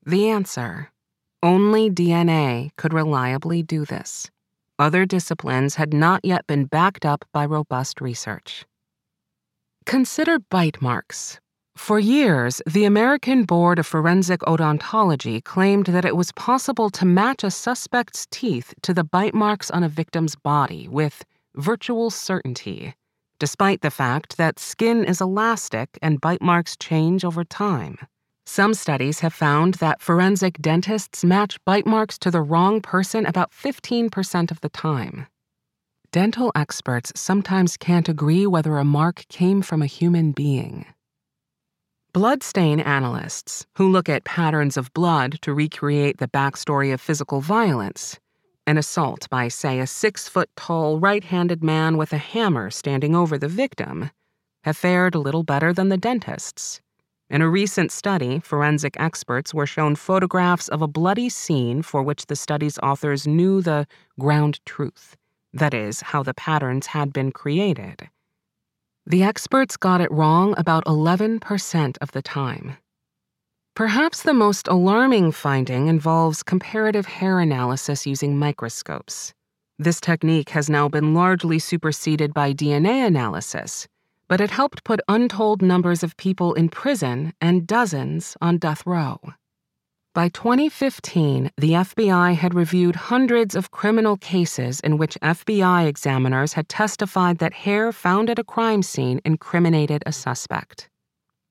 The 0.04 0.28
answer 0.28 0.92
only 1.42 1.90
DNA 1.90 2.70
could 2.76 2.92
reliably 2.92 3.62
do 3.62 3.84
this. 3.84 4.30
Other 4.78 5.06
disciplines 5.06 5.76
had 5.76 5.94
not 5.94 6.24
yet 6.24 6.46
been 6.46 6.64
backed 6.64 7.06
up 7.06 7.24
by 7.32 7.46
robust 7.46 8.00
research. 8.00 8.66
Consider 9.86 10.38
bite 10.38 10.82
marks. 10.82 11.40
For 11.76 11.98
years, 11.98 12.60
the 12.66 12.84
American 12.84 13.44
Board 13.44 13.78
of 13.78 13.86
Forensic 13.86 14.40
Odontology 14.40 15.44
claimed 15.44 15.86
that 15.86 16.04
it 16.06 16.16
was 16.16 16.32
possible 16.32 16.88
to 16.90 17.04
match 17.04 17.44
a 17.44 17.50
suspect's 17.50 18.26
teeth 18.30 18.74
to 18.82 18.94
the 18.94 19.04
bite 19.04 19.34
marks 19.34 19.70
on 19.70 19.84
a 19.84 19.88
victim's 19.88 20.36
body 20.36 20.88
with 20.88 21.22
virtual 21.54 22.10
certainty, 22.10 22.94
despite 23.38 23.82
the 23.82 23.90
fact 23.90 24.38
that 24.38 24.58
skin 24.58 25.04
is 25.04 25.20
elastic 25.20 25.98
and 26.00 26.20
bite 26.20 26.42
marks 26.42 26.76
change 26.78 27.24
over 27.24 27.44
time. 27.44 27.98
Some 28.48 28.74
studies 28.74 29.20
have 29.20 29.34
found 29.34 29.74
that 29.74 30.00
forensic 30.00 30.58
dentists 30.62 31.24
match 31.24 31.62
bite 31.64 31.84
marks 31.84 32.16
to 32.20 32.30
the 32.30 32.40
wrong 32.40 32.80
person 32.80 33.26
about 33.26 33.50
15% 33.50 34.52
of 34.52 34.60
the 34.60 34.68
time. 34.68 35.26
Dental 36.12 36.52
experts 36.54 37.12
sometimes 37.16 37.76
can't 37.76 38.08
agree 38.08 38.46
whether 38.46 38.78
a 38.78 38.84
mark 38.84 39.26
came 39.28 39.62
from 39.62 39.82
a 39.82 39.86
human 39.86 40.30
being. 40.30 40.86
Bloodstain 42.12 42.80
analysts, 42.80 43.66
who 43.76 43.90
look 43.90 44.08
at 44.08 44.24
patterns 44.24 44.76
of 44.76 44.94
blood 44.94 45.38
to 45.42 45.52
recreate 45.52 46.18
the 46.18 46.28
backstory 46.28 46.94
of 46.94 47.00
physical 47.00 47.40
violence, 47.40 48.18
an 48.66 48.78
assault 48.78 49.28
by, 49.28 49.48
say, 49.48 49.80
a 49.80 49.86
six 49.86 50.28
foot 50.28 50.48
tall 50.56 50.98
right 51.00 51.24
handed 51.24 51.62
man 51.62 51.96
with 51.96 52.12
a 52.12 52.18
hammer 52.18 52.70
standing 52.70 53.14
over 53.14 53.36
the 53.36 53.48
victim, 53.48 54.10
have 54.62 54.76
fared 54.76 55.14
a 55.14 55.18
little 55.18 55.42
better 55.42 55.72
than 55.72 55.88
the 55.88 55.98
dentists. 55.98 56.80
In 57.28 57.42
a 57.42 57.48
recent 57.48 57.90
study, 57.90 58.38
forensic 58.38 58.94
experts 59.00 59.52
were 59.52 59.66
shown 59.66 59.96
photographs 59.96 60.68
of 60.68 60.80
a 60.80 60.88
bloody 60.88 61.28
scene 61.28 61.82
for 61.82 62.02
which 62.02 62.26
the 62.26 62.36
study's 62.36 62.78
authors 62.78 63.26
knew 63.26 63.60
the 63.60 63.86
ground 64.18 64.60
truth 64.64 65.16
that 65.52 65.74
is, 65.74 66.00
how 66.00 66.22
the 66.22 66.34
patterns 66.34 66.88
had 66.88 67.12
been 67.12 67.32
created. 67.32 68.08
The 69.06 69.22
experts 69.22 69.76
got 69.76 70.00
it 70.00 70.10
wrong 70.10 70.54
about 70.56 70.84
11% 70.84 71.96
of 72.00 72.12
the 72.12 72.22
time. 72.22 72.76
Perhaps 73.74 74.22
the 74.22 74.34
most 74.34 74.68
alarming 74.68 75.32
finding 75.32 75.86
involves 75.88 76.42
comparative 76.42 77.06
hair 77.06 77.40
analysis 77.40 78.06
using 78.06 78.38
microscopes. 78.38 79.32
This 79.78 80.00
technique 80.00 80.50
has 80.50 80.70
now 80.70 80.88
been 80.88 81.14
largely 81.14 81.58
superseded 81.58 82.32
by 82.32 82.52
DNA 82.52 83.06
analysis 83.06 83.86
but 84.28 84.40
it 84.40 84.50
helped 84.50 84.84
put 84.84 85.00
untold 85.08 85.62
numbers 85.62 86.02
of 86.02 86.16
people 86.16 86.54
in 86.54 86.68
prison 86.68 87.32
and 87.40 87.66
dozens 87.66 88.36
on 88.40 88.58
death 88.58 88.84
row. 88.86 89.20
By 90.14 90.30
2015, 90.30 91.50
the 91.58 91.72
FBI 91.72 92.34
had 92.34 92.54
reviewed 92.54 92.96
hundreds 92.96 93.54
of 93.54 93.70
criminal 93.70 94.16
cases 94.16 94.80
in 94.80 94.96
which 94.96 95.18
FBI 95.20 95.86
examiners 95.86 96.54
had 96.54 96.70
testified 96.70 97.38
that 97.38 97.52
hair 97.52 97.92
found 97.92 98.30
at 98.30 98.38
a 98.38 98.44
crime 98.44 98.82
scene 98.82 99.20
incriminated 99.26 100.02
a 100.06 100.12
suspect. 100.12 100.88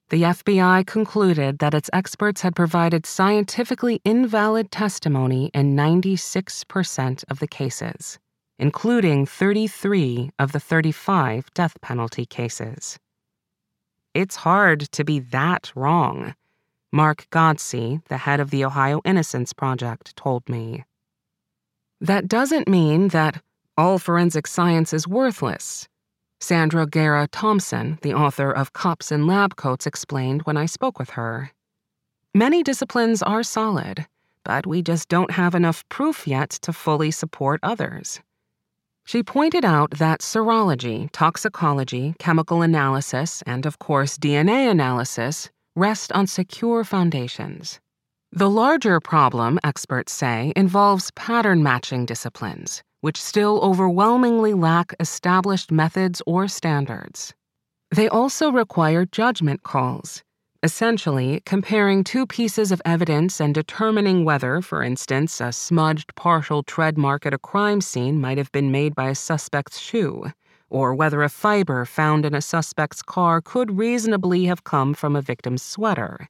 The 0.10 0.24
FBI 0.24 0.86
concluded 0.88 1.60
that 1.60 1.76
its 1.76 1.92
experts 1.94 2.42
had 2.42 2.56
provided 2.56 3.06
scientifically 3.06 4.02
invalid 4.04 4.72
testimony 4.72 5.52
in 5.54 5.76
96% 5.76 7.24
of 7.30 7.40
the 7.40 7.48
cases 7.48 8.18
including 8.58 9.26
33 9.26 10.32
of 10.39 10.51
the 10.51 10.60
35 10.60 11.53
death 11.53 11.80
penalty 11.82 12.26
cases. 12.26 12.97
It's 14.14 14.38
hard 14.38 14.82
to 14.91 15.03
be 15.03 15.20
that 15.20 15.72
wrong, 15.76 16.36
Mark 16.91 17.28
Godsey, 17.32 18.01
the 18.08 18.18
head 18.18 18.39
of 18.39 18.49
the 18.49 18.64
Ohio 18.64 19.01
Innocence 19.03 19.51
Project, 19.51 20.16
told 20.16 20.47
me. 20.47 20.86
That 21.99 22.28
doesn't 22.28 22.68
mean 22.68 23.10
that 23.10 23.41
All 23.78 23.99
forensic 23.99 24.47
science 24.47 24.93
is 24.93 25.06
worthless. 25.06 25.89
Sandra 26.39 26.86
Guerra 26.86 27.28
Thompson, 27.28 27.99
the 28.03 28.14
author 28.14 28.49
of 28.49 28.72
Cops 28.72 29.12
in 29.12 29.28
Lab 29.28 29.58
Coats, 29.58 29.86
explained 29.86 30.43
when 30.43 30.56
I 30.56 30.66
spoke 30.66 30.97
with 30.97 31.10
her. 31.12 31.51
Many 32.34 32.64
disciplines 32.64 33.22
are 33.22 33.43
solid, 33.43 34.06
but 34.45 34.66
we 34.66 34.82
just 34.82 35.10
don't 35.10 35.32
have 35.32 35.56
enough 35.56 35.84
proof 35.89 36.26
yet 36.26 36.51
to 36.62 36.72
fully 36.72 37.12
support 37.12 37.60
others. 37.64 38.22
She 39.08 39.22
pointed 39.22 39.64
out 39.64 39.91
that 39.91 40.22
serology, 40.22 41.10
toxicology, 41.12 42.16
chemical 42.18 42.64
analysis, 42.64 43.43
and 43.45 43.68
of 43.68 43.78
course 43.78 44.18
DNA 44.18 44.70
analysis 44.70 45.49
rest 45.76 46.12
on 46.12 46.26
secure 46.26 46.84
foundations. 46.84 47.80
The 48.32 48.49
larger 48.49 48.99
problem, 48.99 49.60
experts 49.64 50.12
say, 50.12 50.51
involves 50.56 51.12
pattern 51.12 51.62
matching 51.62 52.06
disciplines, 52.06 52.82
which 53.01 53.22
still 53.22 53.60
overwhelmingly 53.62 54.56
lack 54.56 54.95
established 54.99 55.72
methods 55.72 56.22
or 56.26 56.47
standards. 56.47 57.34
They 57.91 58.10
also 58.10 58.51
require 58.51 59.06
judgment 59.06 59.62
calls, 59.62 60.24
essentially 60.66 61.43
comparing 61.45 62.03
two 62.03 62.26
pieces 62.26 62.72
of 62.72 62.82
evidence 62.86 63.39
and 63.39 63.53
determining 63.53 64.26
whether, 64.26 64.61
for 64.63 64.82
instance, 64.82 65.39
a 65.39 65.51
smudged 65.51 66.16
partial 66.16 66.63
tread 66.63 66.97
mark 66.97 67.24
at 67.24 67.36
a 67.36 67.38
crime 67.38 67.80
scene 67.80 68.20
might 68.20 68.39
have 68.39 68.51
been 68.51 68.72
made 68.72 68.95
by 68.95 69.09
a 69.09 69.13
suspect's 69.13 69.78
shoe, 69.78 70.26
or 70.72 70.95
whether 70.95 71.22
a 71.22 71.30
fiber 71.30 71.86
found 71.86 72.26
in 72.26 72.34
a 72.34 72.41
suspect's 72.41 73.03
car 73.03 73.41
could 73.41 73.78
reasonably 73.78 74.45
have 74.45 74.63
come 74.63 74.95
from 74.95 75.16
a 75.16 75.22
victim's 75.22 75.61
sweater. 75.61 76.28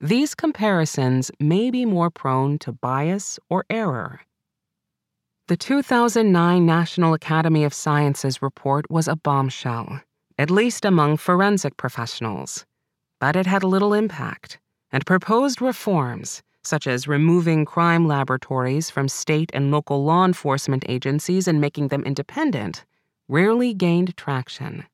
These 0.00 0.34
comparisons 0.34 1.30
may 1.38 1.70
be 1.70 1.84
more 1.84 2.10
prone 2.10 2.58
to 2.60 2.72
bias 2.72 3.38
or 3.50 3.66
error. 3.68 4.22
The 5.48 5.58
2009 5.58 6.64
National 6.64 7.12
Academy 7.12 7.64
of 7.64 7.74
Sciences 7.74 8.40
report 8.40 8.90
was 8.90 9.08
a 9.08 9.16
bombshell, 9.16 10.00
at 10.38 10.50
least 10.50 10.86
among 10.86 11.18
forensic 11.18 11.76
professionals. 11.76 12.64
But 13.20 13.36
it 13.36 13.46
had 13.46 13.64
little 13.64 13.94
impact, 13.94 14.58
and 14.92 15.04
proposed 15.04 15.60
reforms, 15.60 16.42
such 16.62 16.86
as 16.86 17.08
removing 17.08 17.64
crime 17.64 18.06
laboratories 18.06 18.90
from 18.90 19.08
state 19.08 19.50
and 19.52 19.70
local 19.70 20.04
law 20.04 20.24
enforcement 20.24 20.84
agencies 20.88 21.48
and 21.48 21.60
making 21.60 21.88
them 21.88 22.04
independent, 22.04 22.84
rarely 23.28 23.74
gained 23.74 24.16
traction. 24.16 24.84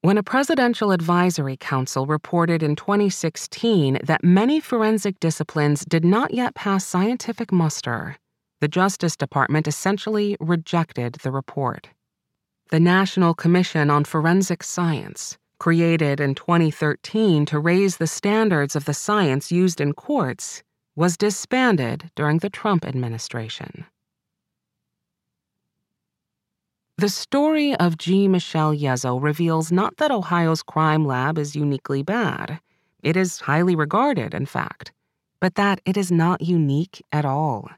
When 0.00 0.18
a 0.18 0.22
Presidential 0.22 0.90
Advisory 0.90 1.56
Council 1.56 2.06
reported 2.06 2.62
in 2.62 2.74
2016 2.74 4.00
that 4.02 4.24
many 4.24 4.58
forensic 4.58 5.20
disciplines 5.20 5.84
did 5.84 6.04
not 6.04 6.34
yet 6.34 6.54
pass 6.54 6.84
scientific 6.84 7.52
muster, 7.52 8.16
the 8.60 8.68
Justice 8.68 9.16
Department 9.16 9.68
essentially 9.68 10.36
rejected 10.40 11.14
the 11.22 11.30
report. 11.30 11.90
The 12.70 12.80
National 12.80 13.34
Commission 13.34 13.90
on 13.90 14.04
Forensic 14.04 14.62
Science, 14.62 15.38
created 15.62 16.18
in 16.18 16.34
2013 16.34 17.46
to 17.46 17.56
raise 17.56 17.98
the 17.98 18.06
standards 18.08 18.74
of 18.74 18.84
the 18.84 18.92
science 18.92 19.52
used 19.52 19.80
in 19.80 19.92
courts, 19.92 20.60
was 20.96 21.16
disbanded 21.16 22.10
during 22.16 22.38
the 22.38 22.50
Trump 22.50 22.84
administration. 22.84 23.86
The 26.98 27.08
story 27.08 27.76
of 27.76 27.96
G. 27.96 28.26
Michelle 28.26 28.74
Yezzo 28.74 29.22
reveals 29.22 29.70
not 29.70 29.98
that 29.98 30.10
Ohio's 30.10 30.64
crime 30.64 31.04
lab 31.06 31.38
is 31.38 31.54
uniquely 31.54 32.02
bad, 32.02 32.58
it 33.04 33.16
is 33.16 33.38
highly 33.42 33.76
regarded, 33.76 34.34
in 34.34 34.46
fact, 34.46 34.90
but 35.38 35.54
that 35.54 35.80
it 35.84 35.96
is 35.96 36.10
not 36.10 36.40
unique 36.40 37.04
at 37.12 37.24
all. 37.24 37.70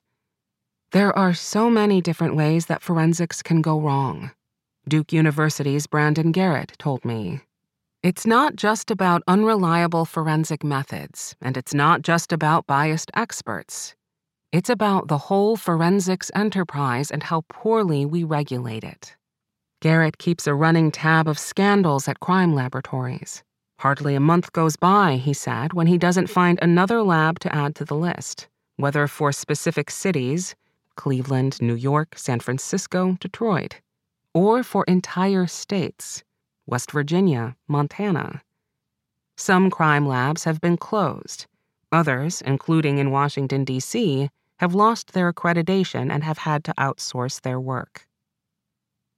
There 0.93 1.13
are 1.19 1.35
so 1.35 1.69
many 1.69 2.01
different 2.01 2.35
ways 2.35 2.65
that 2.65 2.81
forensics 2.81 3.43
can 3.43 3.61
go 3.61 3.79
wrong. 3.79 4.31
Duke 4.89 5.13
University's 5.13 5.87
Brandon 5.87 6.33
Garrett 6.33 6.73
told 6.79 7.05
me. 7.05 7.43
It's 8.05 8.27
not 8.27 8.55
just 8.55 8.91
about 8.91 9.23
unreliable 9.27 10.05
forensic 10.05 10.63
methods, 10.63 11.35
and 11.41 11.57
it's 11.57 11.73
not 11.73 12.03
just 12.03 12.35
about 12.35 12.67
biased 12.67 13.11
experts. 13.15 13.95
It's 14.53 14.69
about 14.69 15.09
the 15.09 15.17
whole 15.17 15.57
forensics 15.57 16.31
enterprise 16.35 17.11
and 17.11 17.23
how 17.23 17.45
poorly 17.49 18.05
we 18.05 18.23
regulate 18.23 18.85
it. 18.85 19.17
Garrett 19.81 20.19
keeps 20.19 20.47
a 20.47 20.53
running 20.53 20.93
tab 20.93 21.27
of 21.27 21.39
scandals 21.39 22.07
at 22.07 22.21
crime 22.21 22.55
laboratories. 22.55 23.43
Hardly 23.79 24.15
a 24.15 24.21
month 24.21 24.53
goes 24.53 24.77
by, 24.77 25.17
he 25.17 25.33
said, 25.33 25.73
when 25.73 25.87
he 25.87 25.97
doesn't 25.97 26.27
find 26.27 26.59
another 26.61 27.03
lab 27.03 27.39
to 27.39 27.55
add 27.55 27.75
to 27.77 27.87
the 27.87 27.97
list, 27.97 28.49
whether 28.77 29.07
for 29.09 29.33
specific 29.33 29.91
cities 29.91 30.55
Cleveland, 30.97 31.57
New 31.63 31.75
York, 31.75 32.19
San 32.19 32.39
Francisco, 32.39 33.17
Detroit 33.19 33.81
or 34.35 34.63
for 34.63 34.85
entire 34.85 35.47
states 35.47 36.23
West 36.67 36.91
Virginia, 36.91 37.57
Montana. 37.69 38.43
Some 39.37 39.71
crime 39.71 40.07
labs 40.07 40.45
have 40.45 40.61
been 40.61 40.77
closed. 40.77 41.47
Others, 41.93 42.43
including 42.43 42.99
in 42.99 43.11
Washington, 43.11 43.65
D.C., 43.65 44.31
have 44.59 44.75
lost 44.75 45.13
their 45.13 45.33
accreditation 45.33 46.13
and 46.13 46.25
have 46.25 46.39
had 46.39 46.65
to 46.65 46.75
outsource 46.79 47.41
their 47.41 47.61
work. 47.61 48.07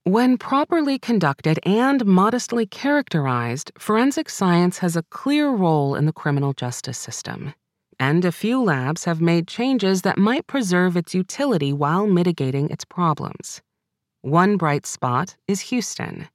When 0.05 0.39
properly 0.39 0.99
conducted 0.99 1.59
and 1.65 2.07
modestly 2.07 2.65
characterized, 2.65 3.73
forensic 3.77 4.31
science 4.31 4.79
has 4.79 4.97
a 4.97 5.03
clear 5.05 5.51
role 5.51 5.95
in 5.95 6.07
the 6.07 6.13
criminal 6.13 6.53
justice 6.53 6.99
system. 6.99 7.55
And 7.99 8.25
a 8.25 8.31
few 8.31 8.63
labs 8.63 9.05
have 9.05 9.21
made 9.21 9.49
changes 9.49 10.03
that 10.03 10.19
might 10.19 10.47
preserve 10.47 10.97
its 10.97 11.15
utility 11.15 11.73
while 11.73 12.07
mitigating 12.07 12.71
its 12.71 12.85
problems. 12.85 13.63
One 14.23 14.57
bright 14.57 14.87
spot 14.87 15.37
is 15.49 15.61
Houston. 15.73 16.29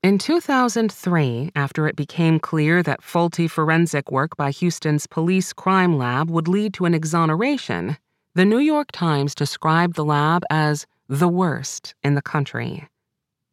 In 0.00 0.16
2003, 0.18 1.50
after 1.56 1.88
it 1.88 1.96
became 1.96 2.38
clear 2.38 2.84
that 2.84 3.02
faulty 3.02 3.48
forensic 3.48 4.12
work 4.12 4.36
by 4.36 4.52
Houston's 4.52 5.08
police 5.08 5.52
crime 5.52 5.98
lab 5.98 6.30
would 6.30 6.46
lead 6.46 6.72
to 6.74 6.84
an 6.84 6.94
exoneration, 6.94 7.98
the 8.34 8.44
New 8.44 8.60
York 8.60 8.92
Times 8.92 9.34
described 9.34 9.96
the 9.96 10.04
lab 10.04 10.44
as 10.50 10.86
the 11.08 11.26
worst 11.26 11.96
in 12.04 12.14
the 12.14 12.22
country. 12.22 12.86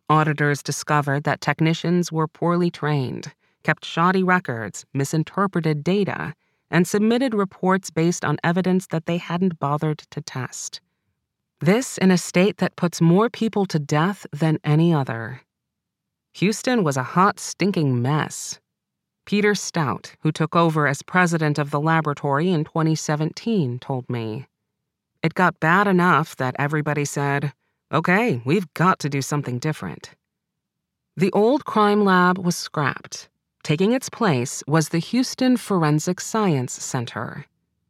Auditors 0.08 0.62
discovered 0.62 1.24
that 1.24 1.42
technicians 1.42 2.12
were 2.12 2.28
poorly 2.28 2.70
trained, 2.70 3.34
kept 3.64 3.84
shoddy 3.84 4.22
records, 4.22 4.86
misinterpreted 4.94 5.84
data, 5.84 6.36
and 6.70 6.88
submitted 6.88 7.34
reports 7.34 7.90
based 7.90 8.24
on 8.24 8.38
evidence 8.44 8.86
that 8.88 9.08
they 9.08 9.18
hadn't 9.18 9.58
bothered 9.58 10.04
to 10.12 10.22
test. 10.22 10.80
This 11.60 11.98
in 11.98 12.12
a 12.12 12.20
state 12.20 12.58
that 12.58 12.76
puts 12.76 13.02
more 13.02 13.32
people 13.32 13.66
to 13.66 13.80
death 13.80 14.28
than 14.32 14.60
any 14.64 14.94
other. 14.94 15.42
Houston 16.36 16.84
was 16.84 16.98
a 16.98 17.04
hot, 17.16 17.40
stinking 17.40 18.02
mess. 18.02 18.60
Peter 19.26 19.56
Stout, 19.56 20.18
who 20.20 20.34
took 20.34 20.54
over 20.54 20.86
as 20.86 21.02
president 21.02 21.58
of 21.58 21.72
the 21.72 21.80
laboratory 21.80 22.50
in 22.50 22.66
2017, 22.66 23.80
told 23.80 24.10
me. 24.10 24.46
It 25.24 25.34
got 25.34 25.62
bad 25.62 25.88
enough 25.88 26.36
that 26.36 26.58
everybody 26.60 27.06
said, 27.06 27.54
okay, 27.94 28.42
we've 28.44 28.68
got 28.74 29.00
to 29.00 29.10
do 29.10 29.22
something 29.22 29.60
different. 29.60 30.10
The 31.16 31.32
old 31.32 31.64
crime 31.64 32.04
lab 32.04 32.38
was 32.38 32.58
scrapped. 32.58 33.30
Taking 33.64 33.94
its 33.94 34.10
place 34.10 34.62
was 34.68 34.90
the 34.90 35.00
Houston 35.00 35.56
Forensic 35.56 36.20
Science 36.20 36.74
Center. 36.74 37.46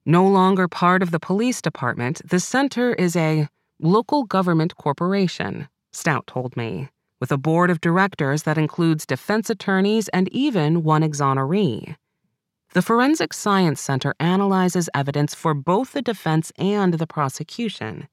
No 0.05 0.27
longer 0.27 0.67
part 0.67 1.01
of 1.01 1.09
the 1.09 1.19
police 1.19 1.63
department, 1.63 2.21
the 2.29 2.39
center 2.39 2.93
is 2.93 3.15
a 3.15 3.47
local 3.79 4.23
government 4.23 4.77
corporation, 4.77 5.67
Stout 5.91 6.27
told 6.27 6.55
me, 6.55 6.89
with 7.25 7.31
a 7.31 7.37
board 7.39 7.71
of 7.71 7.81
directors 7.81 8.43
that 8.43 8.55
includes 8.55 9.03
defense 9.03 9.49
attorneys 9.49 10.07
and 10.09 10.29
even 10.31 10.83
one 10.83 11.01
exoneree. 11.01 11.95
The 12.73 12.83
Forensic 12.83 13.33
Science 13.33 13.81
Center 13.81 14.13
analyzes 14.19 14.91
evidence 14.93 15.33
for 15.33 15.55
both 15.55 15.93
the 15.93 16.03
defense 16.03 16.51
and 16.59 16.93
the 16.93 17.07
prosecution. 17.07 18.07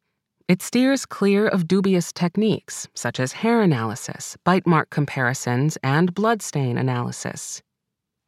It 0.49 0.63
steers 0.63 1.05
clear 1.05 1.47
of 1.47 1.69
dubious 1.69 2.11
techniques 2.11 2.89
such 2.95 3.21
as 3.21 3.33
hair 3.33 3.61
analysis, 3.61 4.39
bite 4.45 4.67
mark 4.67 4.89
comparisons, 4.89 5.77
and 5.83 6.15
bloodstain 6.15 6.79
analysis. 6.79 7.61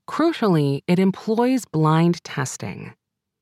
Crucially, 0.06 0.82
it 0.86 0.98
employs 0.98 1.64
blind 1.64 2.22
testing. 2.24 2.92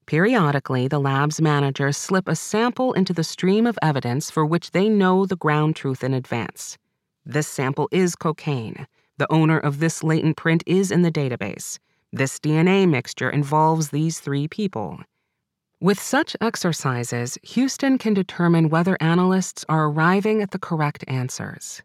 Periodically, 0.06 0.86
the 0.86 1.00
lab's 1.00 1.40
managers 1.40 1.96
slip 1.96 2.28
a 2.28 2.36
sample 2.36 2.92
into 2.92 3.12
the 3.12 3.24
stream 3.24 3.66
of 3.66 3.76
evidence 3.82 4.30
for 4.30 4.46
which 4.46 4.70
they 4.70 4.88
know 4.88 5.26
the 5.26 5.34
ground 5.44 5.74
truth 5.74 6.04
in 6.04 6.14
advance. 6.14 6.78
This 7.24 7.46
sample 7.46 7.88
is 7.92 8.16
cocaine. 8.16 8.86
The 9.18 9.30
owner 9.32 9.58
of 9.58 9.78
this 9.78 10.02
latent 10.02 10.36
print 10.36 10.62
is 10.66 10.90
in 10.90 11.02
the 11.02 11.12
database. 11.12 11.78
This 12.12 12.38
DNA 12.38 12.88
mixture 12.88 13.30
involves 13.30 13.90
these 13.90 14.20
three 14.20 14.48
people. 14.48 15.00
With 15.80 16.00
such 16.00 16.36
exercises, 16.40 17.38
Houston 17.42 17.98
can 17.98 18.14
determine 18.14 18.68
whether 18.68 18.96
analysts 19.00 19.64
are 19.68 19.86
arriving 19.86 20.42
at 20.42 20.50
the 20.50 20.58
correct 20.58 21.04
answers. 21.08 21.82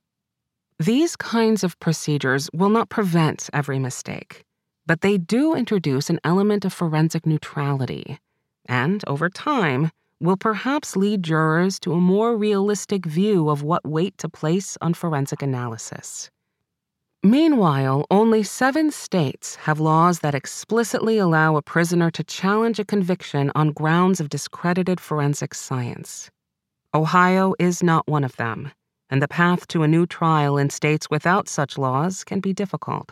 These 0.80 1.16
kinds 1.16 1.64
of 1.64 1.80
procedures 1.80 2.50
will 2.54 2.70
not 2.70 2.90
prevent 2.90 3.50
every 3.54 3.80
mistake, 3.80 4.44
but 4.86 5.02
they 5.02 5.18
do 5.18 5.56
introduce 5.56 6.10
an 6.10 6.20
element 6.24 6.66
of 6.66 6.74
forensic 6.74 7.26
neutrality. 7.26 8.20
And 8.66 9.04
over 9.08 9.30
time, 9.30 9.92
will 10.20 10.38
perhaps 10.38 10.96
lead 10.96 11.24
jurors 11.24 11.80
to 11.80 11.94
a 11.94 12.02
more 12.02 12.36
realistic 12.36 13.06
view 13.06 13.50
of 13.50 13.64
what 13.64 13.86
weight 13.86 14.18
to 14.18 14.30
place 14.30 14.78
on 14.82 14.94
forensic 14.94 15.42
analysis. 15.42 16.30
Meanwhile, 17.24 18.06
only 18.10 18.44
seven 18.44 18.92
states 18.92 19.56
have 19.56 19.80
laws 19.80 20.20
that 20.20 20.36
explicitly 20.36 21.18
allow 21.18 21.56
a 21.56 21.62
prisoner 21.62 22.10
to 22.12 22.24
challenge 22.24 22.80
a 22.80 22.86
conviction 22.86 23.52
on 23.56 23.72
grounds 23.72 24.20
of 24.20 24.30
discredited 24.30 25.00
forensic 25.00 25.54
science. 25.54 26.30
Ohio 26.94 27.54
is 27.60 27.84
not 27.84 28.08
one 28.08 28.24
of 28.24 28.36
them, 28.38 28.72
and 29.10 29.22
the 29.22 29.28
path 29.28 29.68
to 29.68 29.84
a 29.84 29.88
new 29.88 30.06
trial 30.06 30.58
in 30.58 30.70
states 30.70 31.10
without 31.10 31.50
such 31.50 31.78
laws 31.78 32.24
can 32.24 32.40
be 32.40 32.54
difficult. 32.54 33.12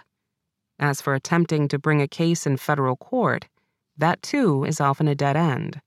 As 0.80 1.02
for 1.02 1.14
attempting 1.14 1.68
to 1.70 1.80
bring 1.80 2.02
a 2.02 2.08
case 2.08 2.46
in 2.46 2.58
federal 2.58 2.96
court, 2.96 3.48
that 3.98 4.22
too 4.22 4.66
is 4.66 4.82
often 4.82 5.08
a 5.08 5.16
dead 5.16 5.36
end. 5.36 5.82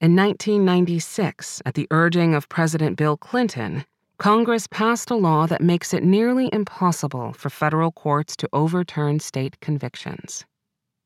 In 0.00 0.16
1996, 0.16 1.62
at 1.64 1.74
the 1.74 1.86
urging 1.90 2.34
of 2.34 2.48
President 2.48 2.96
Bill 2.96 3.16
Clinton, 3.16 3.84
Congress 4.18 4.66
passed 4.66 5.10
a 5.10 5.14
law 5.14 5.46
that 5.46 5.60
makes 5.60 5.94
it 5.94 6.02
nearly 6.02 6.50
impossible 6.52 7.32
for 7.32 7.48
federal 7.48 7.92
courts 7.92 8.36
to 8.36 8.48
overturn 8.52 9.20
state 9.20 9.58
convictions. 9.60 10.44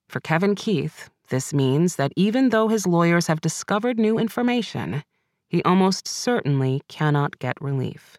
For 0.09 0.21
Kevin 0.21 0.55
Keith, 0.55 1.11
this 1.29 1.53
means 1.53 1.97
that 1.97 2.13
even 2.17 2.49
though 2.49 2.69
his 2.69 2.87
lawyers 2.87 3.27
have 3.27 3.41
discovered 3.41 3.99
new 3.99 4.19
information, 4.19 5.05
he 5.49 5.63
almost 5.63 6.09
certainly 6.09 6.83
cannot 6.89 7.39
get 7.39 7.61
relief. 7.61 8.19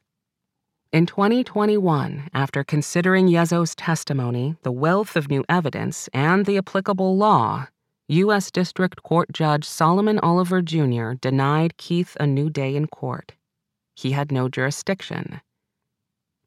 In 0.92 1.06
2021, 1.06 2.30
after 2.34 2.64
considering 2.64 3.28
Yezzo's 3.28 3.76
testimony, 3.76 4.56
the 4.64 4.72
wealth 4.72 5.16
of 5.16 5.30
new 5.30 5.44
evidence, 5.50 6.10
and 6.14 6.46
the 6.46 6.58
applicable 6.58 7.18
law, 7.18 7.68
U.S. 8.12 8.50
District 8.50 9.04
Court 9.04 9.32
Judge 9.32 9.66
Solomon 9.66 10.18
Oliver 10.18 10.64
Jr. 10.64 11.12
denied 11.14 11.78
Keith 11.78 12.18
a 12.20 12.26
new 12.26 12.50
day 12.50 12.76
in 12.76 12.88
court. 12.88 13.34
He 13.96 14.14
had 14.14 14.32
no 14.32 14.50
jurisdiction. 14.50 15.42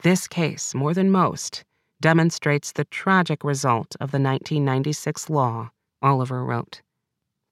This 0.02 0.26
case, 0.26 0.74
more 0.74 0.92
than 0.92 1.12
most, 1.12 1.62
demonstrates 2.00 2.72
the 2.72 2.84
tragic 2.86 3.44
result 3.44 3.94
of 4.00 4.10
the 4.10 4.18
1996 4.18 5.30
law, 5.30 5.70
Oliver 6.02 6.44
wrote. 6.44 6.82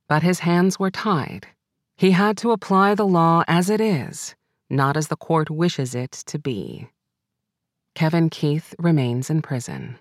But 0.08 0.24
his 0.24 0.40
hands 0.40 0.76
were 0.76 0.90
tied. 0.90 1.46
He 1.96 2.10
had 2.10 2.36
to 2.38 2.50
apply 2.50 2.96
the 2.96 3.06
law 3.06 3.44
as 3.46 3.70
it 3.70 3.80
is, 3.80 4.34
not 4.68 4.96
as 4.96 5.06
the 5.06 5.14
court 5.14 5.50
wishes 5.50 5.94
it 5.94 6.10
to 6.26 6.36
be. 6.36 6.88
Kevin 7.94 8.28
Keith 8.28 8.74
remains 8.76 9.30
in 9.30 9.40
prison. 9.40 10.00